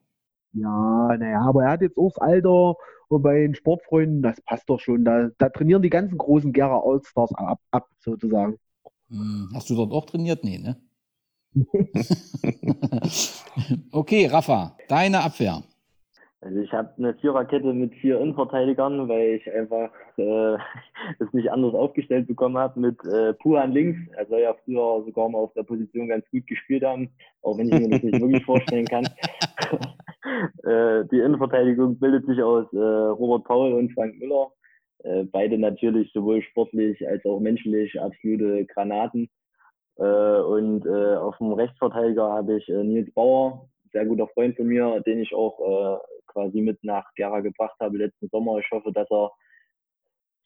Ja, 0.54 1.16
naja, 1.16 1.42
aber 1.42 1.62
er 1.66 1.70
hat 1.70 1.82
jetzt 1.82 1.96
auch 1.96 2.08
das 2.08 2.18
Alter 2.18 2.74
und 3.06 3.22
bei 3.22 3.38
den 3.38 3.54
Sportfreunden, 3.54 4.20
das 4.20 4.40
passt 4.40 4.68
doch 4.68 4.80
schon. 4.80 5.04
Da, 5.04 5.28
da 5.38 5.48
trainieren 5.48 5.82
die 5.82 5.90
ganzen 5.90 6.18
großen 6.18 6.52
Gera 6.52 6.80
Allstars 6.84 7.32
ab, 7.36 7.60
ab 7.70 7.86
sozusagen. 8.00 8.56
Hm, 9.10 9.50
Hast 9.54 9.70
du 9.70 9.76
dort 9.76 9.92
auch 9.92 10.06
trainiert? 10.06 10.42
Nee, 10.42 10.58
ne? 10.58 10.76
okay, 13.92 14.26
Rafa, 14.26 14.76
deine 14.88 15.22
Abwehr. 15.22 15.62
Also 16.42 16.58
ich 16.58 16.72
habe 16.72 16.90
eine 16.98 17.14
Viererkette 17.14 17.72
mit 17.72 17.94
vier 17.94 18.18
Innenverteidigern, 18.18 19.08
weil 19.08 19.34
ich 19.34 19.52
einfach 19.52 19.90
äh, 20.16 20.54
es 21.20 21.32
nicht 21.32 21.52
anders 21.52 21.72
aufgestellt 21.72 22.26
bekommen 22.26 22.58
habe 22.58 22.80
mit 22.80 22.98
äh, 23.04 23.32
Puhan 23.34 23.70
links. 23.70 24.00
Er 24.16 24.26
soll 24.26 24.40
ja 24.40 24.54
früher 24.64 25.04
sogar 25.06 25.28
mal 25.28 25.38
auf 25.38 25.52
der 25.54 25.62
Position 25.62 26.08
ganz 26.08 26.28
gut 26.30 26.44
gespielt 26.48 26.82
haben, 26.82 27.10
auch 27.42 27.58
wenn 27.58 27.68
ich 27.68 27.78
mir 27.78 27.90
das 27.90 28.02
nicht 28.02 28.20
wirklich 28.20 28.44
vorstellen 28.44 28.86
kann. 28.86 29.04
äh, 30.64 31.04
die 31.12 31.20
Innenverteidigung 31.20 32.00
bildet 32.00 32.26
sich 32.26 32.42
aus 32.42 32.66
äh, 32.72 32.78
Robert 32.78 33.44
Paul 33.44 33.74
und 33.74 33.92
Frank 33.92 34.18
Müller. 34.18 34.50
Äh, 35.04 35.24
beide 35.24 35.58
natürlich 35.58 36.12
sowohl 36.12 36.42
sportlich 36.42 37.06
als 37.06 37.24
auch 37.24 37.38
menschlich 37.38 38.00
absolute 38.00 38.66
Granaten. 38.66 39.30
Äh, 39.96 40.40
und 40.40 40.86
äh, 40.86 41.16
auf 41.16 41.36
dem 41.38 41.52
Rechtsverteidiger 41.52 42.30
habe 42.30 42.58
ich 42.58 42.68
äh, 42.68 42.82
Nils 42.82 43.12
Bauer, 43.14 43.68
sehr 43.92 44.06
guter 44.06 44.26
Freund 44.28 44.56
von 44.56 44.66
mir, 44.66 45.00
den 45.00 45.20
ich 45.20 45.34
auch 45.34 46.00
quasi 46.26 46.62
mit 46.62 46.82
nach 46.82 47.04
Gera 47.14 47.40
gebracht 47.40 47.76
habe 47.78 47.98
letzten 47.98 48.26
Sommer. 48.30 48.58
Ich 48.58 48.70
hoffe, 48.70 48.90
dass 48.90 49.06
er 49.10 49.30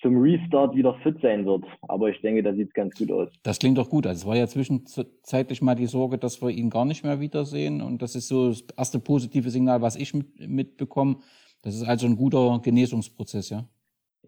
zum 0.03 0.21
Restart 0.21 0.75
wieder 0.75 0.95
fit 1.03 1.17
sein 1.23 1.47
wird. 1.47 1.65
Aber 1.83 2.11
ich 2.11 2.21
denke, 2.21 2.43
da 2.43 2.53
sieht 2.53 2.69
es 2.69 2.75
ganz 2.75 2.97
gut 2.97 3.11
aus. 3.13 3.29
Das 3.45 3.59
klingt 3.59 3.79
doch 3.79 3.89
gut. 3.89 4.07
Also 4.07 4.23
es 4.23 4.27
war 4.27 4.37
ja 4.37 4.49
zwischenzeitlich 4.49 5.63
mal 5.63 5.77
die 5.77 5.87
Sorge, 5.87 6.19
dass 6.19 6.43
wir 6.43 6.51
ihn 6.51 6.71
gar 6.71 6.85
nicht 6.85 7.05
mehr 7.05 7.21
wiedersehen. 7.21 7.81
Und 7.81 8.03
das 8.03 8.15
ist 8.15 8.29
so 8.29 8.49
das 8.49 8.65
erste 8.77 8.99
positive 8.99 9.49
Signal, 9.51 9.81
was 9.81 9.97
ich 9.97 10.13
mit, 10.13 10.41
mitbekomme. 10.41 11.19
Das 11.63 11.75
ist 11.75 11.85
also 11.85 12.07
ein 12.07 12.17
guter 12.17 12.61
Genesungsprozess, 12.63 13.51
ja? 13.51 13.65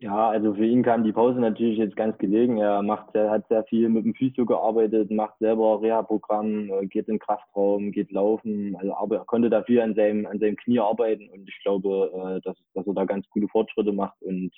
Ja, 0.01 0.28
also 0.28 0.55
für 0.55 0.64
ihn 0.64 0.84
kam 0.84 1.03
die 1.03 1.12
Pause 1.12 1.40
natürlich 1.40 1.78
jetzt 1.78 1.96
ganz 1.96 2.16
gelegen. 2.18 2.59
Er 2.59 2.82
macht, 2.82 3.14
er 3.14 3.30
hat 3.30 3.49
sehr 3.49 3.64
viel 3.64 3.88
mit 3.88 4.05
dem 4.05 4.14
Physio 4.14 4.46
gearbeitet, 4.46 5.11
macht 5.11 5.38
selber 5.40 5.82
Reha-Programm, 5.82 6.70
äh, 6.70 6.86
geht 6.86 7.09
in 7.09 7.14
den 7.14 7.18
Kraftraum, 7.18 7.90
geht 7.90 8.12
laufen. 8.12 8.76
Also 8.76 8.94
aber 8.94 9.16
er 9.16 9.24
konnte 9.24 9.51
da 9.51 9.62
viel 9.64 9.80
an 9.80 9.94
seinem, 9.96 10.26
an 10.26 10.38
seinem 10.38 10.57
Knie 10.57 10.78
arbeiten 10.78 11.28
und 11.30 11.49
ich 11.49 11.59
glaube, 11.62 12.12
äh, 12.14 12.40
dass, 12.42 12.57
dass 12.74 12.86
er 12.86 12.94
da 12.94 13.05
ganz 13.07 13.28
gute 13.30 13.49
Fortschritte 13.49 13.92
macht. 13.92 14.20
Und 14.22 14.53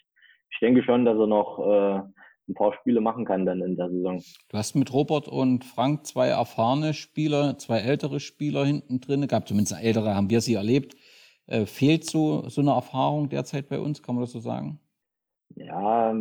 ich 0.51 0.59
denke 0.61 0.83
schon, 0.83 1.07
dass 1.07 1.17
er 1.17 1.27
noch 1.27 1.59
äh, 1.59 2.03
ein 2.49 2.55
paar 2.55 2.75
Spiele 2.75 3.01
machen 3.01 3.25
kann 3.25 3.47
dann 3.47 3.63
in 3.63 3.77
der 3.77 3.89
Saison. 3.89 4.23
Du 4.51 4.59
hast 4.59 4.75
mit 4.75 4.93
Robert 4.93 5.27
und 5.27 5.65
Frank 5.65 6.05
zwei 6.07 6.29
erfahrene 6.29 6.93
Spieler, 6.93 7.57
zwei 7.57 7.79
ältere 7.79 8.21
Spieler 8.21 8.67
hinten 8.67 9.01
drin 9.01 9.27
gehabt, 9.27 9.49
zumindest 9.49 9.83
ältere 9.83 10.15
haben 10.15 10.29
wir 10.29 10.41
sie 10.41 10.55
erlebt. 10.55 10.97
Fehlt 11.67 12.05
so, 12.05 12.49
so 12.49 12.61
eine 12.61 12.73
Erfahrung 12.73 13.29
derzeit 13.29 13.69
bei 13.69 13.79
uns, 13.79 14.03
kann 14.03 14.17
man 14.17 14.23
das 14.23 14.33
so 14.33 14.41
sagen? 14.41 14.81
Ja, 15.57 16.15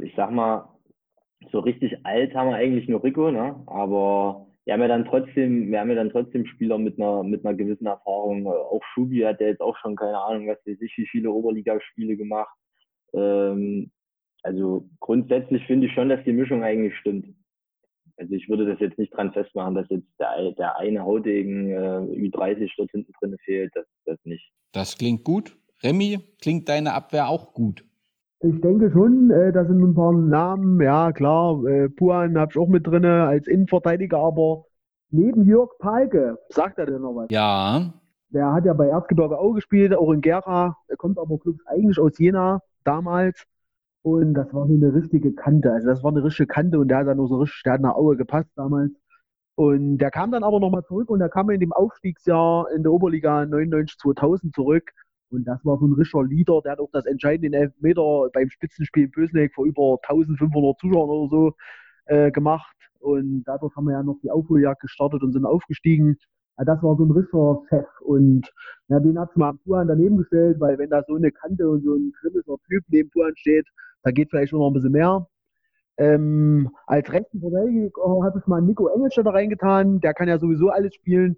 ich 0.00 0.14
sag 0.16 0.30
mal, 0.30 0.68
so 1.50 1.60
richtig 1.60 2.04
alt 2.04 2.34
haben 2.34 2.50
wir 2.50 2.56
eigentlich 2.56 2.88
nur 2.88 3.02
Rico, 3.02 3.30
ne? 3.30 3.62
Aber 3.66 4.46
wir 4.64 4.74
haben 4.74 4.80
ja 4.80 4.88
dann 4.88 5.04
trotzdem, 5.04 5.70
wir 5.70 5.80
haben 5.80 5.90
ja 5.90 5.96
dann 5.96 6.10
trotzdem 6.10 6.46
Spieler 6.46 6.78
mit 6.78 6.98
einer, 6.98 7.24
mit 7.24 7.44
einer 7.44 7.56
gewissen 7.56 7.86
Erfahrung. 7.86 8.46
Auch 8.46 8.82
Schubi 8.94 9.20
hat 9.20 9.40
ja 9.40 9.48
jetzt 9.48 9.60
auch 9.60 9.76
schon 9.78 9.96
keine 9.96 10.18
Ahnung, 10.18 10.46
was 10.46 10.58
weiß 10.64 10.80
ich, 10.80 10.96
wie 10.96 11.06
viele 11.06 11.30
Oberligaspiele 11.30 12.16
gemacht. 12.16 12.54
Ähm, 13.12 13.90
also 14.42 14.88
grundsätzlich 15.00 15.64
finde 15.66 15.86
ich 15.86 15.92
schon, 15.92 16.08
dass 16.08 16.22
die 16.24 16.32
Mischung 16.32 16.62
eigentlich 16.62 16.96
stimmt. 16.96 17.26
Also 18.16 18.34
ich 18.34 18.48
würde 18.48 18.66
das 18.66 18.78
jetzt 18.78 18.98
nicht 18.98 19.14
dran 19.14 19.32
festmachen, 19.32 19.74
dass 19.74 19.88
jetzt 19.88 20.06
der, 20.20 20.52
der 20.52 20.76
eine 20.78 21.02
Hautegen 21.02 21.70
äh, 21.70 22.28
Ü30 22.28 22.70
dort 22.76 22.90
hinten 22.90 23.12
drin 23.18 23.36
fehlt, 23.44 23.72
das, 23.74 23.86
das 24.04 24.18
nicht. 24.24 24.52
Das 24.72 24.96
klingt 24.96 25.24
gut. 25.24 25.56
Remy, 25.82 26.20
klingt 26.40 26.68
deine 26.68 26.92
Abwehr 26.92 27.28
auch 27.28 27.52
gut? 27.52 27.84
Ich 28.44 28.60
denke 28.60 28.90
schon, 28.90 29.30
äh, 29.30 29.52
da 29.52 29.64
sind 29.64 29.80
ein 29.80 29.94
paar 29.94 30.12
Namen, 30.12 30.80
ja 30.80 31.12
klar, 31.12 31.64
äh, 31.64 31.88
Puan 31.88 32.36
habe 32.36 32.50
ich 32.50 32.58
auch 32.58 32.66
mit 32.66 32.84
drin 32.84 33.04
als 33.04 33.46
Innenverteidiger, 33.46 34.18
aber 34.18 34.64
neben 35.10 35.44
Jörg 35.44 35.70
Palke, 35.78 36.38
sagt 36.48 36.78
er 36.78 36.86
denn 36.86 37.02
noch 37.02 37.14
was? 37.14 37.26
Ja. 37.30 37.94
Der 38.30 38.52
hat 38.52 38.64
ja 38.64 38.72
bei 38.72 38.88
Erzgebirge 38.88 39.38
auch 39.38 39.52
gespielt, 39.52 39.94
auch 39.94 40.10
in 40.10 40.22
Gera, 40.22 40.76
er 40.88 40.96
kommt 40.96 41.20
aber 41.20 41.38
eigentlich 41.66 42.00
aus 42.00 42.18
Jena 42.18 42.60
damals 42.82 43.44
und 44.02 44.34
das 44.34 44.52
war 44.52 44.64
eine 44.64 44.92
richtige 44.92 45.32
Kante, 45.34 45.70
also 45.70 45.86
das 45.86 46.02
war 46.02 46.10
eine 46.10 46.24
richtige 46.24 46.48
Kante 46.48 46.80
und 46.80 46.88
der 46.88 46.98
hat 46.98 47.06
dann 47.06 47.18
nur 47.18 47.28
so 47.28 47.36
richtig, 47.36 47.62
der 47.62 47.74
hat 47.74 47.80
nach 47.80 47.94
Auge 47.94 48.16
gepasst 48.16 48.50
damals. 48.56 48.90
Und 49.54 49.98
der 49.98 50.10
kam 50.10 50.32
dann 50.32 50.42
aber 50.42 50.58
nochmal 50.58 50.82
zurück 50.82 51.10
und 51.10 51.18
der 51.18 51.28
kam 51.28 51.50
in 51.50 51.60
dem 51.60 51.72
Aufstiegsjahr 51.72 52.70
in 52.74 52.82
der 52.82 52.90
Oberliga 52.90 53.42
99-2000 53.42 54.52
zurück 54.52 54.90
und 55.32 55.44
das 55.44 55.64
war 55.64 55.78
so 55.78 55.86
ein 55.86 55.94
richtiger 55.94 56.24
Leader, 56.24 56.60
der 56.62 56.72
hat 56.72 56.80
auch 56.80 56.90
das 56.92 57.06
entscheidende 57.06 57.56
Elfmeter 57.56 58.28
beim 58.32 58.50
Spitzenspiel 58.50 59.04
in 59.04 59.10
Bösneck 59.10 59.54
vor 59.54 59.64
über 59.64 59.98
1500 60.02 60.78
Zuschauern 60.78 61.08
oder 61.08 61.28
so 61.30 61.54
äh, 62.06 62.30
gemacht. 62.30 62.76
Und 63.00 63.44
dadurch 63.44 63.74
haben 63.74 63.86
wir 63.86 63.92
ja 63.94 64.02
noch 64.02 64.18
die 64.22 64.30
Aufholjagd 64.30 64.80
gestartet 64.80 65.22
und 65.22 65.32
sind 65.32 65.44
aufgestiegen. 65.44 66.16
Ja, 66.58 66.64
das 66.64 66.82
war 66.82 66.96
so 66.96 67.04
ein 67.04 67.10
richtiger 67.10 67.62
Chef. 67.68 67.86
Und 68.02 68.52
ja, 68.88 69.00
den 69.00 69.18
hat 69.18 69.30
es 69.30 69.36
mal 69.36 69.54
Puan 69.64 69.88
daneben 69.88 70.18
gestellt, 70.18 70.60
weil 70.60 70.78
wenn 70.78 70.90
da 70.90 71.02
so 71.06 71.16
eine 71.16 71.32
Kante 71.32 71.68
und 71.68 71.82
so 71.82 71.94
ein 71.94 72.12
grimmiger 72.20 72.56
Typ 72.68 72.84
neben 72.88 73.10
Puan 73.10 73.32
steht, 73.36 73.66
da 74.02 74.10
geht 74.10 74.30
vielleicht 74.30 74.52
noch 74.52 74.68
ein 74.68 74.74
bisschen 74.74 74.92
mehr. 74.92 75.26
Ähm, 75.98 76.70
als 76.86 77.12
rechten 77.12 77.40
Verteidiger 77.40 77.90
habe 78.22 78.38
ich 78.38 78.46
mal 78.46 78.62
Nico 78.62 78.88
Engelstädter 78.88 79.34
reingetan. 79.34 80.00
Der 80.00 80.14
kann 80.14 80.28
ja 80.28 80.38
sowieso 80.38 80.68
alles 80.68 80.94
spielen. 80.94 81.36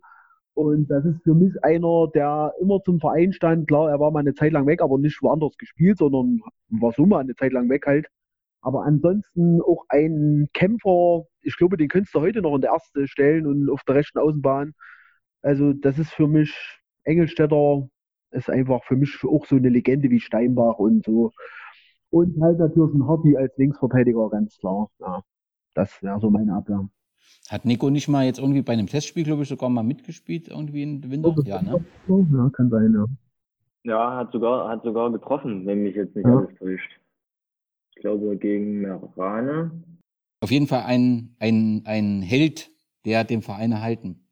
Und 0.54 0.88
das 0.88 1.04
ist 1.04 1.22
für 1.24 1.34
mich 1.34 1.52
einer, 1.64 2.08
der 2.14 2.54
immer 2.60 2.80
zum 2.84 3.00
Verein 3.00 3.32
stand. 3.32 3.66
Klar, 3.68 3.90
er 3.90 4.00
war 4.00 4.10
mal 4.12 4.20
eine 4.20 4.34
Zeit 4.34 4.52
lang 4.52 4.66
weg, 4.66 4.82
aber 4.82 4.98
nicht 4.98 5.20
woanders 5.22 5.56
gespielt, 5.58 5.98
sondern 5.98 6.40
war 6.68 6.92
so 6.92 7.06
mal 7.06 7.20
eine 7.20 7.34
Zeit 7.34 7.52
lang 7.52 7.68
weg 7.68 7.86
halt. 7.86 8.06
Aber 8.62 8.84
ansonsten 8.84 9.60
auch 9.62 9.84
ein 9.88 10.48
Kämpfer, 10.54 11.24
ich 11.42 11.56
glaube, 11.56 11.76
den 11.76 11.88
könntest 11.88 12.14
du 12.14 12.20
heute 12.20 12.40
noch 12.40 12.54
in 12.54 12.62
der 12.62 12.72
erste 12.72 13.06
stellen 13.08 13.46
und 13.46 13.68
auf 13.70 13.82
der 13.84 13.96
rechten 13.96 14.18
Außenbahn. 14.18 14.74
Also, 15.42 15.72
das 15.74 15.98
ist 15.98 16.12
für 16.12 16.28
mich, 16.28 16.54
Engelstädter 17.04 17.88
ist 18.30 18.50
einfach 18.50 18.84
für 18.84 18.96
mich 18.96 19.22
auch 19.24 19.46
so 19.46 19.56
eine 19.56 19.68
Legende 19.68 20.10
wie 20.10 20.20
Steinbach 20.20 20.78
und 20.78 21.04
so. 21.04 21.32
Und 22.10 22.40
halt 22.42 22.58
natürlich 22.58 22.94
ein 22.94 23.06
Hardy 23.08 23.36
als 23.36 23.56
Linksverteidiger, 23.58 24.30
ganz 24.30 24.56
klar. 24.58 24.88
Ja, 25.00 25.22
das 25.74 26.02
wäre 26.02 26.20
so 26.20 26.30
meine 26.30 26.54
Abwehr. 26.54 26.88
Hat 27.50 27.64
Nico 27.66 27.90
nicht 27.90 28.08
mal 28.08 28.24
jetzt 28.24 28.38
irgendwie 28.38 28.62
bei 28.62 28.72
einem 28.72 28.86
Testspiel, 28.86 29.24
glaube 29.24 29.42
ich, 29.42 29.48
sogar 29.48 29.68
mal 29.68 29.82
mitgespielt, 29.82 30.48
irgendwie 30.48 30.82
in 30.82 31.10
Winter? 31.10 31.34
Ja, 31.44 31.60
ne? 31.60 31.84
Ja, 32.08 32.50
kann 32.50 32.70
sein, 32.70 32.94
ja. 32.94 33.06
Ja, 33.84 34.16
hat 34.16 34.32
sogar, 34.32 34.68
hat 34.68 34.82
sogar 34.82 35.12
getroffen, 35.12 35.66
wenn 35.66 35.82
mich 35.82 35.94
jetzt 35.94 36.16
nicht 36.16 36.26
Ja. 36.26 36.38
alles 36.38 36.54
täuscht. 36.58 37.00
Ich 37.90 38.00
glaube 38.00 38.36
gegen 38.38 38.80
Merane. 38.80 39.70
Auf 40.40 40.50
jeden 40.50 40.66
Fall 40.66 40.84
ein, 40.84 41.36
ein, 41.38 41.82
ein 41.84 42.22
Held, 42.22 42.70
der 43.04 43.24
dem 43.24 43.42
Verein 43.42 43.72
erhalten 43.72 44.26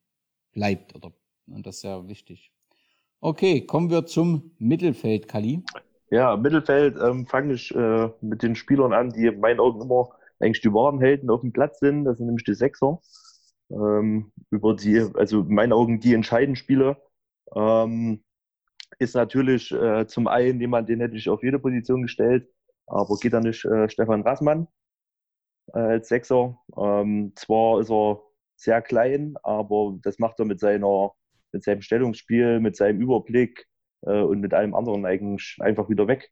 bleibt. 0.53 0.95
Oder, 0.97 1.13
und 1.49 1.67
das 1.67 1.77
ist 1.77 1.83
ja 1.83 2.09
wichtig. 2.09 2.51
Okay, 3.21 3.67
kommen 3.67 3.91
wir 3.91 4.07
zum 4.07 4.53
Mittelfeld, 4.59 5.29
Kali. 5.29 5.63
Ja, 6.11 6.37
Mittelfeld 6.37 6.97
ähm, 7.01 7.27
fange 7.27 7.55
ich 7.55 7.75
äh, 7.75 8.11
mit 8.21 8.43
den 8.43 8.55
Spielern 8.55 8.93
an, 8.93 9.13
die 9.13 9.27
in 9.27 9.41
meinen 9.41 9.61
Augen 9.61 9.83
immer 9.83 10.11
eigentlich 10.43 10.61
die 10.61 10.73
wahren 10.73 11.01
Helden 11.01 11.31
auf 11.31 11.41
dem 11.41 11.53
Platz 11.53 11.79
sind. 11.79 12.05
Das 12.05 12.19
sind 12.19 12.27
nämlich 12.27 12.45
die 12.45 12.55
Sechser. 12.55 13.01
Ähm, 13.71 14.33
über 14.51 14.75
die, 14.75 14.99
also 15.15 15.41
in 15.41 15.55
meinen 15.55 15.73
Augen 15.73 16.01
die 16.01 16.15
entscheidenden 16.15 16.57
Spieler. 16.57 17.01
Ähm, 17.55 18.23
ist 18.99 19.15
natürlich 19.15 19.73
äh, 19.73 20.07
zum 20.07 20.27
einen 20.29 20.61
jemand, 20.61 20.89
den 20.89 21.01
hätte 21.01 21.17
ich 21.17 21.29
auf 21.29 21.43
jede 21.43 21.59
Position 21.59 22.03
gestellt, 22.03 22.49
aber 22.87 23.17
geht 23.17 23.33
da 23.33 23.41
nicht 23.41 23.65
äh, 23.65 23.89
Stefan 23.89 24.23
Rassmann 24.23 24.69
äh, 25.75 25.79
als 25.79 26.09
Sechser. 26.09 26.59
Ähm, 26.77 27.33
zwar 27.37 27.81
ist 27.81 27.91
er 27.91 28.21
sehr 28.57 28.83
klein, 28.83 29.35
aber 29.43 29.99
das 30.03 30.19
macht 30.19 30.39
er 30.39 30.45
mit 30.45 30.61
seiner, 30.61 31.13
mit 31.53 31.65
seinem 31.65 31.83
Stellungsspiel, 31.83 32.61
mit 32.61 32.77
seinem 32.77 33.01
Überblick 33.01 33.67
äh, 34.03 34.21
und 34.21 34.41
mit 34.41 34.55
allem 34.55 34.75
anderen 34.75 35.07
eigentlich 35.07 35.57
einfach 35.61 35.89
wieder 35.89 36.07
weg. 36.07 36.31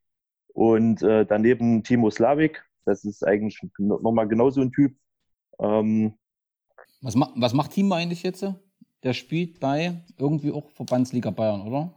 Und 0.53 1.03
äh, 1.03 1.25
daneben 1.27 1.83
Timo 1.83 2.11
Slavik, 2.11 2.65
das 2.85 3.05
ist 3.05 3.27
eigentlich 3.27 3.61
nochmal 3.79 4.29
genauso 4.29 4.61
ein 4.61 4.73
Typ. 4.73 4.97
Ähm, 5.59 6.15
Was, 7.03 7.15
ma 7.15 7.33
was 7.37 7.55
macht 7.55 7.73
Timo 7.73 7.95
eigentlich 7.95 8.23
jetzt? 8.23 8.45
Der 9.03 9.13
spielt 9.13 9.61
bei 9.61 10.05
irgendwie 10.19 10.53
auch 10.53 10.69
Verbandsliga 10.71 11.31
Bayern, 11.31 11.63
oder? 11.63 11.95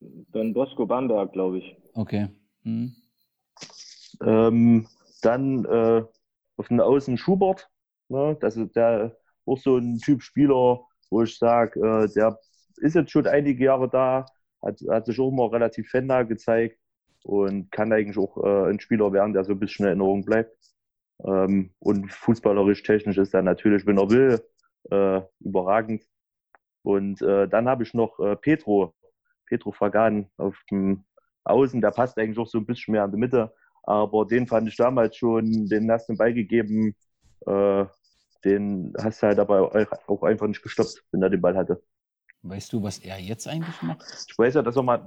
Don 0.00 0.52
Bosco 0.52 0.86
Bamberg, 0.86 1.32
glaube 1.32 1.58
ich. 1.58 1.76
Okay. 1.94 2.28
Hm. 2.62 2.94
Ähm, 4.22 4.86
dann 5.22 5.64
äh, 5.64 6.04
auf 6.56 6.68
den 6.68 6.80
Außen 6.80 7.18
Schubert. 7.18 7.68
Ne? 8.08 8.36
Das 8.40 8.56
ist 8.56 8.76
der 8.76 9.16
auch 9.46 9.58
so 9.58 9.76
ein 9.78 9.98
Typ 9.98 10.22
Spieler, 10.22 10.80
wo 11.10 11.22
ich 11.22 11.36
sage, 11.36 11.80
äh, 11.80 12.12
der 12.14 12.38
ist 12.76 12.94
jetzt 12.94 13.10
schon 13.10 13.26
einige 13.26 13.64
Jahre 13.64 13.88
da, 13.88 14.26
hat, 14.62 14.80
hat 14.88 15.06
sich 15.06 15.18
auch 15.18 15.30
immer 15.30 15.50
relativ 15.52 15.90
fannah 15.90 16.22
gezeigt 16.22 16.78
und 17.24 17.70
kann 17.70 17.92
eigentlich 17.92 18.18
auch 18.18 18.36
äh, 18.44 18.70
ein 18.70 18.80
Spieler 18.80 19.12
werden, 19.12 19.32
der 19.32 19.44
so 19.44 19.52
ein 19.52 19.58
bisschen 19.58 19.84
in 19.84 19.88
Erinnerung 19.88 20.24
bleibt. 20.24 20.56
Ähm, 21.24 21.70
und 21.80 22.12
fußballerisch, 22.12 22.82
technisch 22.82 23.18
ist 23.18 23.34
er 23.34 23.42
natürlich, 23.42 23.86
wenn 23.86 23.98
er 23.98 24.10
will, 24.10 24.40
äh, 24.90 25.20
überragend. 25.40 26.04
Und 26.82 27.20
äh, 27.22 27.48
dann 27.48 27.68
habe 27.68 27.82
ich 27.82 27.94
noch 27.94 28.18
äh, 28.20 28.36
Petro, 28.36 28.94
Petro 29.46 29.72
Fagan 29.72 30.30
auf 30.36 30.56
dem 30.70 31.04
Außen, 31.44 31.80
der 31.80 31.90
passt 31.90 32.18
eigentlich 32.18 32.38
auch 32.38 32.46
so 32.46 32.58
ein 32.58 32.66
bisschen 32.66 32.92
mehr 32.92 33.04
in 33.04 33.10
die 33.10 33.18
Mitte. 33.18 33.52
Aber 33.82 34.26
den 34.26 34.46
fand 34.46 34.68
ich 34.68 34.76
damals 34.76 35.16
schon, 35.16 35.66
den 35.66 35.90
hast 35.90 36.08
du 36.08 36.14
den 36.14 36.18
Ball 36.18 36.36
äh, 37.46 37.86
den 38.44 38.92
hast 38.98 39.22
du 39.22 39.26
halt 39.26 39.38
dabei 39.38 39.60
auch 39.60 40.22
einfach 40.22 40.46
nicht 40.46 40.62
gestoppt, 40.62 41.02
wenn 41.10 41.22
er 41.22 41.30
den 41.30 41.40
Ball 41.40 41.56
hatte. 41.56 41.82
Weißt 42.42 42.72
du, 42.72 42.82
was 42.82 42.98
er 42.98 43.18
jetzt 43.18 43.48
eigentlich 43.48 43.82
macht? 43.82 44.04
Ich 44.28 44.38
weiß 44.38 44.54
ja, 44.54 44.62
dass 44.62 44.76
er 44.76 44.82
mal, 44.82 45.00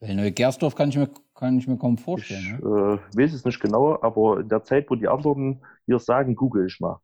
Weil 0.00 0.14
Neugersdorf 0.14 0.74
kann 0.74 0.90
ich 0.90 0.96
mir, 0.96 1.08
kann 1.34 1.58
ich 1.58 1.66
mir 1.66 1.76
kaum 1.76 1.98
vorstellen. 1.98 2.58
ich 2.58 2.64
ne? 2.64 3.00
äh, 3.14 3.18
weiß 3.18 3.32
es 3.32 3.44
nicht 3.44 3.60
genau, 3.60 3.98
aber 4.00 4.40
in 4.40 4.48
der 4.48 4.62
Zeit, 4.62 4.88
wo 4.88 4.94
die 4.94 5.08
anderen 5.08 5.60
hier 5.86 5.98
sagen, 5.98 6.36
google 6.36 6.66
ich 6.66 6.78
mal. 6.80 7.00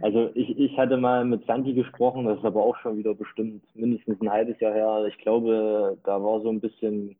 Also 0.00 0.30
ich, 0.34 0.58
ich 0.58 0.76
hatte 0.76 0.96
mal 0.96 1.24
mit 1.24 1.44
Santi 1.46 1.72
gesprochen, 1.72 2.26
das 2.26 2.38
ist 2.38 2.44
aber 2.44 2.62
auch 2.62 2.76
schon 2.78 2.96
wieder 2.98 3.14
bestimmt 3.14 3.64
mindestens 3.74 4.20
ein 4.20 4.30
halbes 4.30 4.58
Jahr 4.60 4.74
her. 4.74 5.06
Ich 5.08 5.18
glaube, 5.18 5.98
da 6.04 6.22
war 6.22 6.40
so 6.40 6.50
ein 6.50 6.60
bisschen 6.60 7.16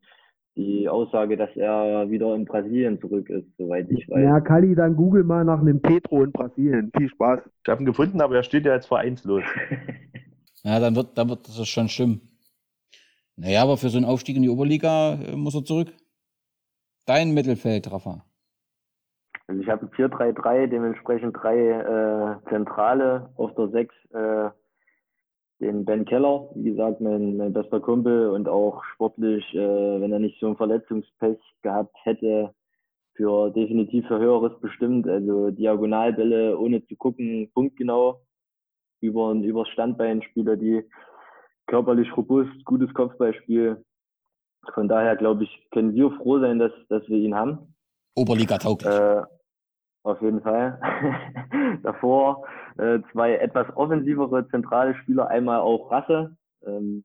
die 0.56 0.88
Aussage, 0.88 1.36
dass 1.36 1.54
er 1.56 2.10
wieder 2.10 2.34
in 2.34 2.44
Brasilien 2.44 3.00
zurück 3.00 3.30
ist, 3.30 3.46
soweit 3.56 3.90
ich 3.90 4.08
weiß. 4.08 4.22
Ja, 4.22 4.40
Kali, 4.40 4.74
dann 4.74 4.96
google 4.96 5.24
mal 5.24 5.44
nach 5.44 5.60
einem 5.60 5.80
Petro 5.80 6.24
in 6.24 6.32
Brasilien. 6.32 6.90
Viel 6.96 7.08
Spaß. 7.08 7.40
Ich 7.64 7.70
habe 7.70 7.82
ihn 7.82 7.86
gefunden, 7.86 8.20
aber 8.20 8.36
er 8.36 8.42
steht 8.42 8.66
ja 8.66 8.74
jetzt 8.74 8.86
vereinslos. 8.86 9.44
Ja, 10.64 10.78
dann 10.78 10.94
wird, 10.94 11.18
dann 11.18 11.28
wird 11.28 11.48
das 11.48 11.68
schon 11.68 11.88
stimmen. 11.88 12.38
Naja, 13.36 13.62
aber 13.62 13.76
für 13.76 13.88
so 13.88 13.96
einen 13.96 14.06
Aufstieg 14.06 14.36
in 14.36 14.42
die 14.42 14.48
Oberliga 14.48 15.14
äh, 15.14 15.36
muss 15.36 15.54
er 15.54 15.64
zurück. 15.64 15.92
Dein 17.06 17.34
Mittelfeld, 17.34 17.90
Rafa. 17.90 18.24
Also 19.48 19.60
ich 19.60 19.68
habe 19.68 19.86
ein 19.86 19.90
4-3-3, 19.90 20.68
dementsprechend 20.68 21.36
drei 21.36 21.56
äh, 21.58 22.48
Zentrale 22.48 23.30
auf 23.36 23.54
der 23.54 23.68
6. 23.68 23.94
Äh, 24.12 24.50
den 25.60 25.84
Ben 25.84 26.04
Keller, 26.04 26.50
wie 26.54 26.70
gesagt, 26.70 27.00
mein, 27.00 27.36
mein 27.36 27.52
bester 27.52 27.80
Kumpel 27.80 28.30
und 28.30 28.48
auch 28.48 28.82
sportlich, 28.94 29.44
äh, 29.54 30.00
wenn 30.00 30.12
er 30.12 30.18
nicht 30.18 30.38
so 30.40 30.48
ein 30.48 30.56
Verletzungspech 30.56 31.38
gehabt 31.62 31.96
hätte, 32.02 32.52
für 33.14 33.50
definitiv 33.50 34.06
für 34.06 34.18
Höheres 34.18 34.58
bestimmt. 34.60 35.06
Also 35.08 35.50
Diagonalbälle 35.50 36.58
ohne 36.58 36.84
zu 36.86 36.96
gucken, 36.96 37.50
punktgenau 37.54 38.20
über 39.02 39.32
über 39.32 39.66
Standbein 39.66 40.22
Spieler, 40.22 40.56
die 40.56 40.82
körperlich 41.66 42.16
robust, 42.16 42.64
gutes 42.64 42.92
Kopfballspiel. 42.94 43.84
Von 44.74 44.88
daher 44.88 45.16
glaube 45.16 45.44
ich, 45.44 45.68
können 45.72 45.94
wir 45.94 46.10
froh 46.12 46.38
sein, 46.38 46.58
dass 46.58 46.72
dass 46.88 47.06
wir 47.08 47.18
ihn 47.18 47.34
haben. 47.34 47.74
Oberliga 48.14 48.58
tauglich. 48.58 48.92
Äh, 48.92 49.22
auf 50.04 50.20
jeden 50.20 50.42
Fall. 50.42 50.80
Davor 51.82 52.46
äh, 52.78 53.00
zwei 53.12 53.36
etwas 53.36 53.66
offensivere 53.76 54.48
zentrale 54.48 54.94
Spieler, 54.96 55.28
einmal 55.28 55.60
auch 55.60 55.90
Rasse, 55.90 56.36
ähm, 56.66 57.04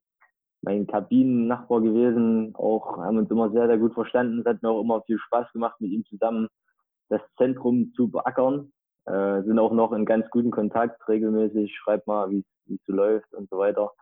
mein 0.61 0.87
Kabinennachbar 0.87 1.81
gewesen, 1.81 2.53
auch 2.55 2.97
haben 2.97 3.17
uns 3.17 3.29
immer 3.29 3.51
sehr, 3.51 3.67
sehr 3.67 3.77
gut 3.77 3.93
verstanden. 3.93 4.39
Es 4.39 4.45
hat 4.45 4.61
mir 4.61 4.69
auch 4.69 4.81
immer 4.81 5.01
viel 5.03 5.19
Spaß 5.19 5.51
gemacht, 5.53 5.79
mit 5.79 5.91
ihm 5.91 6.03
zusammen 6.05 6.47
das 7.09 7.21
Zentrum 7.37 7.93
zu 7.95 8.09
beackern. 8.09 8.71
Äh, 9.07 9.43
sind 9.43 9.57
auch 9.57 9.71
noch 9.71 9.93
in 9.93 10.05
ganz 10.05 10.29
guten 10.29 10.51
Kontakt 10.51 11.07
regelmäßig, 11.07 11.73
schreibt 11.77 12.07
mal, 12.07 12.29
wie 12.29 12.43
es 12.69 12.79
so 12.85 12.93
läuft 12.93 13.33
und 13.33 13.49
so 13.49 13.57
weiter. 13.57 13.93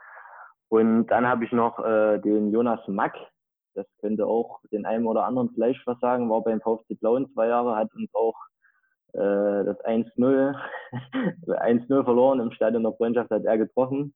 Und 0.70 1.08
dann 1.08 1.28
habe 1.28 1.46
ich 1.46 1.52
noch 1.52 1.78
äh, 1.80 2.18
den 2.20 2.52
Jonas 2.52 2.80
Mack, 2.88 3.16
das 3.76 3.86
könnte 4.00 4.26
auch 4.26 4.62
den 4.72 4.86
einen 4.86 5.06
oder 5.06 5.26
anderen 5.26 5.52
vielleicht 5.54 5.86
was 5.86 6.00
sagen, 6.00 6.30
war 6.30 6.42
beim 6.42 6.60
VfC 6.60 6.96
Blauen 6.96 7.32
zwei 7.34 7.48
Jahre, 7.48 7.76
hat 7.76 7.94
uns 7.94 8.10
auch 8.16 8.36
äh, 9.14 9.64
das 9.64 9.80
1-0 9.86 10.56
1-0 11.48 11.88
verloren 12.04 12.40
im 12.40 12.52
Stadion 12.52 12.84
der 12.84 12.94
Freundschaft 12.94 13.30
hat 13.30 13.46
er 13.46 13.58
getroffen. 13.58 14.14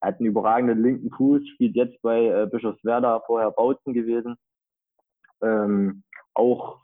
Hat 0.00 0.18
einen 0.18 0.26
überragenden 0.26 0.80
linken 0.80 1.10
Fuß, 1.10 1.42
spielt 1.48 1.74
jetzt 1.74 2.00
bei 2.02 2.26
äh, 2.26 2.46
Bischofswerda, 2.46 3.20
vorher 3.26 3.50
Bautzen 3.50 3.92
gewesen. 3.92 4.36
Ähm, 5.42 6.04
auch 6.34 6.80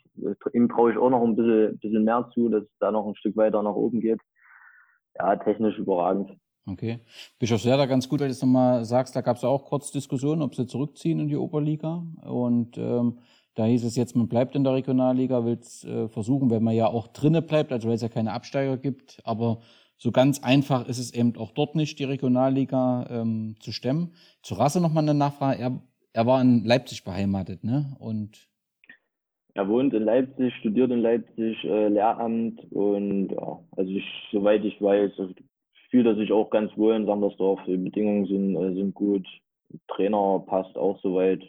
ihm 0.52 0.68
traue 0.68 0.92
ich 0.92 0.98
auch 0.98 1.10
noch 1.10 1.22
ein 1.22 1.36
bisschen, 1.36 1.78
bisschen 1.78 2.04
mehr 2.04 2.28
zu, 2.34 2.48
dass 2.48 2.62
es 2.62 2.78
da 2.80 2.90
noch 2.90 3.06
ein 3.06 3.16
Stück 3.16 3.36
weiter 3.36 3.62
nach 3.62 3.74
oben 3.74 4.00
geht. 4.00 4.20
Ja, 5.18 5.36
technisch 5.36 5.78
überragend. 5.78 6.32
Okay. 6.66 7.00
Bischofswerda 7.38 7.86
ganz 7.86 8.08
gut, 8.08 8.20
weil 8.20 8.28
du 8.28 8.32
es 8.32 8.40
nochmal 8.40 8.84
sagst, 8.84 9.14
da 9.14 9.20
gab 9.20 9.36
es 9.36 9.44
auch 9.44 9.66
kurz 9.66 9.92
Diskussionen, 9.92 10.40
ob 10.40 10.54
sie 10.54 10.66
zurückziehen 10.66 11.20
in 11.20 11.28
die 11.28 11.36
Oberliga. 11.36 12.02
Und 12.22 12.78
ähm, 12.78 13.18
da 13.54 13.66
hieß 13.66 13.84
es 13.84 13.96
jetzt, 13.96 14.16
man 14.16 14.28
bleibt 14.28 14.56
in 14.56 14.64
der 14.64 14.72
Regionalliga, 14.72 15.44
will 15.44 15.58
es 15.60 15.84
äh, 15.84 16.08
versuchen, 16.08 16.50
wenn 16.50 16.64
man 16.64 16.74
ja 16.74 16.86
auch 16.86 17.08
drinne 17.08 17.42
bleibt, 17.42 17.70
also 17.70 17.88
weil 17.88 17.96
es 17.96 18.02
ja 18.02 18.08
keine 18.08 18.32
Absteiger 18.32 18.78
gibt. 18.78 19.20
Aber 19.24 19.60
so 19.98 20.10
ganz 20.10 20.42
einfach 20.42 20.88
ist 20.88 20.98
es 20.98 21.12
eben 21.12 21.36
auch 21.36 21.52
dort 21.52 21.74
nicht, 21.74 21.98
die 21.98 22.04
Regionalliga 22.04 23.06
ähm, 23.10 23.56
zu 23.60 23.70
stemmen. 23.70 24.14
Zu 24.42 24.54
Rasse 24.54 24.80
nochmal 24.80 25.04
eine 25.04 25.14
Nachfrage. 25.14 25.60
Er, 25.60 25.82
er 26.14 26.26
war 26.26 26.40
in 26.40 26.64
Leipzig 26.64 27.04
beheimatet, 27.04 27.62
ne? 27.62 27.94
Und 27.98 28.48
er 29.54 29.68
wohnt 29.68 29.94
in 29.94 30.02
Leipzig, 30.02 30.52
studiert 30.56 30.90
in 30.90 31.00
Leipzig, 31.00 31.64
äh, 31.64 31.88
Lehramt 31.88 32.60
und 32.72 33.28
ja, 33.30 33.60
also 33.76 33.90
ich, 33.90 34.04
soweit 34.32 34.64
ich 34.64 34.80
weiß, 34.82 35.12
also 35.18 35.32
fühlt 35.90 36.06
er 36.06 36.16
sich 36.16 36.32
auch 36.32 36.50
ganz 36.50 36.76
wohl 36.76 36.94
in 36.94 37.06
Sandersdorf. 37.06 37.60
Die 37.66 37.76
Bedingungen 37.76 38.26
sind, 38.26 38.56
äh, 38.56 38.74
sind 38.74 38.94
gut, 38.94 39.26
Trainer 39.88 40.42
passt 40.46 40.76
auch 40.76 41.00
soweit 41.02 41.40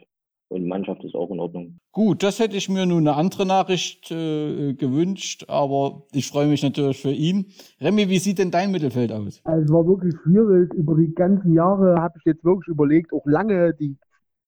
und 0.49 0.67
Mannschaft 0.67 1.03
ist 1.03 1.15
auch 1.15 1.31
in 1.31 1.39
Ordnung. 1.39 1.79
Gut, 1.91 2.21
das 2.21 2.39
hätte 2.39 2.55
ich 2.55 2.69
mir 2.69 2.85
nun 2.85 3.07
eine 3.07 3.17
andere 3.17 3.47
Nachricht 3.47 4.11
äh, 4.11 4.73
gewünscht, 4.73 5.45
aber 5.47 6.03
ich 6.13 6.27
freue 6.27 6.47
mich 6.47 6.61
natürlich 6.61 7.01
für 7.01 7.11
ihn. 7.11 7.47
Remy, 7.81 8.07
wie 8.09 8.19
sieht 8.19 8.37
denn 8.37 8.51
dein 8.51 8.71
Mittelfeld 8.71 9.11
aus? 9.11 9.41
Also 9.45 9.63
es 9.63 9.71
war 9.71 9.87
wirklich 9.87 10.13
schwierig. 10.23 10.71
Über 10.75 10.95
die 10.95 11.11
ganzen 11.15 11.55
Jahre 11.55 11.99
habe 11.99 12.13
ich 12.19 12.25
jetzt 12.25 12.43
wirklich 12.45 12.67
überlegt, 12.67 13.11
auch 13.13 13.25
lange, 13.25 13.73
die 13.73 13.97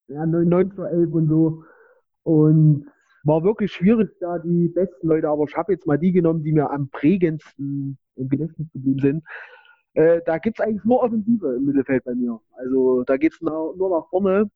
ja, 0.09 0.21
1911 0.21 1.11
und 1.11 1.27
so. 1.27 1.63
Und 2.21 2.85
war 3.27 3.43
wirklich 3.43 3.73
schwierig, 3.73 4.09
da 4.19 4.39
die 4.39 4.69
besten 4.69 5.07
Leute, 5.07 5.27
aber 5.29 5.45
ich 5.47 5.55
habe 5.55 5.73
jetzt 5.73 5.85
mal 5.85 5.97
die 5.97 6.11
genommen, 6.13 6.43
die 6.43 6.53
mir 6.53 6.71
am 6.71 6.89
prägendsten 6.89 7.97
im 8.15 8.29
Gedächtnis 8.29 8.71
geblieben 8.71 8.99
sind. 8.99 9.23
Äh, 9.93 10.21
da 10.25 10.37
gibt 10.37 10.59
es 10.59 10.65
eigentlich 10.65 10.83
nur 10.85 11.03
Offensive 11.03 11.55
im 11.55 11.65
Mittelfeld 11.65 12.03
bei 12.05 12.15
mir. 12.15 12.39
Also 12.53 13.03
da 13.03 13.17
geht 13.17 13.33
es 13.33 13.41
nur 13.41 13.75
nach 13.77 14.07
vorne. 14.09 14.49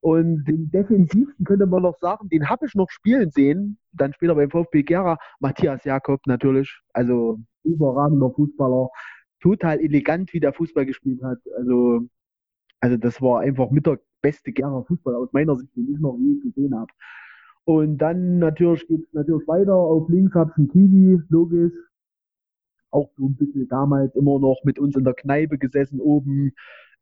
Und 0.00 0.44
den 0.44 0.70
defensivsten 0.70 1.44
könnte 1.44 1.66
man 1.66 1.82
noch 1.82 1.98
sagen, 1.98 2.28
den 2.28 2.48
habe 2.48 2.66
ich 2.66 2.74
noch 2.74 2.90
spielen 2.90 3.30
sehen. 3.30 3.78
Dann 3.92 4.12
später 4.12 4.34
beim 4.34 4.50
VfB 4.50 4.82
Gera, 4.82 5.18
Matthias 5.40 5.84
Jakob 5.84 6.20
natürlich. 6.26 6.80
Also 6.92 7.40
überragender 7.64 8.30
Fußballer. 8.30 8.88
Total 9.40 9.80
elegant, 9.80 10.32
wie 10.32 10.40
der 10.40 10.52
Fußball 10.52 10.86
gespielt 10.86 11.22
hat. 11.22 11.38
Also, 11.56 12.02
also 12.80 12.96
das 12.96 13.20
war 13.20 13.40
einfach 13.40 13.70
mit 13.70 13.86
der 13.86 13.98
beste 14.22 14.52
Gera 14.52 14.82
Fußball 14.82 15.14
aus 15.16 15.32
meiner 15.32 15.56
Sicht, 15.56 15.74
den 15.76 15.92
ich 15.92 16.00
noch 16.00 16.16
je 16.18 16.40
gesehen 16.42 16.74
habe. 16.78 16.92
Und 17.66 17.98
dann 17.98 18.38
natürlich 18.38 18.86
geht 18.88 19.02
es 19.04 19.12
natürlich 19.12 19.46
weiter. 19.46 19.74
Auf 19.74 20.08
links 20.08 20.34
habe 20.34 20.50
ich 20.52 20.58
einen 20.58 20.68
Kiwi, 20.68 21.20
logisch. 21.28 21.72
Auch 22.90 23.10
so 23.18 23.26
ein 23.26 23.36
bisschen 23.36 23.68
damals 23.68 24.14
immer 24.14 24.38
noch 24.38 24.62
mit 24.64 24.78
uns 24.78 24.96
in 24.96 25.04
der 25.04 25.14
Kneipe 25.14 25.58
gesessen 25.58 26.00
oben 26.00 26.52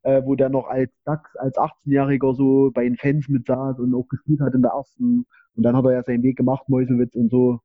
äh, 0.04 0.22
wo 0.24 0.34
der 0.36 0.50
noch 0.50 0.68
als 0.68 0.90
DAX, 1.04 1.34
als 1.36 1.56
18-Jähriger 1.56 2.34
so 2.34 2.70
bei 2.72 2.84
den 2.84 2.96
Fans 2.96 3.28
mit 3.28 3.46
saß 3.46 3.80
und 3.80 3.94
auch 3.94 4.06
gespielt 4.08 4.40
hat 4.40 4.54
in 4.54 4.62
der 4.62 4.72
ersten. 4.72 5.26
Und 5.56 5.62
dann 5.62 5.76
hat 5.76 5.84
er 5.86 5.92
ja 5.92 6.02
seinen 6.02 6.22
Weg 6.22 6.36
gemacht, 6.36 6.68
Meuselwitz 6.68 7.14
und 7.16 7.30
so. 7.30 7.60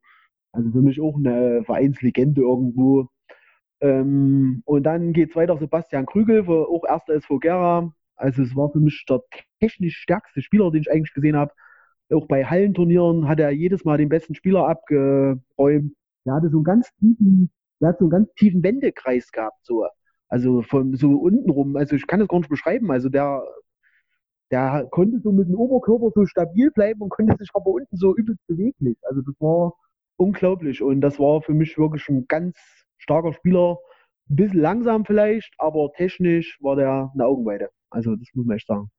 Also 0.52 0.72
für 0.72 0.82
mich 0.82 1.00
auch 1.02 1.18
eine 1.18 1.64
Vereinslegende 1.66 2.42
irgendwo. 2.42 3.10
Ähm, 3.82 4.64
und 4.66 4.84
dann 4.84 5.14
geht 5.14 5.32
es 5.32 5.36
weiter 5.36 5.58
Sebastian 5.58 6.06
Krügel, 6.06 6.48
auch 6.48 6.86
erster 6.88 7.14
SV 7.16 7.40
Gera. 7.40 7.94
Also 8.16 8.44
es 8.44 8.56
war 8.56 8.72
für 8.72 8.80
mich 8.80 9.06
der 9.08 9.22
technisch 9.60 9.98
stärkste 9.98 10.42
Spieler, 10.42 10.72
den 10.72 10.82
ich 10.82 10.92
eigentlich 10.92 11.14
gesehen 11.14 11.36
habe. 11.36 11.54
Auch 12.12 12.28
bei 12.28 12.44
Hallenturnieren 12.44 13.28
hat 13.28 13.40
er 13.40 13.52
jedes 13.52 13.86
Mal 13.86 13.98
den 13.98 14.10
besten 14.10 14.34
Spieler 14.34 14.68
abgeräumt. 14.68 15.94
Er 16.26 16.34
hatte 16.34 16.50
so 16.50 16.58
einen 16.58 16.64
ganz 16.64 16.90
tiefen, 17.00 17.52
er 17.80 17.90
hat 17.90 18.00
so 18.00 18.06
einen 18.06 18.12
ganz 18.12 18.34
tiefen 18.34 18.64
Wendekreis 18.64 19.32
gehabt. 19.32 19.64
So. 19.64 19.86
Also 20.28 20.62
von 20.64 20.96
so 20.96 21.12
unten 21.18 21.50
rum, 21.50 21.76
also 21.76 21.96
ich 21.96 22.08
kann 22.08 22.20
das 22.20 22.28
gar 22.28 22.40
nicht 22.40 22.50
beschreiben. 22.50 22.92
Also 22.92 23.10
der, 23.10 23.44
der 24.52 24.88
konnte 24.90 25.20
so 25.20 25.32
mit 25.32 25.48
dem 25.48 25.56
Oberkörper 25.56 26.12
so 26.14 26.26
stabil 26.26 26.72
bleiben 26.72 27.02
und 27.02 27.10
konnte 27.10 27.36
sich 27.38 27.50
aber 27.54 27.68
unten 27.68 27.96
so 27.96 28.16
übelst 28.16 28.46
beweglich. 28.48 28.98
Also 29.04 29.22
das 29.22 29.36
war 29.40 29.74
unglaublich 30.18 30.82
und 30.82 31.02
das 31.02 31.20
war 31.20 31.42
für 31.42 31.54
mich 31.54 31.78
wirklich 31.78 32.08
ein 32.10 32.28
ganz 32.28 32.58
starker 32.98 33.34
Spieler. 33.34 33.78
Ein 34.30 34.36
bisschen 34.36 34.60
langsam 34.60 35.06
vielleicht, 35.06 35.54
aber 35.58 35.92
technisch 35.94 36.58
war 36.62 36.76
der 36.76 37.12
eine 37.14 37.26
Augenweide. 37.26 37.70
Also 37.90 38.16
das 38.16 38.28
muss 38.34 38.46
man 38.46 38.58
echt 38.58 38.68
sagen. 38.68 38.92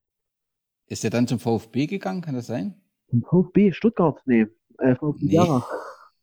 Ist 0.86 1.04
der 1.04 1.10
dann 1.10 1.28
zum 1.28 1.38
VfB 1.38 1.86
gegangen, 1.86 2.20
kann 2.22 2.34
das 2.34 2.48
sein? 2.48 2.74
Zum 3.10 3.22
VfB 3.22 3.72
Stuttgart? 3.72 4.20
Nee. 4.26 4.46
Äh, 4.78 4.94
VfB 4.94 5.24
nee. 5.26 5.34
Jara. 5.34 5.66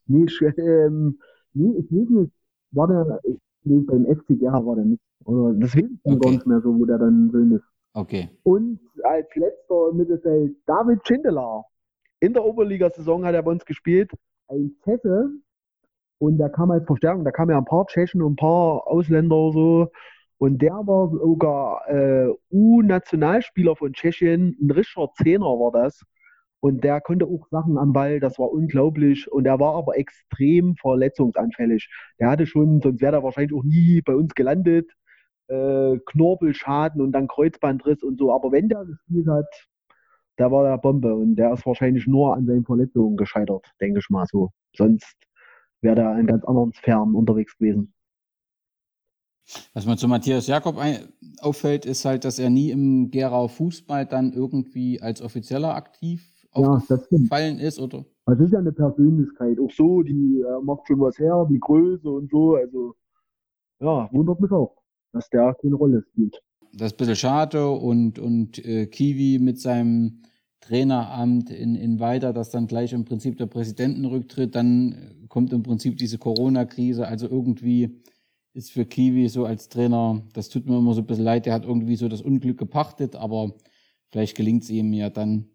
Nee, 0.06 0.24
ich, 0.24 0.40
ähm, 0.58 1.18
nee, 1.52 1.78
ich 1.78 1.92
weiß 1.92 2.08
nicht. 2.08 2.32
War 2.70 2.88
der, 2.88 3.20
nee, 3.64 3.80
beim 3.80 4.06
FCG 4.06 4.42
war 4.42 4.76
der 4.76 4.84
nicht. 4.84 5.02
Oder 5.24 5.52
das 5.54 5.76
weiß 5.76 5.84
ich 5.84 6.00
okay. 6.04 6.18
gar 6.18 6.30
nicht 6.30 6.46
mehr 6.46 6.60
so, 6.60 6.78
wo 6.78 6.86
der 6.86 6.98
dann 6.98 7.30
drin 7.30 7.52
ist. 7.52 7.64
Okay. 7.92 8.30
Und 8.42 8.80
als 9.02 9.28
letzter 9.34 9.90
im 9.90 9.96
Mittelfeld 9.98 10.56
David 10.66 11.06
Schindler. 11.06 11.64
In 12.20 12.32
der 12.32 12.44
Oberliga-Saison 12.44 13.24
hat 13.24 13.34
er 13.34 13.42
bei 13.42 13.52
uns 13.52 13.64
gespielt. 13.64 14.10
Ein 14.48 14.72
Tscheche. 14.82 15.28
Und 16.18 16.38
der 16.38 16.48
kam 16.48 16.70
als 16.70 16.84
Verstärkung. 16.84 17.24
Da 17.24 17.30
kamen 17.30 17.52
ja 17.52 17.58
ein 17.58 17.64
paar 17.64 17.86
Tschechen 17.86 18.22
und 18.22 18.32
ein 18.32 18.36
paar 18.36 18.86
Ausländer 18.86 19.52
so. 19.52 19.88
Und 20.38 20.62
der 20.62 20.72
war 20.72 21.10
sogar 21.10 21.88
äh, 21.88 22.32
U-Nationalspieler 22.50 23.76
von 23.76 23.92
Tschechien. 23.92 24.56
Ein 24.60 24.70
Richard 24.70 25.14
Zehner 25.16 25.46
war 25.46 25.72
das. 25.72 26.02
Und 26.60 26.82
der 26.82 27.00
konnte 27.00 27.26
auch 27.26 27.46
Sachen 27.50 27.78
am 27.78 27.92
Ball, 27.92 28.20
das 28.20 28.38
war 28.38 28.50
unglaublich. 28.50 29.30
Und 29.30 29.46
er 29.46 29.60
war 29.60 29.74
aber 29.76 29.96
extrem 29.96 30.74
verletzungsanfällig. 30.76 31.88
Der 32.18 32.30
hatte 32.30 32.46
schon, 32.46 32.80
sonst 32.80 33.00
wäre 33.00 33.16
er 33.16 33.22
wahrscheinlich 33.22 33.54
auch 33.56 33.64
nie 33.64 34.02
bei 34.02 34.14
uns 34.14 34.34
gelandet. 34.34 34.90
Äh, 35.48 35.98
Knorpelschaden 36.06 37.00
und 37.00 37.12
dann 37.12 37.28
Kreuzbandriss 37.28 38.02
und 38.02 38.18
so. 38.18 38.32
Aber 38.32 38.50
wenn 38.52 38.68
der 38.68 38.84
gespielt 38.84 39.28
hat, 39.28 39.46
der 40.38 40.50
war 40.50 40.64
der 40.64 40.78
Bombe. 40.78 41.14
Und 41.14 41.36
der 41.36 41.52
ist 41.52 41.64
wahrscheinlich 41.64 42.06
nur 42.06 42.34
an 42.34 42.46
seinen 42.46 42.64
Verletzungen 42.64 43.16
gescheitert, 43.16 43.66
denke 43.80 44.00
ich 44.00 44.10
mal 44.10 44.26
so. 44.26 44.50
Sonst 44.76 45.16
wäre 45.80 45.96
der 45.96 46.18
in 46.18 46.26
ganz 46.26 46.44
anderen 46.44 46.72
Sphären 46.72 47.14
unterwegs 47.14 47.56
gewesen. 47.56 47.94
Was 49.72 49.86
mir 49.86 49.96
zu 49.96 50.08
Matthias 50.08 50.46
Jakob 50.46 50.76
auffällt, 51.40 51.86
ist 51.86 52.04
halt, 52.04 52.24
dass 52.24 52.38
er 52.38 52.50
nie 52.50 52.70
im 52.70 53.10
Gerau 53.10 53.48
Fußball 53.48 54.04
dann 54.04 54.32
irgendwie 54.32 55.00
als 55.00 55.22
Offizieller 55.22 55.74
aktiv 55.74 56.37
aufgefallen 56.52 57.58
ist, 57.58 57.78
oder? 57.78 58.04
Also 58.24 58.44
ist 58.44 58.52
ja 58.52 58.58
eine 58.58 58.72
Persönlichkeit. 58.72 59.58
Auch 59.58 59.70
so, 59.70 60.02
die 60.02 60.40
äh, 60.40 60.62
macht 60.62 60.86
schon 60.86 61.00
was 61.00 61.18
her, 61.18 61.46
die 61.50 61.60
Größe 61.60 62.08
und 62.08 62.30
so. 62.30 62.56
Also 62.56 62.94
ja, 63.80 64.08
wundert 64.12 64.40
mich 64.40 64.50
auch, 64.50 64.76
dass 65.12 65.28
der 65.30 65.54
keine 65.60 65.76
Rolle 65.76 66.02
spielt. 66.10 66.42
Das 66.72 66.88
ist 66.88 66.94
ein 66.94 66.96
bisschen 66.98 67.16
schade 67.16 67.70
und, 67.70 68.18
und 68.18 68.64
äh, 68.64 68.86
Kiwi 68.86 69.38
mit 69.38 69.60
seinem 69.60 70.22
Traineramt 70.60 71.50
in, 71.50 71.74
in 71.74 72.00
weiter, 72.00 72.32
dass 72.32 72.50
dann 72.50 72.66
gleich 72.66 72.92
im 72.92 73.04
Prinzip 73.04 73.38
der 73.38 73.46
Präsidentenrücktritt, 73.46 74.54
dann 74.54 75.26
kommt 75.28 75.52
im 75.52 75.62
Prinzip 75.62 75.96
diese 75.96 76.18
Corona-Krise, 76.18 77.06
also 77.06 77.28
irgendwie 77.28 78.02
ist 78.52 78.72
für 78.72 78.84
Kiwi 78.84 79.28
so 79.28 79.44
als 79.44 79.68
Trainer, 79.68 80.22
das 80.34 80.48
tut 80.48 80.66
mir 80.66 80.76
immer 80.76 80.94
so 80.94 81.00
ein 81.00 81.06
bisschen 81.06 81.24
leid, 81.24 81.46
der 81.46 81.54
hat 81.54 81.64
irgendwie 81.64 81.96
so 81.96 82.08
das 82.08 82.22
Unglück 82.22 82.58
gepachtet, 82.58 83.14
aber 83.14 83.54
vielleicht 84.08 84.36
gelingt 84.36 84.64
es 84.64 84.70
ihm 84.70 84.92
ja 84.92 85.10
dann 85.10 85.48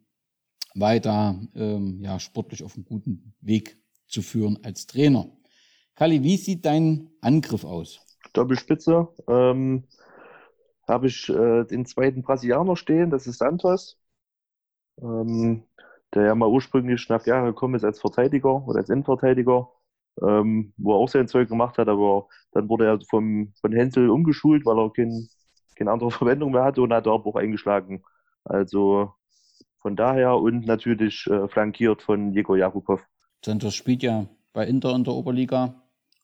weiter 0.75 1.39
ähm, 1.55 1.99
ja, 2.01 2.19
sportlich 2.19 2.63
auf 2.63 2.75
einem 2.75 2.85
guten 2.85 3.33
Weg 3.41 3.77
zu 4.07 4.21
führen 4.21 4.59
als 4.63 4.87
Trainer. 4.87 5.27
Kali, 5.95 6.23
wie 6.23 6.37
sieht 6.37 6.65
dein 6.65 7.09
Angriff 7.21 7.63
aus? 7.63 7.99
Doppelspitze. 8.33 9.07
Ähm, 9.27 9.83
Habe 10.87 11.07
ich 11.07 11.29
äh, 11.29 11.63
den 11.65 11.85
zweiten 11.85 12.21
Brasilianer 12.23 12.75
stehen, 12.75 13.09
das 13.09 13.27
ist 13.27 13.39
Santos. 13.39 13.97
Ähm, 15.01 15.63
der 16.13 16.25
ja 16.25 16.35
mal 16.35 16.49
ursprünglich 16.49 17.09
nach 17.09 17.25
Jahre 17.25 17.47
gekommen 17.47 17.75
ist 17.75 17.83
als 17.83 17.99
Verteidiger 17.99 18.67
oder 18.67 18.79
als 18.79 18.89
Innenverteidiger, 18.89 19.69
ähm, 20.21 20.73
wo 20.77 20.93
er 20.93 20.97
auch 20.97 21.09
sein 21.09 21.27
Zeug 21.27 21.49
gemacht 21.49 21.77
hat, 21.77 21.87
aber 21.87 22.27
dann 22.51 22.69
wurde 22.69 22.85
er 22.85 22.99
vom, 23.09 23.53
von 23.59 23.71
Hensel 23.71 24.09
umgeschult, 24.09 24.65
weil 24.65 24.77
er 24.77 24.91
kein, 24.91 25.27
keine 25.75 25.91
andere 25.91 26.11
Verwendung 26.11 26.51
mehr 26.51 26.63
hatte 26.63 26.81
und 26.81 26.93
hat 26.93 27.07
auch 27.07 27.35
eingeschlagen. 27.35 28.03
Also 28.43 29.13
von 29.83 29.95
daher 29.95 30.37
und 30.37 30.65
natürlich 30.65 31.27
äh, 31.27 31.47
flankiert 31.49 32.01
von 32.01 32.31
Jeko 32.33 32.55
Jakubov. 32.55 33.05
Santos 33.45 33.75
spielt 33.75 34.01
ja 34.01 34.25
bei 34.53 34.65
Inter 34.65 34.95
in 34.95 35.03
der 35.03 35.13
Oberliga 35.13 35.75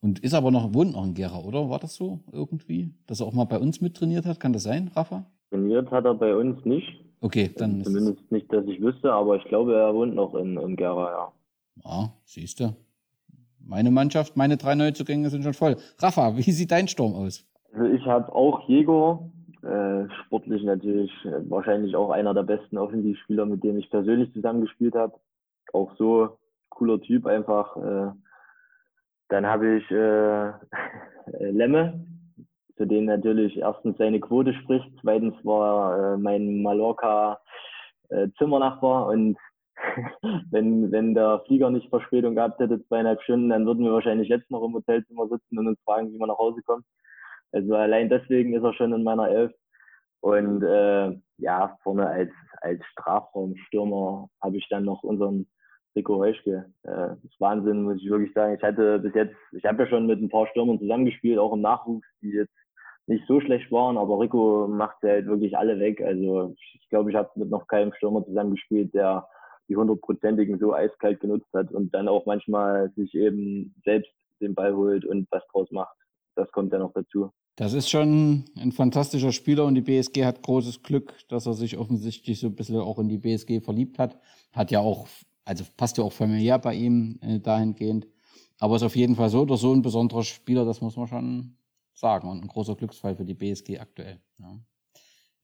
und 0.01 0.19
ist 0.19 0.33
aber 0.33 0.49
noch, 0.49 0.73
wohnt 0.73 0.93
noch 0.93 1.03
in 1.03 1.13
Gera, 1.13 1.39
oder? 1.39 1.69
War 1.69 1.79
das 1.79 1.95
so 1.95 2.21
irgendwie? 2.31 2.93
Dass 3.05 3.19
er 3.19 3.27
auch 3.27 3.33
mal 3.33 3.43
bei 3.43 3.59
uns 3.59 3.81
mittrainiert 3.81 4.25
hat? 4.25 4.39
Kann 4.39 4.53
das 4.53 4.63
sein, 4.63 4.89
Rafa? 4.95 5.25
Trainiert 5.49 5.91
hat 5.91 6.05
er 6.05 6.13
bei 6.13 6.33
uns 6.33 6.63
nicht. 6.63 6.87
Okay, 7.19 7.51
dann 7.57 7.83
Zumindest 7.83 8.31
nicht, 8.31 8.51
dass 8.53 8.65
ich 8.65 8.81
wüsste, 8.81 9.11
aber 9.11 9.35
ich 9.35 9.43
glaube, 9.43 9.75
er 9.75 9.93
wohnt 9.93 10.15
noch 10.15 10.35
in, 10.35 10.57
in 10.57 10.77
Gera, 10.77 11.11
ja. 11.11 11.31
Ja, 11.83 12.13
siehst 12.23 12.61
du. 12.61 12.73
Meine 13.59 13.91
Mannschaft, 13.91 14.37
meine 14.37 14.55
drei 14.55 14.75
Neuzugänge 14.75 15.29
sind 15.29 15.43
schon 15.43 15.53
voll. 15.53 15.75
Rafa, 15.97 16.37
wie 16.37 16.51
sieht 16.51 16.71
dein 16.71 16.87
Sturm 16.87 17.13
aus? 17.13 17.45
Also 17.73 17.85
ich 17.93 18.05
habe 18.05 18.33
auch 18.33 18.67
Jego, 18.69 19.31
äh, 19.63 20.09
sportlich 20.25 20.63
natürlich 20.63 21.11
äh, 21.25 21.49
wahrscheinlich 21.49 21.95
auch 21.95 22.11
einer 22.11 22.33
der 22.33 22.43
besten 22.43 22.77
Offensivspieler, 22.77 23.45
mit 23.45 23.63
dem 23.63 23.77
ich 23.77 23.89
persönlich 23.89 24.31
zusammengespielt 24.33 24.95
habe. 24.95 25.13
Auch 25.73 25.95
so 25.97 26.37
cooler 26.69 27.01
Typ 27.01 27.25
einfach. 27.25 27.75
Äh, 27.77 28.11
dann 29.29 29.45
habe 29.45 29.77
ich 29.77 29.91
äh, 29.91 30.51
Lemme, 31.51 32.05
für 32.77 32.87
den 32.87 33.05
natürlich 33.05 33.57
erstens 33.57 33.97
seine 33.97 34.19
Quote 34.19 34.53
spricht, 34.53 34.89
zweitens 35.01 35.33
war 35.43 36.13
äh, 36.13 36.17
mein 36.17 36.61
Mallorca 36.61 37.39
äh, 38.09 38.29
Zimmernachbar 38.37 39.07
und 39.07 39.37
wenn, 40.51 40.91
wenn 40.91 41.13
der 41.13 41.41
Flieger 41.45 41.69
nicht 41.69 41.89
Verspätung 41.89 42.35
gehabt 42.35 42.59
hätte, 42.59 42.83
zweieinhalb 42.87 43.21
Stunden, 43.23 43.49
dann 43.49 43.65
würden 43.65 43.83
wir 43.83 43.91
wahrscheinlich 43.93 44.29
jetzt 44.29 44.49
noch 44.49 44.63
im 44.63 44.73
Hotelzimmer 44.73 45.27
sitzen 45.27 45.57
und 45.57 45.67
uns 45.67 45.79
fragen, 45.83 46.11
wie 46.13 46.17
man 46.17 46.29
nach 46.29 46.37
Hause 46.37 46.61
kommt. 46.63 46.85
Also 47.51 47.75
allein 47.75 48.09
deswegen 48.09 48.53
ist 48.53 48.63
er 48.63 48.73
schon 48.73 48.93
in 48.93 49.03
meiner 49.03 49.29
Elf. 49.29 49.51
Und 50.21 50.63
äh, 50.63 51.17
ja, 51.37 51.77
vorne 51.83 52.07
als, 52.07 52.31
als 52.61 52.83
Strafraumstürmer 52.91 54.29
habe 54.41 54.57
ich 54.57 54.67
dann 54.69 54.83
noch 54.83 55.03
unseren 55.03 55.47
Rico 55.95 56.17
Heuschke. 56.17 56.65
Äh, 56.83 56.91
das 56.91 57.23
ist 57.23 57.39
Wahnsinn, 57.39 57.83
muss 57.83 58.01
ich 58.01 58.09
wirklich 58.09 58.33
sagen. 58.33 58.55
Ich 58.55 58.63
hatte 58.63 58.99
bis 58.99 59.13
jetzt, 59.15 59.35
ich 59.53 59.65
habe 59.65 59.83
ja 59.83 59.89
schon 59.89 60.07
mit 60.07 60.21
ein 60.21 60.29
paar 60.29 60.47
Stürmern 60.47 60.79
zusammengespielt, 60.79 61.39
auch 61.39 61.53
im 61.53 61.61
Nachwuchs, 61.61 62.07
die 62.21 62.31
jetzt 62.31 62.53
nicht 63.07 63.25
so 63.27 63.41
schlecht 63.41 63.71
waren, 63.71 63.97
aber 63.97 64.19
Rico 64.19 64.67
macht 64.67 64.97
sie 65.01 65.09
halt 65.09 65.25
wirklich 65.25 65.57
alle 65.57 65.79
weg. 65.79 65.99
Also 66.01 66.53
ich 66.57 66.87
glaube, 66.89 67.09
ich 67.09 67.15
habe 67.15 67.29
mit 67.35 67.49
noch 67.49 67.67
keinem 67.67 67.91
Stürmer 67.93 68.23
zusammengespielt, 68.23 68.93
der 68.93 69.27
die 69.67 69.75
hundertprozentigen 69.75 70.59
so 70.59 70.73
eiskalt 70.73 71.19
genutzt 71.19 71.49
hat 71.53 71.71
und 71.71 71.93
dann 71.93 72.07
auch 72.07 72.25
manchmal 72.25 72.91
sich 72.95 73.13
eben 73.15 73.73
selbst 73.83 74.11
den 74.41 74.53
Ball 74.53 74.75
holt 74.75 75.05
und 75.05 75.27
was 75.31 75.45
draus 75.47 75.69
macht. 75.71 75.95
Das 76.39 76.51
kommt 76.53 76.71
ja 76.71 76.79
noch 76.79 76.93
dazu. 76.93 77.31
Das 77.57 77.73
ist 77.73 77.89
schon 77.89 78.45
ein 78.55 78.71
fantastischer 78.71 79.33
Spieler 79.33 79.65
und 79.65 79.75
die 79.75 79.81
BSG 79.81 80.23
hat 80.23 80.41
großes 80.41 80.83
Glück, 80.83 81.13
dass 81.27 81.45
er 81.45 81.53
sich 81.53 81.77
offensichtlich 81.77 82.39
so 82.39 82.47
ein 82.47 82.55
bisschen 82.55 82.77
auch 82.77 82.97
in 82.99 83.09
die 83.09 83.17
BSG 83.17 83.59
verliebt 83.59 83.99
hat. 83.99 84.17
Hat 84.53 84.71
ja 84.71 84.79
auch, 84.79 85.09
also 85.43 85.65
passt 85.75 85.97
ja 85.97 86.05
auch 86.05 86.13
familiär 86.13 86.57
bei 86.57 86.75
ihm 86.75 87.19
äh, 87.21 87.41
dahingehend. 87.41 88.07
Aber 88.57 88.77
ist 88.77 88.83
auf 88.83 88.95
jeden 88.95 89.17
Fall 89.17 89.29
so 89.29 89.41
oder 89.41 89.57
so 89.57 89.73
ein 89.73 89.81
besonderer 89.81 90.23
Spieler, 90.23 90.63
das 90.63 90.79
muss 90.79 90.95
man 90.95 91.07
schon 91.07 91.57
sagen. 91.93 92.29
Und 92.29 92.41
ein 92.41 92.47
großer 92.47 92.77
Glücksfall 92.77 93.17
für 93.17 93.25
die 93.25 93.33
BSG 93.33 93.79
aktuell. 93.79 94.21
Ja. 94.37 94.57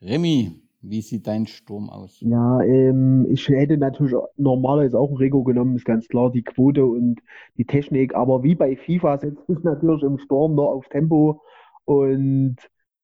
Remy, 0.01 0.61
wie 0.89 1.01
sieht 1.01 1.27
dein 1.27 1.47
Sturm 1.47 1.89
aus? 1.89 2.19
Ja, 2.21 2.61
ähm, 2.61 3.25
ich 3.29 3.47
hätte 3.49 3.77
natürlich 3.77 4.15
normalerweise 4.37 4.99
auch 4.99 5.09
ein 5.09 5.17
Rego 5.17 5.43
genommen, 5.43 5.75
ist 5.75 5.85
ganz 5.85 6.07
klar, 6.07 6.31
die 6.31 6.43
Quote 6.43 6.85
und 6.85 7.21
die 7.57 7.65
Technik. 7.65 8.15
Aber 8.15 8.43
wie 8.43 8.55
bei 8.55 8.75
FIFA 8.75 9.17
setzt 9.17 9.45
sich 9.47 9.59
natürlich 9.63 10.03
im 10.03 10.17
Sturm 10.19 10.55
nur 10.55 10.71
auf 10.71 10.87
Tempo 10.89 11.41
und 11.85 12.57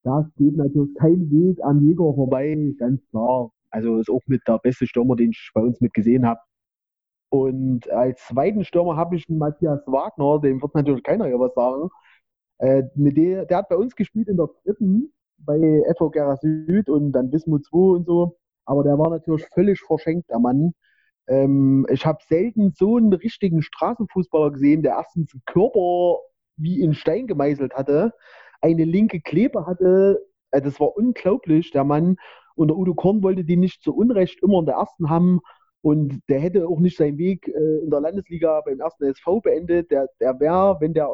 da 0.04 0.30
geht 0.38 0.56
natürlich 0.56 0.96
kein 0.96 1.30
Weg 1.32 1.64
an 1.64 1.86
Jäger 1.86 2.14
vorbei, 2.14 2.58
ganz 2.80 3.02
klar. 3.10 3.52
Also 3.70 3.98
ist 3.98 4.10
auch 4.10 4.22
mit 4.26 4.42
der 4.48 4.60
beste 4.60 4.88
Stürmer, 4.88 5.16
den 5.16 5.32
ich 5.32 5.52
bei 5.54 5.62
uns 5.62 5.80
mit 5.80 5.94
gesehen 5.94 6.26
habe. 6.26 6.40
Und 7.30 7.90
als 7.90 8.28
zweiten 8.28 8.66
Stürmer 8.66 8.98
habe 8.98 9.16
ich 9.16 9.30
Matthias 9.30 9.82
Wagner, 9.88 10.40
dem 10.42 10.62
wird 10.62 10.76
natürlich 10.76 11.04
keiner 11.04 11.28
hier 11.28 11.40
was 11.40 11.54
sagen. 11.54 11.90
Äh, 12.58 12.84
mit 12.96 13.18
der, 13.18 13.46
der 13.46 13.58
hat 13.58 13.70
bei 13.70 13.78
uns 13.78 13.96
gespielt 13.96 14.28
in 14.28 14.38
der 14.38 14.50
dritten 14.64 15.14
bei 15.46 15.84
FO 15.98 16.10
Gera 16.10 16.38
Süd 16.38 16.90
und 16.90 17.12
dann 17.12 17.32
Wismut 17.32 17.66
2 17.66 17.78
und 17.78 18.06
so. 18.06 18.38
Aber 18.66 18.84
der 18.84 18.98
war 18.98 19.10
natürlich 19.10 19.46
völlig 19.54 19.80
verschenkt, 19.80 20.30
der 20.30 20.40
Mann. 20.40 20.74
Ähm, 21.28 21.86
ich 21.90 22.06
habe 22.06 22.20
selten 22.28 22.72
so 22.76 22.98
einen 22.98 23.14
richtigen 23.14 23.62
Straßenfußballer 23.62 24.52
gesehen, 24.52 24.84
der 24.84 24.94
erstens 24.94 25.34
einen 25.34 25.44
Körper 25.46 26.20
wie 26.58 26.82
in 26.82 26.94
Stein 26.94 27.28
gemeißelt 27.28 27.74
hatte, 27.74 28.14
eine 28.62 28.84
linke 28.86 29.22
Klebe 29.22 29.66
hatte. 29.66 30.22
Äh, 30.52 30.62
das 30.62 30.80
war 30.80 30.96
unglaublich, 30.96 31.72
der 31.72 31.84
Mann. 31.84 32.18
Und 32.56 32.68
der 32.68 32.78
Udo 32.78 32.94
Korn 32.94 33.24
wollte 33.24 33.44
die 33.44 33.58
nicht 33.58 33.82
zu 33.82 33.96
Unrecht 33.96 34.42
immer 34.44 34.60
in 34.60 34.66
der 34.66 34.76
ersten 34.76 35.10
haben. 35.10 35.40
Und 35.82 36.20
der 36.30 36.40
hätte 36.40 36.68
auch 36.68 36.80
nicht 36.80 36.98
seinen 36.98 37.18
Weg 37.18 37.48
äh, 37.48 37.80
in 37.84 37.90
der 37.90 38.02
Landesliga 38.02 38.62
beim 38.62 38.80
ersten 38.80 39.06
SV 39.06 39.42
beendet. 39.42 39.90
Der, 39.90 40.08
der 40.20 40.40
wäre, 40.40 40.78
wenn 40.80 40.94
der 40.94 41.10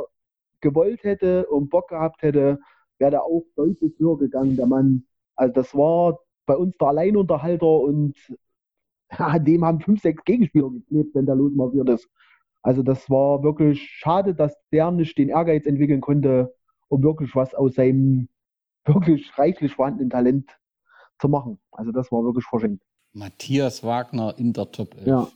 gewollt 0.62 1.04
hätte 1.04 1.48
und 1.48 1.70
Bock 1.70 1.90
gehabt 1.90 2.22
hätte, 2.22 2.60
wäre 3.00 3.12
der 3.12 3.24
auch 3.24 3.44
deutlich 3.56 3.94
höher 4.00 4.18
gegangen, 4.18 4.56
der 4.56 4.68
Mann. 4.68 5.06
Also 5.36 5.54
das 5.54 5.76
war 5.76 6.20
bei 6.46 6.56
uns 6.56 6.76
der 6.78 6.88
Alleinunterhalter 6.90 7.80
und 7.80 8.16
ja, 9.18 9.40
dem 9.40 9.64
haben 9.64 9.82
fünf, 9.82 10.02
sechs 10.02 10.24
Gegenspieler 10.24 10.70
geklebt, 10.70 11.16
wenn 11.16 11.26
der 11.26 11.36
losmarschiert 11.36 11.90
ist. 11.90 12.10
Also 12.62 12.84
das 12.84 13.10
war 13.10 13.44
wirklich 13.44 13.82
schade, 13.82 14.36
dass 14.36 14.54
der 14.72 14.92
nicht 14.92 15.18
den 15.18 15.30
Ehrgeiz 15.30 15.66
entwickeln 15.66 16.02
konnte, 16.02 16.54
um 16.90 17.04
wirklich 17.04 17.36
was 17.36 17.54
aus 17.54 17.76
seinem 17.76 18.28
wirklich 18.86 19.38
reichlich 19.38 19.74
vorhandenen 19.74 20.10
Talent 20.10 20.50
zu 21.20 21.30
machen. 21.30 21.60
Also 21.72 21.92
das 21.92 22.12
war 22.12 22.24
wirklich 22.24 22.46
verschenkt. 22.46 22.84
Matthias 23.14 23.84
Wagner 23.84 24.36
in 24.38 24.54
der 24.54 24.72
Top 24.72 24.96
11. 24.96 25.08
Ja. 25.08 25.28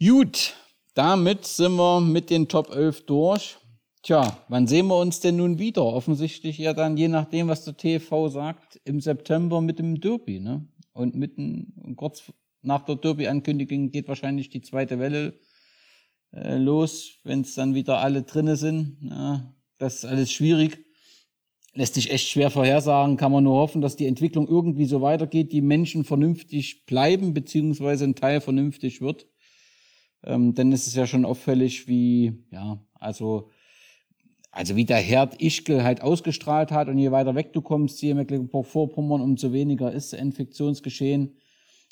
Gut, 0.00 0.56
damit 0.94 1.44
sind 1.44 1.76
wir 1.76 2.00
mit 2.00 2.30
den 2.30 2.48
Top 2.48 2.70
11 2.74 3.06
durch. 3.06 3.58
Tja, 4.02 4.44
wann 4.48 4.66
sehen 4.66 4.86
wir 4.86 4.98
uns 4.98 5.20
denn 5.20 5.36
nun 5.36 5.58
wieder? 5.58 5.84
Offensichtlich 5.84 6.58
ja 6.58 6.72
dann, 6.72 6.96
je 6.96 7.08
nachdem, 7.08 7.48
was 7.48 7.64
der 7.64 7.76
TV 7.76 8.28
sagt, 8.28 8.80
im 8.84 9.00
September 9.00 9.60
mit 9.60 9.78
dem 9.78 10.00
Derby. 10.00 10.40
Ne? 10.40 10.66
Und 10.92 11.14
mitten, 11.14 11.94
kurz 11.96 12.32
nach 12.62 12.84
der 12.84 12.96
Derby-Ankündigung 12.96 13.90
geht 13.90 14.08
wahrscheinlich 14.08 14.50
die 14.50 14.60
zweite 14.60 14.98
Welle 14.98 15.38
äh, 16.32 16.56
los, 16.56 17.18
wenn 17.24 17.40
es 17.40 17.54
dann 17.54 17.74
wieder 17.74 17.98
alle 17.98 18.22
drinne 18.22 18.56
sind. 18.56 18.98
Ja, 19.02 19.54
das 19.78 19.96
ist 19.96 20.04
alles 20.04 20.30
schwierig. 20.30 20.84
Lässt 21.74 21.94
sich 21.94 22.10
echt 22.10 22.28
schwer 22.28 22.50
vorhersagen, 22.50 23.16
kann 23.16 23.30
man 23.32 23.44
nur 23.44 23.56
hoffen, 23.56 23.80
dass 23.80 23.96
die 23.96 24.06
Entwicklung 24.06 24.48
irgendwie 24.48 24.86
so 24.86 25.00
weitergeht, 25.00 25.52
die 25.52 25.60
Menschen 25.60 26.04
vernünftig 26.04 26.86
bleiben, 26.86 27.34
beziehungsweise 27.34 28.04
ein 28.04 28.14
Teil 28.14 28.40
vernünftig 28.40 29.00
wird. 29.00 29.28
Ähm, 30.24 30.54
denn 30.54 30.72
es 30.72 30.86
ist 30.86 30.96
ja 30.96 31.06
schon 31.06 31.24
auffällig, 31.24 31.86
wie, 31.86 32.44
ja, 32.50 32.84
also 32.94 33.50
also 34.50 34.76
wie 34.76 34.84
der 34.84 34.98
Herd 34.98 35.40
Ischgl 35.40 35.82
halt 35.82 36.02
ausgestrahlt 36.02 36.70
hat 36.70 36.88
und 36.88 36.98
je 36.98 37.10
weiter 37.10 37.34
weg 37.34 37.52
du 37.52 37.60
kommst, 37.60 37.98
hier 37.98 38.12
in 38.12 38.16
Mecklenburg-Vorpommern, 38.18 39.20
umso 39.20 39.52
weniger 39.52 39.92
ist 39.92 40.14
Infektionsgeschehen. 40.14 41.36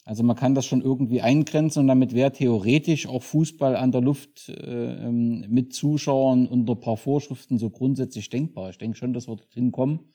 Also 0.04 0.22
man 0.22 0.36
kann 0.36 0.54
das 0.54 0.66
schon 0.66 0.82
irgendwie 0.82 1.20
eingrenzen 1.20 1.80
und 1.80 1.88
damit 1.88 2.14
wäre 2.14 2.30
theoretisch 2.30 3.09
auch 3.09 3.24
Fußball 3.24 3.74
an 3.74 3.90
der 3.90 4.00
Luft 4.00 4.48
äh, 4.48 4.52
ähm, 4.52 5.44
mit 5.48 5.74
Zuschauern 5.74 6.46
unter 6.46 6.74
ein 6.74 6.80
paar 6.80 6.96
Vorschriften 6.96 7.59
so 7.59 7.70
grundsätzlich 7.70 8.30
denkbar. 8.30 8.70
Ich 8.70 8.78
denke 8.78 8.96
schon, 8.96 9.12
dass 9.12 9.26
wir 9.26 9.34
dorthin 9.34 9.72
kommen. 9.72 10.12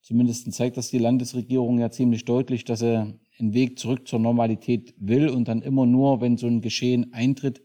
Zumindest 0.00 0.52
zeigt 0.52 0.76
das 0.76 0.90
die 0.90 0.98
Landesregierung 0.98 1.78
ja 1.78 1.90
ziemlich 1.90 2.24
deutlich, 2.24 2.64
dass 2.64 2.82
er 2.82 3.14
einen 3.38 3.54
Weg 3.54 3.78
zurück 3.78 4.08
zur 4.08 4.18
Normalität 4.18 4.94
will 4.98 5.28
und 5.28 5.46
dann 5.46 5.62
immer 5.62 5.86
nur, 5.86 6.20
wenn 6.20 6.36
so 6.36 6.48
ein 6.48 6.60
Geschehen 6.60 7.12
eintritt, 7.12 7.62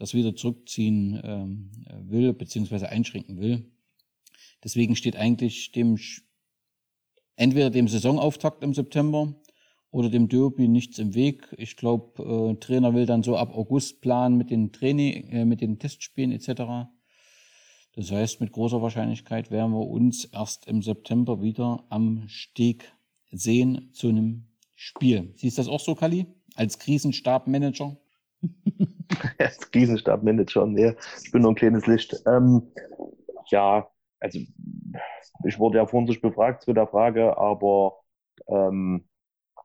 das 0.00 0.14
wieder 0.14 0.34
zurückziehen 0.34 1.20
ähm, 1.22 1.70
will, 2.08 2.32
beziehungsweise 2.32 2.88
einschränken 2.88 3.38
will. 3.38 3.70
Deswegen 4.64 4.96
steht 4.96 5.14
eigentlich 5.14 5.72
dem 5.72 5.98
entweder 7.36 7.70
dem 7.70 7.86
Saisonauftakt 7.86 8.64
im 8.64 8.72
September 8.72 9.34
oder 9.90 10.08
dem 10.08 10.28
Derby 10.28 10.68
nichts 10.68 10.98
im 10.98 11.14
Weg. 11.14 11.54
Ich 11.58 11.76
glaube, 11.76 12.22
äh, 12.22 12.56
Trainer 12.60 12.94
will 12.94 13.04
dann 13.04 13.22
so 13.22 13.36
ab 13.36 13.54
August 13.54 14.00
planen 14.00 14.38
mit 14.38 14.50
den 14.50 14.72
Training, 14.72 15.28
äh, 15.28 15.44
mit 15.44 15.60
den 15.60 15.78
Testspielen 15.78 16.32
etc. 16.32 16.88
Das 17.92 18.10
heißt, 18.10 18.40
mit 18.40 18.52
großer 18.52 18.80
Wahrscheinlichkeit 18.80 19.50
werden 19.50 19.72
wir 19.72 19.86
uns 19.86 20.24
erst 20.24 20.66
im 20.66 20.80
September 20.80 21.42
wieder 21.42 21.84
am 21.90 22.26
Steg 22.26 22.90
sehen 23.30 23.90
zu 23.92 24.08
einem 24.08 24.46
Spiel. 24.74 25.34
Siehst 25.36 25.58
du 25.58 25.60
das 25.60 25.68
auch 25.68 25.80
so, 25.80 25.94
Kali? 25.94 26.24
Als 26.54 26.78
Krisenstabmanager? 26.78 27.98
Erst 29.38 29.72
Krisenstabmanager, 29.72 30.66
nee, 30.66 30.94
ich 31.22 31.30
bin 31.30 31.42
nur 31.42 31.52
ein 31.52 31.56
kleines 31.56 31.86
Licht. 31.86 32.22
Ähm, 32.26 32.72
ja, 33.48 33.88
also 34.20 34.38
ich 35.44 35.58
wurde 35.58 35.78
ja 35.78 35.86
vorhin 35.86 36.06
sich 36.06 36.20
befragt 36.20 36.62
zu 36.62 36.72
der 36.72 36.86
Frage, 36.86 37.36
aber 37.36 37.98
ähm, 38.48 39.08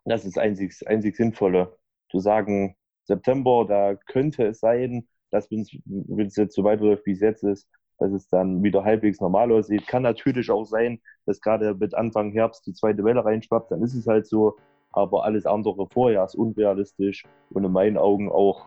das 0.06 0.26
ist 0.26 0.38
einzig, 0.38 0.76
einzig 0.88 1.16
Sinnvolle. 1.16 1.78
Zu 2.10 2.20
sagen, 2.20 2.76
September, 3.06 3.66
da 3.68 3.96
könnte 3.96 4.46
es 4.46 4.60
sein, 4.60 5.08
dass 5.32 5.50
wenn 5.52 6.28
es 6.28 6.36
jetzt 6.36 6.56
so 6.56 6.64
weiterläuft, 6.64 7.06
wie 7.06 7.12
es 7.12 7.22
jetzt 7.22 7.44
ist, 7.44 7.68
dass 7.98 8.12
es 8.12 8.28
dann 8.28 8.64
wieder 8.64 8.84
halbwegs 8.84 9.20
normal 9.20 9.52
aussieht. 9.52 9.88
Kann 9.88 10.04
natürlich 10.04 10.50
auch 10.52 10.66
sein, 10.66 11.00
dass 11.26 11.42
gerade 11.42 11.74
mit 11.76 11.94
Anfang 11.94 12.32
Herbst 12.32 12.66
die 12.68 12.74
zweite 12.74 13.04
Welle 13.04 13.24
reinschwappt, 13.24 13.72
dann 13.72 13.82
ist 13.84 13.96
es 13.96 14.08
halt 14.08 14.28
so. 14.28 14.58
Aber 14.96 15.26
alles 15.26 15.46
andere 15.46 15.88
vorher 15.88 16.24
ist 16.24 16.36
unrealistisch 16.36 17.24
und 17.52 17.64
in 17.64 17.72
meinen 17.72 17.98
Augen 17.98 18.32
auch, 18.32 18.66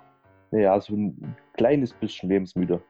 naja, 0.50 0.78
so 0.80 0.94
ein 0.94 1.34
kleines 1.54 1.92
bisschen 1.92 2.28
lebensmüde. 2.28 2.80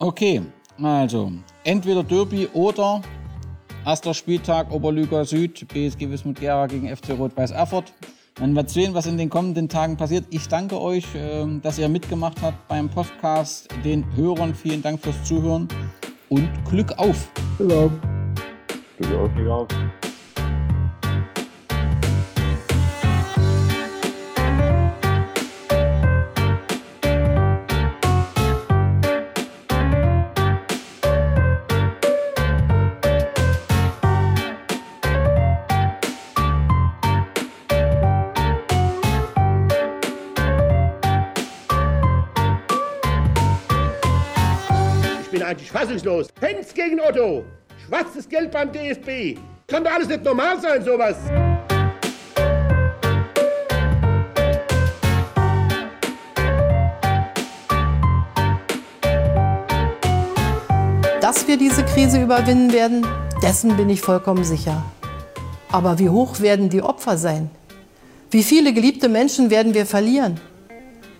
Okay, 0.00 0.42
also 0.82 1.30
entweder 1.62 2.02
Derby 2.02 2.48
oder 2.52 3.00
erster 3.86 4.12
Spieltag 4.12 4.72
Oberliga 4.72 5.24
Süd, 5.24 5.66
BSG 5.68 6.10
Wismut 6.10 6.40
Gera 6.40 6.66
gegen 6.66 6.94
FC 6.94 7.10
Rot-Weiß 7.16 7.52
Erfurt. 7.52 7.92
Dann 8.34 8.56
wird 8.56 8.68
sehen, 8.68 8.94
was 8.94 9.06
in 9.06 9.16
den 9.16 9.30
kommenden 9.30 9.68
Tagen 9.68 9.96
passiert. 9.96 10.24
Ich 10.30 10.48
danke 10.48 10.80
euch, 10.80 11.04
ähm, 11.14 11.62
dass 11.62 11.78
ihr 11.78 11.88
mitgemacht 11.88 12.42
habt 12.42 12.66
beim 12.66 12.88
Podcast. 12.88 13.68
Den 13.84 14.04
Hörern 14.16 14.52
vielen 14.52 14.82
Dank 14.82 15.00
fürs 15.00 15.22
Zuhören 15.22 15.68
und 16.28 16.50
Glück 16.68 16.98
auf. 16.98 17.30
Glück 17.56 17.72
auf. 17.72 17.92
Glück 18.98 19.14
auf. 19.14 19.34
Glück 19.34 19.48
auf. 19.48 19.68
Fassungslos. 45.84 46.28
Fans 46.40 46.72
gegen 46.72 47.00
Otto. 47.00 47.44
Schwarzes 47.86 48.28
Geld 48.28 48.50
beim 48.50 48.72
DFB. 48.72 49.38
Kann 49.66 49.84
doch 49.84 49.92
alles 49.92 50.08
nicht 50.08 50.24
normal 50.24 50.60
sein, 50.60 50.82
sowas. 50.82 51.16
Dass 61.20 61.48
wir 61.48 61.56
diese 61.56 61.84
Krise 61.84 62.22
überwinden 62.22 62.72
werden, 62.72 63.06
dessen 63.42 63.76
bin 63.76 63.88
ich 63.90 64.00
vollkommen 64.00 64.44
sicher. 64.44 64.82
Aber 65.70 65.98
wie 65.98 66.08
hoch 66.08 66.40
werden 66.40 66.68
die 66.68 66.82
Opfer 66.82 67.16
sein? 67.16 67.50
Wie 68.30 68.42
viele 68.42 68.72
geliebte 68.72 69.08
Menschen 69.08 69.50
werden 69.50 69.74
wir 69.74 69.86
verlieren? 69.86 70.40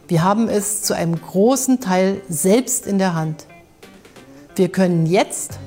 Wir 0.08 0.22
haben 0.22 0.48
es 0.48 0.82
zu 0.82 0.94
einem 0.94 1.20
großen 1.20 1.80
Teil 1.80 2.20
selbst 2.28 2.86
in 2.86 2.98
der 2.98 3.14
Hand. 3.14 3.46
Wir 4.56 4.68
können 4.68 5.06
jetzt 5.06 5.58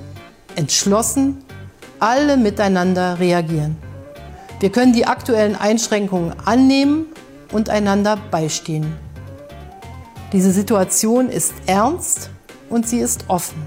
entschlossen 0.56 1.44
alle 2.00 2.38
miteinander 2.38 3.20
reagieren. 3.20 3.76
Wir 4.62 4.72
können 4.72 4.94
die 4.94 5.06
aktuellen 5.06 5.58
Einschränkungen 5.58 6.34
annehmen 6.46 7.08
und 7.52 7.70
einander 7.70 8.18
beistehen. 8.32 8.96
Diese 10.32 10.52
Situation 10.52 11.28
ist 11.28 11.54
ernst 11.66 12.30
und 12.70 12.88
sie 12.88 13.00
ist 13.00 13.26
offen. 13.28 13.62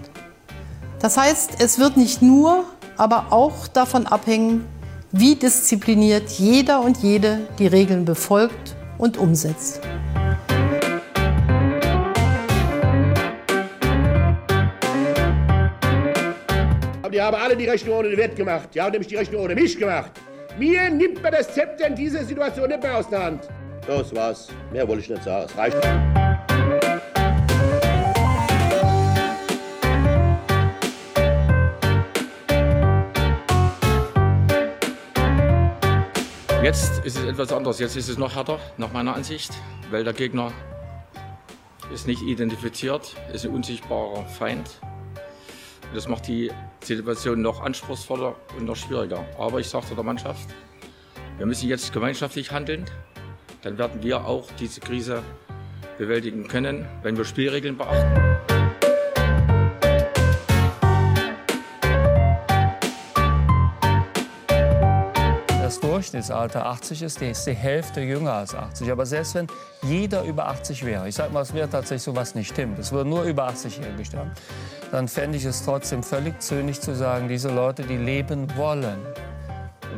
Das 1.01 1.19
heißt, 1.19 1.57
es 1.59 1.79
wird 1.79 1.99
nicht 1.99 2.23
nur, 2.23 2.65
aber 2.97 3.27
auch 3.31 3.69
davon 3.69 4.07
abhängen, 4.07 4.65
wie 5.13 5.35
diszipliniert 5.35 6.31
jeder 6.31 6.81
und 6.81 6.99
jede 6.99 7.41
die 7.59 7.67
Regeln 7.67 8.07
befolgt 8.07 8.75
und 8.97 9.19
umsetzt. 9.19 9.81
Die 17.11 17.21
haben 17.21 17.37
alle 17.37 17.57
die 17.57 17.67
Rechnung 17.67 17.99
ohne 17.99 18.09
den 18.09 18.19
Wert 18.19 18.37
gemacht. 18.37 18.69
Die 18.75 18.81
haben 18.81 18.93
nämlich 18.93 19.09
die 19.09 19.17
Rechnung 19.17 19.43
ohne 19.43 19.55
mich 19.55 19.79
gemacht. 19.79 20.13
Mir 20.59 20.91
nimmt 20.91 21.23
man 21.23 21.33
das 21.33 21.53
Zepter 21.53 21.87
in 21.87 21.95
dieser 21.95 22.25
Situation 22.25 22.69
nicht 22.69 22.83
mehr 22.83 22.97
aus 22.97 23.09
der 23.09 23.25
Hand. 23.25 23.49
Das 23.87 24.15
war's. 24.15 24.49
Mehr 24.73 24.87
wollte 24.87 25.03
ich 25.03 25.11
nicht 25.11 25.23
sagen. 25.23 25.47
Es 25.49 25.57
reicht. 25.57 25.77
Jetzt 36.63 37.05
ist 37.05 37.19
es 37.19 37.25
etwas 37.25 37.53
anders. 37.53 37.79
Jetzt 37.81 37.97
ist 37.97 38.09
es 38.09 38.19
noch 38.19 38.37
härter, 38.37 38.59
nach 38.77 38.93
meiner 38.93 39.15
Ansicht, 39.15 39.51
weil 39.91 40.05
der 40.05 40.13
Gegner 40.13 40.53
ist 41.93 42.07
nicht 42.07 42.23
identifiziert, 42.23 43.17
ist 43.33 43.45
ein 43.45 43.53
unsichtbarer 43.53 44.25
Feind. 44.27 44.81
Das 45.95 46.07
macht 46.07 46.29
die 46.29 46.51
Situation 46.83 47.43
noch 47.43 47.61
anspruchsvoller 47.63 48.37
und 48.57 48.65
noch 48.65 48.77
schwieriger. 48.77 49.25
Aber 49.39 49.59
ich 49.59 49.69
sagte 49.69 49.95
der 49.95 50.05
Mannschaft, 50.05 50.49
wir 51.37 51.47
müssen 51.47 51.69
jetzt 51.69 51.93
gemeinschaftlich 51.93 52.53
handeln. 52.53 52.85
Dann 53.63 53.77
werden 53.77 54.03
wir 54.03 54.25
auch 54.25 54.49
diese 54.59 54.81
Krise 54.81 55.23
bewältigen 55.99 56.49
können, 56.49 56.87
wenn 57.03 57.17
wir 57.17 57.25
Spielregeln 57.25 57.77
beachten. 57.77 58.50
Durchschnittsalter 66.11 66.67
80 66.67 67.03
ist, 67.03 67.23
ist 67.23 67.47
die 67.47 67.53
Hälfte 67.53 68.01
jünger 68.01 68.33
als 68.33 68.53
80. 68.53 68.91
Aber 68.91 69.07
selbst 69.07 69.37
wenn 69.37 69.47
jeder 69.83 70.25
über 70.25 70.49
80 70.49 70.85
wäre, 70.85 71.09
ich 71.09 71.15
sage 71.15 71.33
mal, 71.33 71.43
es 71.43 71.55
wäre 71.55 71.71
tatsächlich 71.71 72.03
so 72.03 72.17
was 72.17 72.35
nicht 72.35 72.49
stimmt, 72.49 72.81
es 72.81 72.91
würden 72.91 73.11
nur 73.11 73.23
über 73.23 73.49
80-Jährige 73.49 74.05
sterben, 74.05 74.33
dann 74.91 75.07
fände 75.07 75.39
ich 75.39 75.45
es 75.45 75.65
trotzdem 75.65 76.03
völlig 76.03 76.41
zynisch 76.41 76.81
zu 76.81 76.97
sagen, 76.97 77.29
diese 77.29 77.51
Leute, 77.51 77.85
die 77.85 77.97
leben 77.97 78.49
wollen, 78.57 78.99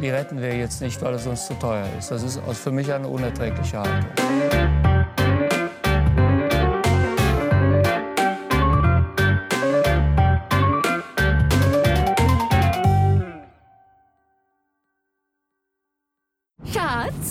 die 0.03 0.11
retten 0.11 0.39
wir 0.39 0.55
jetzt 0.55 0.83
nicht, 0.83 1.01
weil 1.01 1.15
es 1.15 1.27
uns 1.27 1.47
zu 1.47 1.55
teuer 1.55 1.87
ist. 1.99 2.11
Das 2.11 2.23
ist 2.23 2.39
für 2.53 2.73
mich 2.73 2.93
eine 2.93 3.09
unerträgliche 3.09 3.79
Haltung. 3.79 4.92